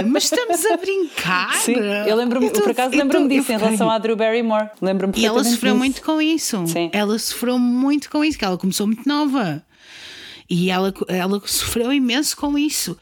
Mas 0.08 0.22
estamos 0.24 0.64
a 0.66 0.76
brincar? 0.76 1.52
Sim, 1.56 1.74
eu 2.06 2.14
lembro-me, 2.14 2.46
Eu 2.46 2.52
tô- 2.52 2.60
por 2.60 2.70
acaso 2.70 2.96
lembro-me 2.96 3.24
eu 3.24 3.40
disso 3.40 3.50
em 3.52 3.58
relação 3.58 3.90
à 3.90 3.98
Drew 3.98 4.14
Barrymore. 4.14 4.68
Lembro-me 4.80 5.12
E 5.16 5.26
ela 5.26 5.42
sofreu 5.42 5.72
disso. 5.72 5.78
muito 5.78 6.02
com 6.02 6.22
isso. 6.22 6.64
Sim. 6.68 6.90
Ela 6.92 7.18
sofreu 7.18 7.58
muito 7.58 8.08
com 8.08 8.24
isso, 8.24 8.38
que 8.38 8.44
ela 8.44 8.56
começou 8.56 8.86
muito 8.86 9.02
nova. 9.04 9.64
E 10.48 10.70
ela, 10.70 10.94
ela 11.08 11.42
sofreu 11.44 11.92
imenso 11.92 12.36
com 12.36 12.56
isso. 12.56 12.96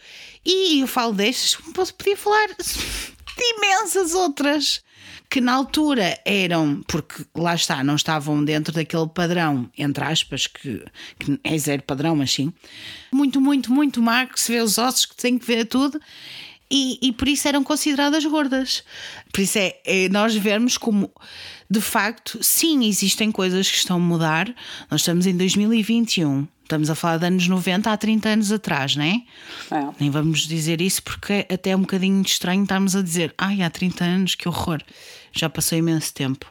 E 0.50 0.80
eu 0.80 0.86
falo 0.86 1.12
destas, 1.12 1.56
podia 1.92 2.16
falar 2.16 2.46
de 2.56 3.54
imensas 3.54 4.14
outras 4.14 4.82
que 5.28 5.42
na 5.42 5.52
altura 5.52 6.18
eram, 6.24 6.82
porque 6.88 7.22
lá 7.36 7.54
está, 7.54 7.84
não 7.84 7.96
estavam 7.96 8.42
dentro 8.42 8.72
daquele 8.72 9.06
padrão, 9.08 9.70
entre 9.76 10.02
aspas, 10.02 10.46
que, 10.46 10.82
que 11.18 11.38
é 11.44 11.58
zero 11.58 11.82
padrão, 11.82 12.16
mas 12.16 12.32
sim, 12.32 12.50
muito, 13.12 13.42
muito, 13.42 13.70
muito 13.70 14.00
magro, 14.00 14.32
que 14.32 14.40
se 14.40 14.50
vê 14.50 14.62
os 14.62 14.78
ossos, 14.78 15.04
que 15.04 15.16
tem 15.16 15.38
que 15.38 15.44
ver 15.44 15.66
tudo. 15.66 16.00
E, 16.70 16.98
e 17.02 17.12
por 17.12 17.28
isso 17.28 17.46
eram 17.46 17.62
consideradas 17.62 18.24
gordas. 18.24 18.82
Por 19.32 19.42
isso 19.42 19.58
é, 19.58 19.78
é 19.84 20.08
nós 20.08 20.34
vermos 20.34 20.78
como, 20.78 21.10
de 21.68 21.80
facto, 21.80 22.38
sim, 22.42 22.86
existem 22.86 23.30
coisas 23.30 23.70
que 23.70 23.76
estão 23.76 23.96
a 23.96 24.00
mudar. 24.00 24.54
Nós 24.90 25.02
estamos 25.02 25.26
em 25.26 25.36
2021, 25.36 26.46
estamos 26.68 26.90
a 26.90 26.94
falar 26.94 27.16
de 27.16 27.26
anos 27.26 27.48
90 27.48 27.90
há 27.90 27.96
30 27.96 28.28
anos 28.28 28.52
atrás, 28.52 28.94
não 28.94 29.04
é? 29.04 29.22
É. 29.70 29.88
Nem 29.98 30.10
vamos 30.10 30.46
dizer 30.46 30.82
isso 30.82 31.02
porque 31.02 31.46
até 31.50 31.70
é 31.70 31.76
um 31.76 31.80
bocadinho 31.80 32.20
estranho 32.20 32.62
estarmos 32.62 32.94
a 32.94 33.00
dizer 33.00 33.34
ai, 33.38 33.62
há 33.62 33.70
30 33.70 34.04
anos, 34.04 34.34
que 34.34 34.46
horror. 34.46 34.82
Já 35.32 35.48
passou 35.48 35.78
imenso 35.78 36.12
tempo. 36.12 36.46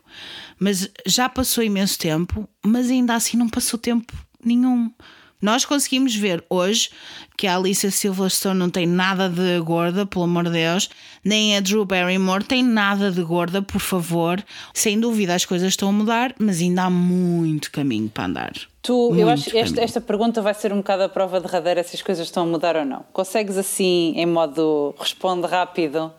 Mas 0.59 0.89
já 1.05 1.29
passou 1.29 1.63
imenso 1.63 1.99
tempo, 1.99 2.49
mas 2.65 2.89
ainda 2.89 3.13
assim 3.13 3.37
não 3.37 3.47
passou 3.47 3.77
tempo 3.77 4.11
nenhum. 4.43 4.91
Nós 5.39 5.63
conseguimos 5.63 6.15
ver 6.15 6.43
hoje 6.49 6.89
que 7.37 7.45
a 7.45 7.55
Alicia 7.55 7.91
Silverstone 7.91 8.57
não 8.57 8.71
tem 8.71 8.87
nada 8.87 9.29
de 9.29 9.59
gorda, 9.59 10.03
pelo 10.03 10.23
amor 10.23 10.45
de 10.45 10.51
Deus, 10.51 10.89
nem 11.23 11.55
a 11.55 11.59
Drew 11.59 11.85
Barrymore 11.85 12.43
tem 12.43 12.63
nada 12.63 13.11
de 13.11 13.21
gorda, 13.21 13.61
por 13.61 13.79
favor. 13.79 14.43
Sem 14.73 14.99
dúvida 14.99 15.35
as 15.35 15.45
coisas 15.45 15.73
estão 15.73 15.89
a 15.89 15.91
mudar, 15.91 16.33
mas 16.39 16.59
ainda 16.59 16.85
há 16.85 16.89
muito 16.89 17.71
caminho 17.71 18.09
para 18.09 18.25
andar. 18.25 18.53
Tu, 18.87 18.93
eu 18.93 19.09
Muito 19.15 19.29
acho 19.31 19.49
que 19.49 19.57
esta, 19.57 19.81
esta 19.81 19.99
pergunta 19.99 20.41
vai 20.41 20.53
ser 20.53 20.71
um 20.71 20.77
bocado 20.77 21.03
a 21.03 21.09
prova 21.09 21.41
derradeira 21.41 21.83
se 21.83 21.97
as 21.97 22.01
coisas 22.01 22.25
estão 22.25 22.43
a 22.43 22.45
mudar 22.45 22.77
ou 22.77 22.85
não. 22.85 23.03
Consegues 23.11 23.57
assim, 23.57 24.13
em 24.15 24.25
modo 24.25 24.95
responde 24.97 25.45
rápido, 25.45 26.09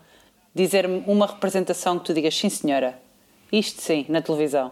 dizer-me 0.55 1.03
uma 1.07 1.27
representação 1.27 1.99
que 1.99 2.05
tu 2.05 2.13
digas 2.13 2.37
sim 2.37 2.51
senhora, 2.51 3.01
isto 3.51 3.81
sim, 3.81 4.05
na 4.11 4.21
televisão. 4.21 4.71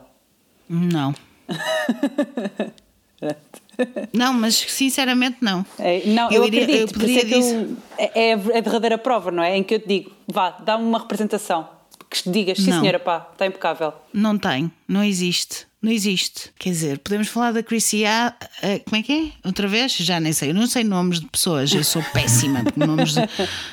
Não. 0.69 1.15
não, 4.13 4.35
mas 4.35 4.57
sinceramente 4.57 5.39
não. 5.41 5.65
É, 5.79 6.03
não, 6.05 6.31
eu, 6.31 6.45
iria- 6.45 6.65
acredito, 6.65 6.81
eu 6.81 6.85
isso 6.85 6.93
poderia 6.95 7.23
é, 7.23 7.25
que 7.25 7.33
eu- 7.35 7.41
dizer- 7.41 7.77
é, 7.97 8.29
é 8.29 8.33
a 8.59 8.61
derradeira 8.61 8.99
prova, 8.99 9.31
não 9.31 9.43
é? 9.43 9.57
Em 9.57 9.63
que 9.63 9.75
eu 9.75 9.81
te 9.81 9.89
digo, 9.89 10.13
vá, 10.29 10.51
dá-me 10.51 10.85
uma 10.85 10.99
representação 10.99 11.67
que 12.11 12.31
digas, 12.31 12.59
sim 12.59 12.71
Não. 12.71 12.81
senhora, 12.81 12.99
pá, 12.99 13.29
está 13.33 13.47
impecável. 13.47 13.93
Não 14.13 14.39
tem, 14.39 14.71
não 14.89 15.03
existe. 15.03 15.67
Não 15.83 15.93
existe. 15.93 16.51
Quer 16.59 16.71
dizer, 16.71 16.99
podemos 16.99 17.29
falar 17.29 17.53
da 17.53 17.63
Chrissy 17.63 18.05
A. 18.07 18.35
eh, 18.63 18.81
como 18.81 18.97
é 18.97 19.03
que 19.05 19.13
é? 19.13 19.47
Outra 19.47 19.69
vez? 19.69 19.93
Já 19.97 20.19
nem 20.19 20.33
sei. 20.33 20.51
Eu 20.51 20.55
não 20.55 20.67
sei 20.67 20.83
nomes 20.83 21.21
de 21.21 21.27
pessoas. 21.27 21.73
Eu 21.73 21.85
sou 21.85 22.03
péssima 22.13 22.65
com 22.65 22.85
nomes 22.85 23.13
de, 23.13 23.21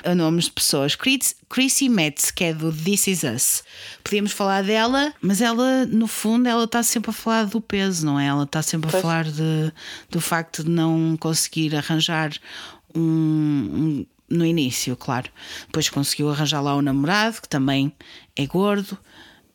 a 0.04 0.14
nomes 0.14 0.46
de 0.46 0.52
pessoas. 0.52 0.96
Chris- 0.96 1.34
Chrissy 1.50 1.90
Metz, 1.90 2.30
que 2.30 2.44
é 2.44 2.54
do 2.54 2.72
This 2.72 3.08
Is 3.08 3.24
Us. 3.24 3.64
Podíamos 4.04 4.32
falar 4.32 4.64
dela, 4.64 5.12
mas 5.22 5.42
ela, 5.42 5.88
no 5.88 6.06
fundo, 6.06 6.48
ela 6.48 6.66
está 6.66 6.84
sempre 6.84 7.10
a 7.10 7.14
falar 7.14 7.46
do 7.46 7.60
peso, 7.60 8.06
não 8.06 8.20
é? 8.20 8.28
Ela 8.28 8.44
está 8.44 8.62
sempre 8.62 8.90
a 8.90 8.92
Pois. 8.92 9.02
falar 9.02 9.24
de, 9.24 9.74
do 10.12 10.22
facto 10.22 10.64
de 10.64 10.70
não 10.70 11.18
conseguir 11.18 11.76
arranjar 11.76 12.32
um- 12.96 13.00
um 13.02 14.06
no 14.30 14.46
início, 14.46 14.96
claro. 14.96 15.30
Depois 15.68 15.90
conseguiu 15.90 16.30
arranjar 16.30 16.62
lá 16.62 16.76
o 16.76 16.82
namorado, 16.82 17.42
que 17.42 17.50
também 17.50 17.92
é 18.36 18.46
gordo. 18.46 18.98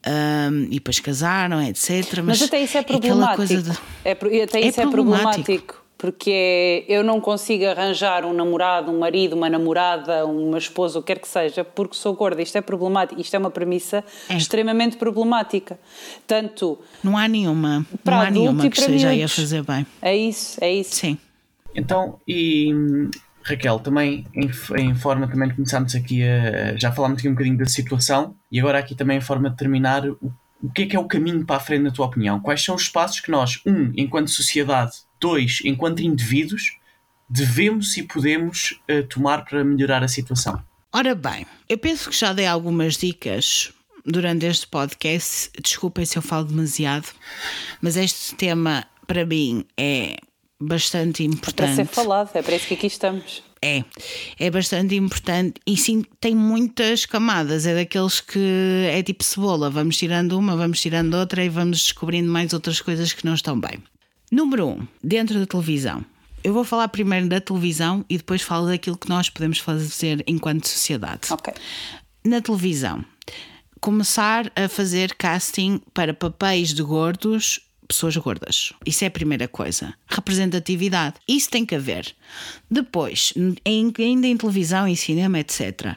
ahm, 0.07 0.67
e 0.71 0.75
depois 0.75 1.01
casaram, 1.01 1.61
etc. 1.63 1.91
Mas, 2.19 2.25
Mas, 2.39 2.43
até 2.43 2.61
isso 2.63 2.79
é 2.79 2.83
problemático. 2.83 3.37
coisa 3.37 3.63
de- 3.63 3.79
É 4.05 4.15
pro- 4.15 4.29
até 4.43 4.61
É 4.61 4.67
isso 4.69 4.81
é 4.81 4.87
problemático. 4.87 5.45
problemático. 5.45 5.85
porque 5.99 6.31
é, 6.33 6.85
eu 6.89 7.03
não 7.03 7.21
consigo 7.21 7.67
arranjar 7.67 8.25
um 8.25 8.33
namorado, 8.33 8.93
um 8.93 9.01
marido, 9.01 9.35
uma 9.35 9.51
namorada, 9.51 10.25
uma 10.25 10.57
esposa, 10.57 11.01
o 11.01 11.03
que 11.03 11.13
quer 11.13 11.21
que 11.21 11.27
seja, 11.27 11.65
porque 11.65 11.97
sou 11.97 12.15
gorda. 12.15 12.41
Isto 12.41 12.57
é 12.57 12.61
problemático, 12.61 13.21
isto 13.21 13.35
é 13.35 13.39
uma 13.41 13.51
premissa 13.51 14.05
é. 14.29 14.37
extremamente 14.37 14.97
problemática. 14.97 15.77
Tanto 16.25 16.79
não 17.03 17.19
há 17.19 17.27
nenhuma, 17.27 17.85
para 18.05 18.17
não 18.19 18.23
há 18.23 18.31
nenhuma 18.31 18.71
que 18.71 18.79
esteja 18.79 19.09
aí 19.09 19.25
a 19.25 19.29
fazer 19.29 19.65
bem. 19.65 19.85
É 20.01 20.17
isso, 20.17 20.57
é 20.63 20.73
isso. 20.73 20.95
Sim. 20.95 21.19
Então, 21.75 22.21
e 22.27 22.73
Raquel, 23.43 23.79
também 23.79 24.27
em, 24.35 24.51
em 24.77 24.95
forma 24.95 25.29
também 25.29 25.51
começámos 25.51 25.95
aqui 25.95 26.23
a 26.23 26.77
já 26.77 26.93
falámos 26.93 27.19
aqui 27.19 27.29
um 27.29 27.33
bocadinho 27.33 27.59
da 27.59 27.67
situação 27.67 28.35
e 28.51 28.59
agora 28.61 28.79
aqui 28.79 28.95
também 28.95 29.19
em 29.19 29.23
forma 29.23 29.51
de 29.51 29.57
terminar 29.57 30.07
o, 30.07 30.33
o 30.63 30.71
que 30.71 30.83
é 30.83 30.87
que 30.87 30.97
é 30.97 30.99
o 30.99 31.07
caminho 31.07 31.45
para 31.45 31.57
a 31.57 31.61
frente 31.61 31.83
na 31.83 31.91
tua 31.91 32.07
opinião? 32.07 32.41
Quais 32.41 32.63
são 32.63 32.75
os 32.75 32.89
passos 32.89 33.21
que 33.21 33.31
nós, 33.31 33.61
um, 33.65 33.93
enquanto 33.97 34.31
sociedade, 34.31 34.93
dois, 35.21 35.61
enquanto 35.65 36.01
indivíduos, 36.01 36.77
devemos 37.29 37.97
e 37.97 38.03
podemos 38.03 38.81
uh, 38.91 39.07
tomar 39.07 39.45
para 39.45 39.65
melhorar 39.65 40.03
a 40.03 40.09
situação? 40.09 40.63
Ora 40.93 41.15
bem, 41.15 41.47
eu 41.69 41.79
penso 41.79 42.11
que 42.11 42.17
já 42.17 42.33
dei 42.33 42.47
algumas 42.47 42.97
dicas 42.97 43.73
durante 44.05 44.47
este 44.47 44.67
podcast. 44.67 45.51
Desculpem 45.63 46.05
se 46.05 46.17
eu 46.17 46.23
falo 46.23 46.47
demasiado, 46.47 47.09
mas 47.81 47.97
este 47.97 48.35
tema 48.35 48.85
para 49.07 49.25
mim 49.25 49.65
é 49.77 50.17
bastante 50.61 51.23
importante. 51.23 51.73
É 51.73 51.75
para 51.75 51.85
ser 51.85 51.87
falado, 51.87 52.31
é 52.35 52.43
para 52.43 52.57
isso 52.57 52.67
que 52.67 52.75
aqui 52.75 52.87
estamos. 52.87 53.43
É, 53.61 53.83
é 54.39 54.51
bastante 54.51 54.95
importante 54.95 55.61
e 55.67 55.77
sim, 55.77 56.05
tem 56.21 56.35
muitas 56.35 57.05
camadas. 57.05 57.67
É 57.67 57.75
daqueles 57.75 58.21
que 58.21 58.87
é 58.91 59.03
tipo 59.03 59.25
cebola: 59.25 59.69
vamos 59.69 59.97
tirando 59.97 60.39
uma, 60.39 60.57
vamos 60.57 60.81
tirando 60.81 61.15
outra 61.15 61.45
e 61.45 61.49
vamos 61.49 61.83
descobrindo 61.83 62.31
mais 62.31 62.53
outras 62.53 62.81
coisas 62.81 63.13
que 63.13 63.25
não 63.25 63.35
estão 63.35 63.59
bem. 63.59 63.83
Número 64.31 64.67
1, 64.67 64.71
um, 64.71 64.89
dentro 65.03 65.39
da 65.39 65.47
televisão. 65.47 66.05
Eu 66.45 66.53
vou 66.53 66.63
falar 66.63 66.89
primeiro 66.89 67.29
da 67.29 67.41
televisão 67.41 68.05
e 68.09 68.17
depois 68.17 68.43
falo 68.43 68.69
daquilo 68.69 68.97
que 68.97 69.09
nós 69.09 69.29
podemos 69.29 69.59
fazer 69.59 70.23
enquanto 70.27 70.69
sociedade. 70.69 71.33
Ok. 71.33 71.53
Na 72.25 72.41
televisão, 72.41 73.05
começar 73.81 74.53
a 74.55 74.69
fazer 74.69 75.15
casting 75.15 75.81
para 75.93 76.15
papéis 76.15 76.73
de 76.73 76.83
gordos 76.83 77.61
pessoas 77.89 78.17
gordas. 78.17 78.73
Isso 78.85 79.03
é 79.03 79.07
a 79.09 79.11
primeira 79.11 79.49
coisa. 79.49 79.95
Representatividade. 80.07 81.17
Isso 81.27 81.49
tem 81.49 81.65
que 81.65 81.75
haver. 81.75 82.15
Depois, 82.71 83.33
ainda 83.65 84.27
em 84.27 84.37
televisão, 84.37 84.87
em 84.87 84.95
cinema, 84.95 85.41
etc., 85.41 85.97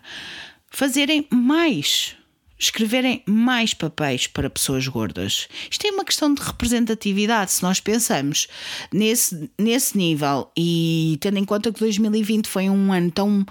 fazerem 0.70 1.28
mais 1.30 2.16
escreverem 2.62 3.24
mais 3.26 3.74
papéis 3.74 4.28
para 4.28 4.48
pessoas 4.48 4.88
gordas. 4.88 5.48
Isto 5.70 5.88
é 5.88 5.92
uma 5.92 6.06
questão 6.06 6.32
de 6.32 6.44
representatividade. 6.44 7.52
Se 7.52 7.64
nós 7.64 7.80
pensamos 7.80 8.48
nesse, 8.94 9.50
nesse 9.58 9.98
nível 9.98 10.52
e 10.56 11.18
tendo 11.20 11.40
em 11.40 11.44
conta 11.44 11.74
que 11.74 11.80
2020 11.80 12.46
foi 12.48 12.70
um 12.70 12.94
ano 12.94 13.10
tão 13.10 13.44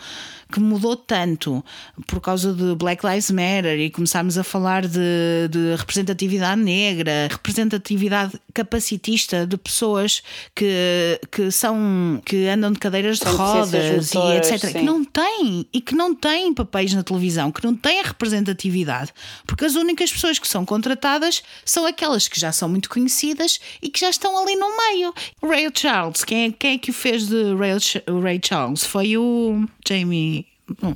que 0.51 0.61
mudou 0.61 0.97
tanto 0.97 1.65
por 2.07 2.21
causa 2.21 2.53
de 2.53 2.75
Black 2.75 3.07
Lives 3.07 3.31
Matter 3.31 3.79
e 3.79 3.91
começámos 3.91 4.37
a 4.37 4.45
falar 4.45 4.87
de, 4.87 5.49
de 5.51 5.75
representatividade 5.77 6.61
negra, 6.61 7.29
representatividade 7.31 8.33
capacitista 8.53 9.47
de 9.47 9.57
pessoas 9.57 10.23
que, 10.55 11.21
que 11.31 11.51
são 11.51 12.21
que 12.25 12.49
andam 12.49 12.73
de 12.73 12.79
cadeiras 12.79 13.19
de 13.19 13.27
rodas 13.27 14.13
e 14.13 14.37
etc. 14.37 14.59
Sim. 14.59 14.73
Que 14.73 14.83
não 14.83 15.05
têm 15.05 15.67
e 15.73 15.81
que 15.81 15.95
não 15.95 16.15
têm 16.15 16.53
papéis 16.53 16.93
na 16.93 17.03
televisão, 17.03 17.51
que 17.53 17.65
não 17.65 17.75
têm 17.75 18.03
representatividade 18.03 19.13
porque 19.47 19.65
as 19.65 19.75
únicas 19.75 20.13
pessoas 20.13 20.39
que 20.39 20.49
são 20.49 20.65
contratadas 20.65 21.43
são 21.65 21.87
aquelas 21.87 22.29
que 22.29 22.39
já 22.39 22.53
são 22.53 22.69
muito 22.69 22.89
conhecidas 22.89 23.61
e 23.83 23.89
que 23.89 24.01
já 24.01 24.11
estão 24.11 24.41
ali 24.43 24.57
no 24.57 24.77
meio. 24.77 25.15
Ray 25.43 25.69
Charles, 25.75 26.25
quem 26.25 26.47
é, 26.47 26.53
quem 26.53 26.75
é 26.75 26.79
que 26.79 26.91
o 26.91 26.95
fez 26.95 27.27
de 27.29 27.55
Ray, 27.55 27.77
Ray 28.23 28.41
Charles? 28.43 28.85
Foi 28.85 29.17
o 29.17 29.67
Jamie 29.87 30.40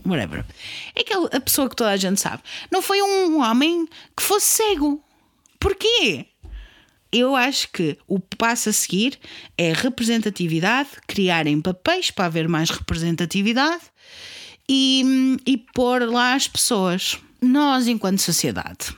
whatever. 0.06 0.44
É 0.94 1.00
aquela 1.00 1.26
a 1.28 1.40
pessoa 1.40 1.68
que 1.68 1.76
toda 1.76 1.90
a 1.90 1.96
gente 1.96 2.20
sabe. 2.20 2.42
Não 2.70 2.82
foi 2.82 3.02
um 3.02 3.40
homem 3.40 3.86
que 4.16 4.22
fosse 4.22 4.46
cego. 4.46 5.02
Porquê? 5.58 6.26
Eu 7.12 7.36
acho 7.36 7.70
que 7.70 7.96
o 8.08 8.18
passo 8.18 8.70
a 8.70 8.72
seguir 8.72 9.18
é 9.56 9.72
representatividade, 9.72 10.90
criarem 11.06 11.60
papéis 11.60 12.10
para 12.10 12.26
haver 12.26 12.48
mais 12.48 12.70
representatividade 12.70 13.84
e, 14.68 15.36
e 15.46 15.56
pôr 15.56 16.02
lá 16.08 16.34
as 16.34 16.48
pessoas 16.48 17.18
nós 17.40 17.86
enquanto 17.86 18.18
sociedade. 18.18 18.96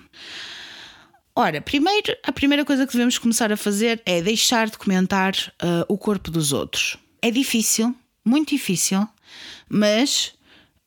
Ora, 1.34 1.60
primeiro, 1.60 2.16
a 2.22 2.32
primeira 2.32 2.64
coisa 2.64 2.86
que 2.86 2.92
devemos 2.94 3.18
começar 3.18 3.52
a 3.52 3.56
fazer 3.56 4.00
é 4.06 4.22
deixar 4.22 4.70
de 4.70 4.78
comentar 4.78 5.34
uh, 5.36 5.84
o 5.86 5.98
corpo 5.98 6.30
dos 6.30 6.54
outros. 6.54 6.96
É 7.20 7.30
difícil, 7.30 7.94
muito 8.24 8.50
difícil, 8.54 9.06
mas 9.68 10.32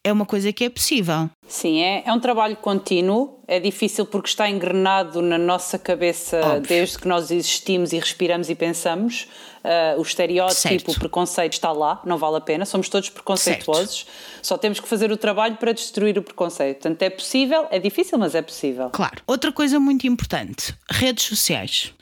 é 0.03 0.11
uma 0.11 0.25
coisa 0.25 0.51
que 0.53 0.63
é 0.63 0.69
possível. 0.69 1.29
Sim, 1.47 1.81
é, 1.81 2.03
é 2.05 2.13
um 2.13 2.19
trabalho 2.19 2.55
contínuo, 2.55 3.41
é 3.47 3.59
difícil 3.59 4.05
porque 4.05 4.29
está 4.29 4.49
engrenado 4.49 5.21
na 5.21 5.37
nossa 5.37 5.77
cabeça 5.77 6.39
Óbvio. 6.39 6.61
desde 6.61 6.99
que 6.99 7.07
nós 7.07 7.31
existimos 7.31 7.91
e 7.91 7.99
respiramos 7.99 8.49
e 8.49 8.55
pensamos. 8.55 9.27
Uh, 9.59 9.99
o 9.99 10.01
estereótipo, 10.01 10.61
certo. 10.61 10.91
o 10.91 10.99
preconceito 10.99 11.51
está 11.51 11.73
lá, 11.73 12.01
não 12.05 12.17
vale 12.17 12.37
a 12.37 12.41
pena, 12.41 12.65
somos 12.65 12.87
todos 12.87 13.09
preconceituosos, 13.09 14.05
certo. 14.05 14.45
só 14.47 14.57
temos 14.57 14.79
que 14.79 14.87
fazer 14.87 15.11
o 15.11 15.17
trabalho 15.17 15.57
para 15.57 15.73
destruir 15.73 16.17
o 16.17 16.23
preconceito. 16.23 16.75
Portanto, 16.75 17.01
é 17.01 17.09
possível, 17.09 17.67
é 17.69 17.77
difícil, 17.77 18.17
mas 18.17 18.35
é 18.35 18.41
possível. 18.41 18.89
Claro. 18.89 19.21
Outra 19.27 19.51
coisa 19.51 19.77
muito 19.77 20.07
importante: 20.07 20.73
redes 20.89 21.25
sociais. 21.25 21.93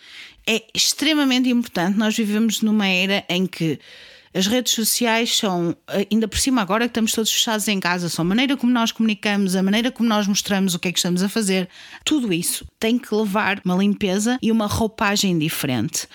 É 0.49 0.63
extremamente 0.73 1.49
importante. 1.49 1.97
Nós 1.97 2.15
vivemos 2.15 2.61
numa 2.61 2.87
era 2.87 3.25
em 3.27 3.45
que 3.45 3.79
as 4.37 4.45
redes 4.45 4.73
sociais 4.73 5.35
são, 5.35 5.75
ainda 6.11 6.27
por 6.27 6.37
cima 6.37 6.61
agora 6.61 6.85
que 6.85 6.91
estamos 6.91 7.11
todos 7.11 7.31
fechados 7.31 7.67
em 7.67 7.79
casa, 7.79 8.07
são 8.07 8.23
a 8.23 8.27
maneira 8.27 8.55
como 8.55 8.71
nós 8.71 8.91
comunicamos, 8.91 9.55
a 9.55 9.63
maneira 9.63 9.91
como 9.91 10.07
nós 10.07 10.27
mostramos 10.27 10.75
o 10.75 10.79
que 10.79 10.89
é 10.89 10.91
que 10.91 10.99
estamos 10.99 11.23
a 11.23 11.29
fazer, 11.29 11.67
tudo 12.05 12.31
isso 12.31 12.63
tem 12.79 12.99
que 12.99 13.13
levar 13.15 13.59
uma 13.65 13.75
limpeza 13.75 14.37
e 14.39 14.51
uma 14.51 14.67
roupagem 14.67 15.39
diferente. 15.39 16.07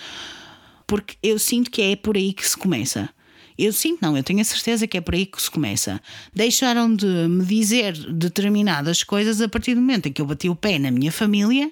Porque 0.87 1.17
eu 1.21 1.37
sinto 1.37 1.69
que 1.69 1.81
é 1.81 1.97
por 1.97 2.15
aí 2.15 2.31
que 2.31 2.47
se 2.47 2.55
começa. 2.55 3.09
Eu 3.57 3.73
sinto, 3.73 3.99
não, 4.01 4.15
eu 4.15 4.23
tenho 4.23 4.39
a 4.39 4.45
certeza 4.45 4.87
que 4.87 4.97
é 4.97 5.01
por 5.01 5.15
aí 5.15 5.25
que 5.25 5.41
se 5.41 5.51
começa. 5.51 6.01
Deixaram 6.33 6.95
de 6.95 7.05
me 7.05 7.43
dizer 7.43 7.91
determinadas 8.13 9.03
coisas 9.03 9.41
a 9.41 9.49
partir 9.49 9.75
do 9.75 9.81
momento 9.81 10.07
em 10.07 10.13
que 10.13 10.21
eu 10.21 10.25
bati 10.25 10.47
o 10.47 10.55
pé 10.55 10.79
na 10.79 10.91
minha 10.91 11.11
família 11.11 11.69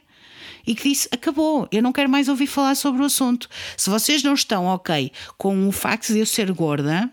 e 0.66 0.76
que 0.76 0.89
disse: 0.89 1.07
acabou, 1.12 1.68
eu 1.72 1.82
não 1.82 1.91
quero 1.91 2.09
mais 2.09 2.28
ouvir 2.28 2.47
falar 2.47 2.76
sobre 2.76 3.01
o 3.01 3.05
assunto. 3.05 3.49
Se 3.78 3.89
vocês 3.89 4.24
não 4.24 4.34
estão 4.34 4.66
ok 4.66 5.12
com 5.38 5.68
o 5.68 5.72
facto 5.72 6.14
de 6.14 6.20
eu 6.20 6.26
ser 6.26 6.51
gorda 6.51 7.09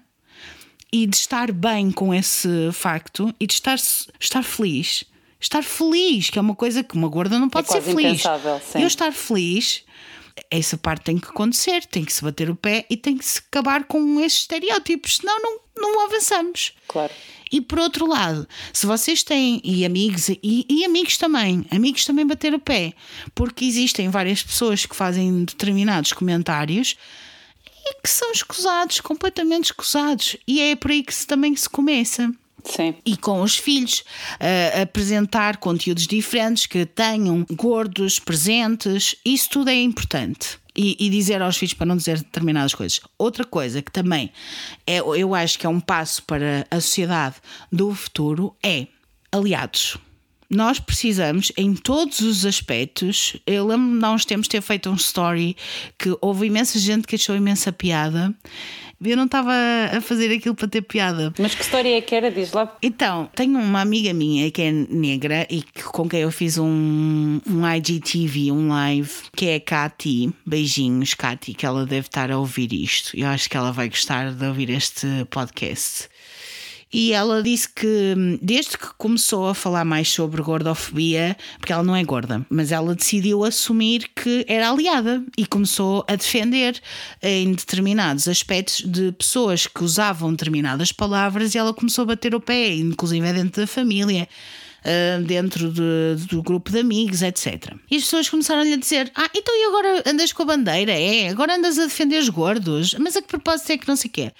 e 0.92 1.06
de 1.06 1.16
estar 1.16 1.52
bem 1.52 1.90
com 1.90 2.14
esse 2.14 2.70
facto 2.72 3.34
e 3.38 3.46
de 3.46 3.54
estar, 3.54 3.76
estar 4.18 4.42
feliz. 4.42 5.04
Estar 5.40 5.62
feliz, 5.62 6.30
que 6.30 6.38
é 6.38 6.42
uma 6.42 6.54
coisa 6.54 6.82
que 6.82 6.96
uma 6.96 7.08
gorda 7.08 7.38
não 7.38 7.48
pode 7.48 7.68
é 7.68 7.72
ser 7.72 7.80
feliz. 7.80 8.22
Eu 8.74 8.86
estar 8.88 9.12
feliz 9.12 9.84
essa 10.50 10.76
parte 10.76 11.04
tem 11.04 11.18
que 11.18 11.28
acontecer, 11.28 11.84
tem 11.86 12.04
que 12.04 12.12
se 12.12 12.22
bater 12.22 12.50
o 12.50 12.56
pé 12.56 12.86
e 12.88 12.96
tem 12.96 13.16
que 13.16 13.24
se 13.24 13.40
acabar 13.40 13.84
com 13.84 14.20
esses 14.20 14.40
estereótipos, 14.40 15.16
senão 15.16 15.40
não, 15.40 15.60
não 15.76 16.04
avançamos. 16.06 16.72
Claro. 16.86 17.12
E 17.50 17.60
por 17.60 17.78
outro 17.78 18.06
lado, 18.06 18.46
se 18.72 18.86
vocês 18.86 19.22
têm, 19.22 19.60
e 19.64 19.84
amigos, 19.84 20.28
e, 20.28 20.66
e, 20.68 20.84
amigos 20.84 21.16
também, 21.16 21.64
amigos 21.70 22.04
também 22.04 22.26
bater 22.26 22.54
o 22.54 22.58
pé, 22.58 22.92
porque 23.34 23.64
existem 23.64 24.10
várias 24.10 24.42
pessoas 24.42 24.84
que 24.84 24.94
fazem 24.94 25.44
determinados 25.44 26.12
comentários 26.12 26.96
e 27.86 28.02
que 28.02 28.08
são 28.08 28.30
escusados, 28.32 29.00
completamente 29.00 29.66
escusados. 29.66 30.36
E 30.46 30.60
é 30.60 30.76
por 30.76 30.90
aí 30.90 31.02
que 31.02 31.14
se, 31.14 31.26
também 31.26 31.56
se 31.56 31.68
começa. 31.68 32.30
Sim. 32.64 32.94
E 33.04 33.16
com 33.16 33.40
os 33.42 33.56
filhos, 33.56 34.00
uh, 34.00 34.82
apresentar 34.82 35.58
conteúdos 35.58 36.06
diferentes 36.06 36.66
que 36.66 36.84
tenham 36.84 37.46
gordos 37.52 38.18
presentes, 38.18 39.16
isso 39.24 39.50
tudo 39.50 39.70
é 39.70 39.80
importante. 39.80 40.58
E, 40.76 40.96
e, 41.00 41.10
dizer 41.10 41.42
aos 41.42 41.56
filhos 41.56 41.74
para 41.74 41.86
não 41.86 41.96
dizer 41.96 42.18
determinadas 42.18 42.72
coisas. 42.72 43.00
Outra 43.18 43.44
coisa 43.44 43.82
que 43.82 43.90
também 43.90 44.30
é, 44.86 44.98
eu 44.98 45.34
acho 45.34 45.58
que 45.58 45.66
é 45.66 45.68
um 45.68 45.80
passo 45.80 46.22
para 46.22 46.68
a 46.70 46.80
sociedade 46.80 47.34
do 47.72 47.92
futuro 47.92 48.54
é 48.62 48.86
aliados. 49.32 49.98
Nós 50.50 50.78
precisamos, 50.78 51.52
em 51.56 51.74
todos 51.74 52.20
os 52.20 52.46
aspectos, 52.46 53.36
eu 53.46 53.66
lembro-me 53.66 53.98
de 53.98 54.04
há 54.04 54.10
uns 54.10 54.24
tempos 54.24 54.48
ter 54.48 54.62
feito 54.62 54.88
um 54.88 54.94
story 54.94 55.56
que 55.98 56.16
houve 56.20 56.46
imensa 56.46 56.78
gente 56.78 57.06
que 57.06 57.16
achou 57.16 57.36
imensa 57.36 57.70
piada 57.70 58.34
eu 59.04 59.16
não 59.16 59.26
estava 59.26 59.52
a 59.96 60.00
fazer 60.00 60.34
aquilo 60.34 60.54
para 60.54 60.66
ter 60.66 60.82
piada. 60.82 61.32
Mas 61.38 61.54
que 61.54 61.62
história 61.62 61.96
é 61.96 62.00
que 62.00 62.14
era? 62.14 62.30
Diz 62.30 62.52
lá. 62.52 62.76
Então, 62.82 63.30
tenho 63.34 63.58
uma 63.58 63.80
amiga 63.80 64.12
minha 64.12 64.50
que 64.50 64.62
é 64.62 64.72
negra 64.72 65.46
e 65.48 65.62
com 65.84 66.08
quem 66.08 66.20
eu 66.20 66.32
fiz 66.32 66.58
um, 66.58 67.40
um 67.48 67.74
IGTV, 67.76 68.50
um 68.50 68.68
live, 68.68 69.10
que 69.36 69.46
é 69.46 69.54
a 69.56 69.60
Kati. 69.60 70.32
Beijinhos, 70.44 71.14
Kati, 71.14 71.54
que 71.54 71.64
ela 71.64 71.86
deve 71.86 72.08
estar 72.08 72.30
a 72.30 72.38
ouvir 72.38 72.72
isto. 72.72 73.16
Eu 73.16 73.28
acho 73.28 73.48
que 73.48 73.56
ela 73.56 73.70
vai 73.70 73.88
gostar 73.88 74.32
de 74.32 74.44
ouvir 74.44 74.70
este 74.70 75.06
podcast. 75.30 76.08
E 76.92 77.12
ela 77.12 77.42
disse 77.42 77.68
que 77.68 78.14
hum, 78.16 78.38
desde 78.40 78.78
que 78.78 78.86
começou 78.96 79.48
a 79.48 79.54
falar 79.54 79.84
mais 79.84 80.08
sobre 80.08 80.40
gordofobia, 80.40 81.36
porque 81.58 81.72
ela 81.72 81.82
não 81.82 81.94
é 81.94 82.02
gorda, 82.02 82.44
mas 82.48 82.72
ela 82.72 82.94
decidiu 82.94 83.44
assumir 83.44 84.10
que 84.16 84.44
era 84.48 84.70
aliada 84.70 85.22
e 85.36 85.44
começou 85.44 86.04
a 86.08 86.16
defender 86.16 86.80
em 87.22 87.52
determinados 87.52 88.26
aspectos 88.26 88.82
de 88.86 89.12
pessoas 89.12 89.66
que 89.66 89.84
usavam 89.84 90.30
determinadas 90.30 90.90
palavras 90.90 91.54
e 91.54 91.58
ela 91.58 91.74
começou 91.74 92.02
a 92.02 92.06
bater 92.06 92.34
o 92.34 92.40
pé, 92.40 92.74
inclusive 92.74 93.32
dentro 93.32 93.62
da 93.62 93.66
família. 93.66 94.28
Uh, 94.78 95.22
dentro 95.24 95.72
de, 95.72 96.24
do 96.30 96.40
grupo 96.40 96.70
de 96.70 96.78
amigos, 96.78 97.20
etc. 97.20 97.74
E 97.90 97.96
as 97.96 98.04
pessoas 98.04 98.28
começaram-lhe 98.28 98.72
a 98.72 98.76
dizer: 98.76 99.10
Ah, 99.12 99.28
então 99.34 99.52
e 99.54 99.66
agora 99.66 100.02
andas 100.06 100.32
com 100.32 100.44
a 100.44 100.46
bandeira? 100.46 100.92
É, 100.92 101.28
agora 101.28 101.56
andas 101.56 101.80
a 101.80 101.84
defender 101.84 102.18
os 102.18 102.28
gordos, 102.28 102.94
mas 102.94 103.16
a 103.16 103.20
que 103.20 103.26
propósito 103.26 103.72
é 103.72 103.76
que 103.76 103.88
não 103.88 103.96
sei 103.96 104.08
quê? 104.08 104.32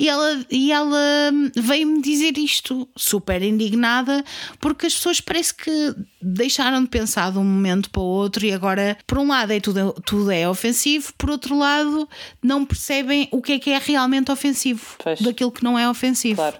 E 0.00 0.08
ela, 0.08 0.46
e 0.50 0.72
ela 0.72 1.30
veio-me 1.54 2.00
dizer 2.00 2.38
isto, 2.38 2.88
super 2.96 3.42
indignada, 3.42 4.24
porque 4.58 4.86
as 4.86 4.94
pessoas 4.94 5.20
parece 5.20 5.54
que 5.54 5.94
deixaram 6.22 6.82
de 6.82 6.88
pensar 6.88 7.30
de 7.30 7.36
um 7.36 7.44
momento 7.44 7.90
para 7.90 8.00
o 8.00 8.06
outro 8.06 8.46
e 8.46 8.50
agora, 8.50 8.96
por 9.06 9.18
um 9.18 9.28
lado, 9.28 9.52
é 9.52 9.60
tudo, 9.60 9.92
tudo 10.06 10.30
é 10.30 10.48
ofensivo, 10.48 11.12
por 11.18 11.28
outro 11.28 11.54
lado, 11.54 12.08
não 12.42 12.64
percebem 12.64 13.28
o 13.30 13.42
que 13.42 13.52
é 13.52 13.58
que 13.58 13.70
é 13.72 13.78
realmente 13.78 14.32
ofensivo 14.32 14.96
pois. 15.04 15.20
daquilo 15.20 15.52
que 15.52 15.62
não 15.62 15.78
é 15.78 15.86
ofensivo. 15.86 16.36
Claro. 16.36 16.56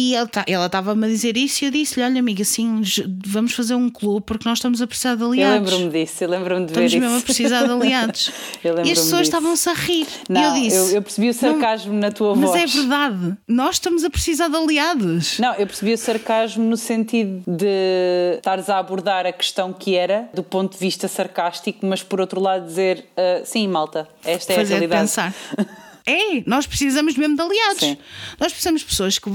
E 0.00 0.14
ela 0.14 0.66
estava-me 0.66 1.06
a 1.06 1.08
dizer 1.08 1.36
isso 1.36 1.64
e 1.64 1.66
eu 1.66 1.72
disse-lhe: 1.72 2.06
Olha, 2.06 2.20
amiga, 2.20 2.42
assim, 2.42 2.80
vamos 3.26 3.52
fazer 3.52 3.74
um 3.74 3.90
clube 3.90 4.24
porque 4.24 4.48
nós 4.48 4.58
estamos 4.58 4.80
a 4.80 4.86
precisar 4.86 5.16
de 5.16 5.24
aliados. 5.24 5.72
Eu 5.72 5.78
lembro-me 5.78 6.04
disso, 6.04 6.22
eu 6.22 6.28
lembro-me 6.28 6.66
de 6.66 6.70
estamos 6.70 6.92
ver 6.92 6.98
isso. 6.98 7.04
Estamos 7.04 7.12
mesmo 7.12 7.18
a 7.18 7.26
precisar 7.26 7.64
de 7.64 7.72
aliados. 7.72 8.32
e 8.84 8.92
as 8.92 8.98
pessoas 9.00 9.22
estavam-se 9.22 9.68
a 9.68 9.74
rir. 9.74 10.06
Não, 10.28 10.40
e 10.40 10.44
eu 10.44 10.62
disse: 10.62 10.76
eu, 10.76 10.96
eu 10.98 11.02
percebi 11.02 11.28
o 11.30 11.34
sarcasmo 11.34 11.94
na 11.94 12.12
tua 12.12 12.36
mas 12.36 12.48
voz. 12.48 12.62
Mas 12.62 12.76
é 12.76 12.78
verdade, 12.78 13.36
nós 13.48 13.74
estamos 13.74 14.04
a 14.04 14.10
precisar 14.10 14.46
de 14.46 14.56
aliados. 14.56 15.40
Não, 15.40 15.52
eu 15.54 15.66
percebi 15.66 15.92
o 15.92 15.98
sarcasmo 15.98 16.62
no 16.62 16.76
sentido 16.76 17.42
de 17.44 18.36
estares 18.36 18.68
a 18.68 18.78
abordar 18.78 19.26
a 19.26 19.32
questão 19.32 19.72
que 19.72 19.96
era 19.96 20.30
do 20.32 20.44
ponto 20.44 20.74
de 20.74 20.78
vista 20.78 21.08
sarcástico, 21.08 21.84
mas 21.84 22.04
por 22.04 22.20
outro 22.20 22.40
lado 22.40 22.64
dizer: 22.64 23.04
uh, 23.16 23.44
Sim, 23.44 23.66
malta, 23.66 24.06
esta 24.24 24.52
é 24.52 24.56
Fazer 24.58 24.74
a 24.74 24.76
realidade. 24.76 25.00
pensar. 25.02 25.34
É, 26.08 26.42
nós 26.46 26.66
precisamos 26.66 27.16
mesmo 27.16 27.36
de 27.36 27.42
aliados. 27.42 27.80
Sim. 27.80 27.98
Nós 28.38 28.52
precisamos 28.52 28.80
de 28.80 28.86
pessoas 28.86 29.18
que 29.18 29.28
uh, 29.28 29.34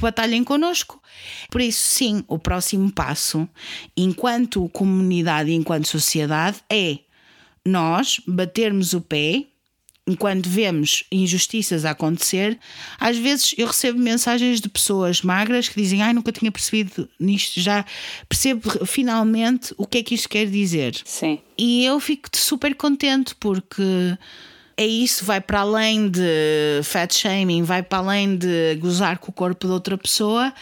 batalhem 0.00 0.44
connosco. 0.44 1.02
Por 1.50 1.60
isso, 1.60 1.80
sim, 1.80 2.24
o 2.28 2.38
próximo 2.38 2.90
passo, 2.92 3.48
enquanto 3.96 4.68
comunidade, 4.68 5.52
enquanto 5.52 5.88
sociedade, 5.88 6.58
é 6.70 6.98
nós 7.64 8.20
batermos 8.26 8.92
o 8.92 9.00
pé 9.00 9.46
enquanto 10.06 10.48
vemos 10.48 11.04
injustiças 11.10 11.84
a 11.84 11.90
acontecer, 11.90 12.58
às 12.98 13.16
vezes 13.16 13.54
eu 13.56 13.66
recebo 13.66 13.98
mensagens 13.98 14.60
de 14.60 14.68
pessoas 14.68 15.22
magras 15.22 15.68
que 15.68 15.80
dizem: 15.80 16.02
Ai, 16.02 16.12
nunca 16.12 16.30
tinha 16.30 16.52
percebido 16.52 17.08
nisto, 17.18 17.60
já 17.60 17.84
percebo 18.28 18.86
finalmente 18.86 19.74
o 19.76 19.86
que 19.86 19.98
é 19.98 20.02
que 20.02 20.14
isto 20.14 20.28
quer 20.28 20.46
dizer. 20.46 20.94
Sim. 21.04 21.40
E 21.56 21.84
eu 21.84 21.98
fico 22.00 22.28
super 22.34 22.74
contente 22.74 23.34
porque 23.36 23.82
é 24.76 24.86
isso, 24.86 25.24
vai 25.24 25.40
para 25.40 25.60
além 25.60 26.08
de 26.08 26.80
fat 26.82 27.12
shaming, 27.12 27.62
vai 27.62 27.82
para 27.82 27.98
além 27.98 28.36
de 28.36 28.76
gozar 28.80 29.18
com 29.18 29.30
o 29.30 29.32
corpo 29.32 29.66
de 29.66 29.72
outra 29.72 29.96
pessoa, 29.96 30.52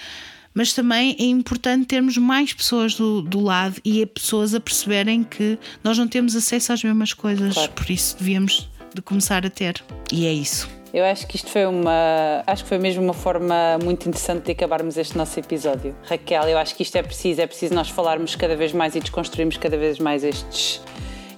mas 0.54 0.72
também 0.72 1.16
é 1.18 1.24
importante 1.24 1.86
termos 1.86 2.16
mais 2.18 2.52
pessoas 2.52 2.94
do, 2.94 3.22
do 3.22 3.40
lado 3.40 3.76
e 3.84 4.04
pessoas 4.06 4.54
a 4.54 4.60
perceberem 4.60 5.24
que 5.24 5.58
nós 5.82 5.96
não 5.96 6.06
temos 6.06 6.36
acesso 6.36 6.72
às 6.72 6.84
mesmas 6.84 7.12
coisas, 7.12 7.54
claro. 7.54 7.72
por 7.72 7.90
isso 7.90 8.16
devíamos 8.18 8.68
de 8.94 9.00
começar 9.00 9.46
a 9.46 9.50
ter. 9.50 9.82
E 10.12 10.26
é 10.26 10.32
isso. 10.32 10.68
Eu 10.92 11.06
acho 11.06 11.26
que 11.26 11.36
isto 11.36 11.48
foi 11.48 11.64
uma. 11.64 12.44
Acho 12.46 12.64
que 12.64 12.68
foi 12.68 12.76
mesmo 12.76 13.02
uma 13.02 13.14
forma 13.14 13.78
muito 13.82 14.06
interessante 14.06 14.44
de 14.44 14.52
acabarmos 14.52 14.98
este 14.98 15.16
nosso 15.16 15.40
episódio. 15.40 15.96
Raquel, 16.04 16.42
eu 16.42 16.58
acho 16.58 16.74
que 16.74 16.82
isto 16.82 16.96
é 16.96 17.02
preciso, 17.02 17.40
é 17.40 17.46
preciso 17.46 17.72
nós 17.72 17.88
falarmos 17.88 18.36
cada 18.36 18.54
vez 18.54 18.74
mais 18.74 18.94
e 18.94 19.00
desconstruirmos 19.00 19.56
cada 19.56 19.78
vez 19.78 19.98
mais 19.98 20.22
estes, 20.22 20.82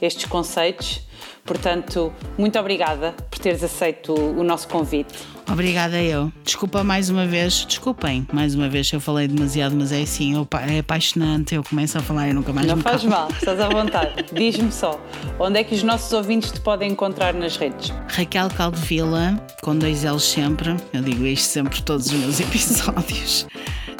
estes 0.03 0.25
conceitos. 0.25 1.03
Portanto, 1.45 2.13
muito 2.39 2.59
obrigada 2.59 3.13
por 3.31 3.39
teres 3.39 3.63
aceito 3.63 4.15
o 4.15 4.43
nosso 4.43 4.67
convite. 4.69 5.15
Obrigada 5.51 6.01
eu. 6.03 6.33
Desculpa 6.43 6.83
mais 6.83 7.11
uma 7.11 7.27
vez, 7.27 7.67
desculpem 7.69 8.27
mais 8.33 8.55
uma 8.55 8.67
vez 8.69 8.89
se 8.89 8.97
eu 8.97 9.01
falei 9.01 9.29
demasiado, 9.29 9.77
mas 9.77 9.93
é 9.93 10.01
assim, 10.01 10.35
eu, 10.35 10.49
é 10.67 10.79
apaixonante, 10.79 11.55
eu 11.55 11.63
começo 11.63 11.99
a 11.99 12.01
falar 12.01 12.29
e 12.29 12.33
nunca 12.33 12.53
mais 12.53 12.67
Não 12.67 12.77
me 12.77 12.83
faz 12.83 13.05
mal, 13.05 13.29
estás 13.31 13.61
à 13.61 13.69
vontade. 13.69 14.25
Diz-me 14.33 14.73
só, 14.73 14.99
onde 15.39 15.61
é 15.61 15.65
que 15.65 15.75
os 15.75 15.83
nossos 15.83 16.13
ouvintes 16.15 16.51
te 16.51 16.61
podem 16.61 16.93
encontrar 16.93 17.35
nas 17.35 17.57
redes? 17.57 17.93
Raquel 18.09 18.49
Caldevila, 18.49 19.39
com 19.63 19.77
dois 19.77 20.03
L's 20.03 20.25
sempre, 20.25 20.77
eu 20.95 21.03
digo 21.03 21.27
isto 21.27 21.45
sempre 21.45 21.83
todos 21.83 22.07
os 22.07 22.13
meus 22.13 22.41
episódios. 22.41 23.47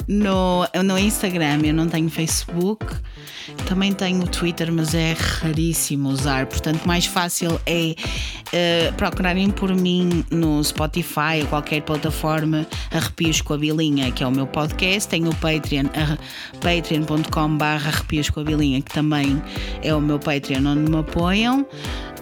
No, 0.07 0.67
no 0.83 0.97
Instagram, 0.97 1.61
eu 1.63 1.73
não 1.73 1.87
tenho 1.87 2.09
Facebook. 2.09 2.85
Também 3.67 3.93
tenho 3.93 4.27
Twitter, 4.27 4.71
mas 4.71 4.93
é 4.93 5.15
raríssimo 5.17 6.09
usar. 6.09 6.45
Portanto, 6.45 6.85
mais 6.85 7.05
fácil 7.05 7.59
é 7.65 7.95
uh, 8.47 8.93
procurarem 8.93 9.49
por 9.49 9.73
mim 9.73 10.23
no 10.31 10.63
Spotify 10.63 11.41
ou 11.41 11.47
qualquer 11.47 11.81
plataforma 11.81 12.65
Arrepios 12.91 13.41
com 13.41 13.53
a 13.53 13.57
Bilinha, 13.57 14.11
que 14.11 14.23
é 14.23 14.27
o 14.27 14.31
meu 14.31 14.47
podcast. 14.47 15.09
Tenho 15.09 15.29
o 15.29 15.35
Patreon, 15.35 15.85
uh, 15.85 16.17
patreon.com.br 16.59 17.63
Arrepios 17.63 18.29
com 18.29 18.39
a 18.39 18.43
Bilinha, 18.43 18.81
que 18.81 18.93
também 18.93 19.41
é 19.81 19.93
o 19.93 20.01
meu 20.01 20.19
Patreon 20.19 20.65
onde 20.65 20.91
me 20.91 20.97
apoiam 20.97 21.65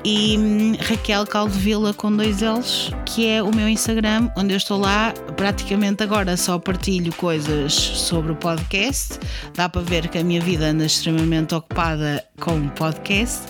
e 0.04 0.38
hum, 0.38 0.76
Raquel 0.80 1.26
Caldevila 1.26 1.94
com 1.94 2.14
dois 2.16 2.42
L's, 2.42 2.92
que 3.06 3.28
é 3.28 3.42
o 3.42 3.50
meu 3.54 3.70
Instagram, 3.70 4.30
onde 4.36 4.54
eu 4.54 4.58
estou 4.58 4.80
lá 4.80 5.14
praticamente 5.38 6.04
agora 6.04 6.36
só 6.36 6.60
partilho 6.60 7.14
coisas 7.16 7.74
sobre 7.74 8.32
o 8.32 8.36
podcast. 8.36 9.20
Dá 9.54 9.70
para 9.70 9.82
ver 9.82 10.10
que 10.10 10.18
a 10.18 10.24
minha 10.24 10.42
vida 10.42 10.66
anda 10.66 10.86
extremamente 10.86 11.56
ocupada 11.56 12.24
com 12.40 12.58
o 12.58 12.70
podcast, 12.72 13.44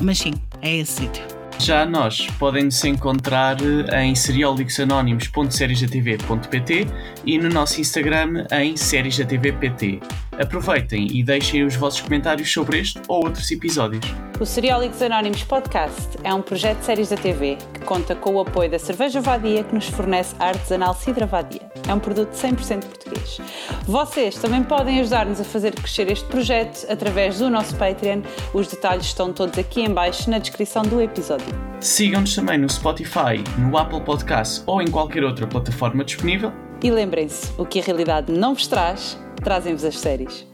mas 0.00 0.18
sim, 0.18 0.32
é 0.60 0.76
esse 0.76 1.02
sítio. 1.02 1.24
Já 1.58 1.84
nós 1.86 2.26
podem 2.38 2.64
nos 2.64 2.84
encontrar 2.84 3.56
em 4.02 4.14
seriolixanónimos.seriesdatv.pt 4.14 6.86
e 7.24 7.38
no 7.38 7.48
nosso 7.48 7.80
Instagram 7.80 8.46
em 8.50 8.76
seriesdatvpt. 8.76 10.02
Aproveitem 10.38 11.08
e 11.12 11.22
deixem 11.22 11.62
os 11.62 11.76
vossos 11.76 12.00
comentários 12.00 12.50
sobre 12.50 12.80
este 12.80 13.00
ou 13.06 13.24
outros 13.24 13.50
episódios. 13.50 14.02
O 14.40 14.46
Seriólicos 14.46 15.02
Anónimos 15.02 15.44
Podcast 15.44 16.16
é 16.24 16.32
um 16.32 16.40
projeto 16.40 16.78
de 16.78 16.84
séries 16.86 17.10
da 17.10 17.16
TV 17.16 17.58
que 17.74 17.80
conta 17.80 18.14
com 18.14 18.36
o 18.36 18.40
apoio 18.40 18.70
da 18.70 18.78
Cerveja 18.78 19.20
Vadia 19.20 19.62
que 19.62 19.74
nos 19.74 19.86
fornece 19.88 20.34
a 20.38 20.48
artesanal 20.48 20.94
Cidra 20.94 21.26
Vadia. 21.26 21.60
É 21.86 21.92
um 21.92 21.98
produto 21.98 22.32
100% 22.32 22.82
português. 22.82 23.40
Vocês 23.84 24.36
também 24.36 24.64
podem 24.64 25.00
ajudar-nos 25.00 25.38
a 25.38 25.44
fazer 25.44 25.74
crescer 25.74 26.10
este 26.10 26.24
projeto 26.24 26.86
através 26.90 27.38
do 27.38 27.50
nosso 27.50 27.76
Patreon. 27.76 28.22
Os 28.54 28.68
detalhes 28.68 29.04
estão 29.04 29.34
todos 29.34 29.58
aqui 29.58 29.82
em 29.82 29.92
baixo 29.92 30.30
na 30.30 30.38
descrição 30.38 30.82
do 30.82 31.00
episódio. 31.00 31.46
Sigam-nos 31.78 32.34
também 32.34 32.56
no 32.56 32.70
Spotify, 32.70 33.44
no 33.58 33.76
Apple 33.76 34.00
Podcast 34.00 34.62
ou 34.66 34.80
em 34.80 34.90
qualquer 34.90 35.24
outra 35.24 35.46
plataforma 35.46 36.02
disponível. 36.02 36.50
E 36.82 36.90
lembrem-se, 36.90 37.52
o 37.58 37.66
que 37.66 37.78
a 37.78 37.82
realidade 37.82 38.32
não 38.32 38.54
vos 38.54 38.66
traz, 38.66 39.16
trazem-vos 39.42 39.84
as 39.84 39.98
séries. 39.98 40.46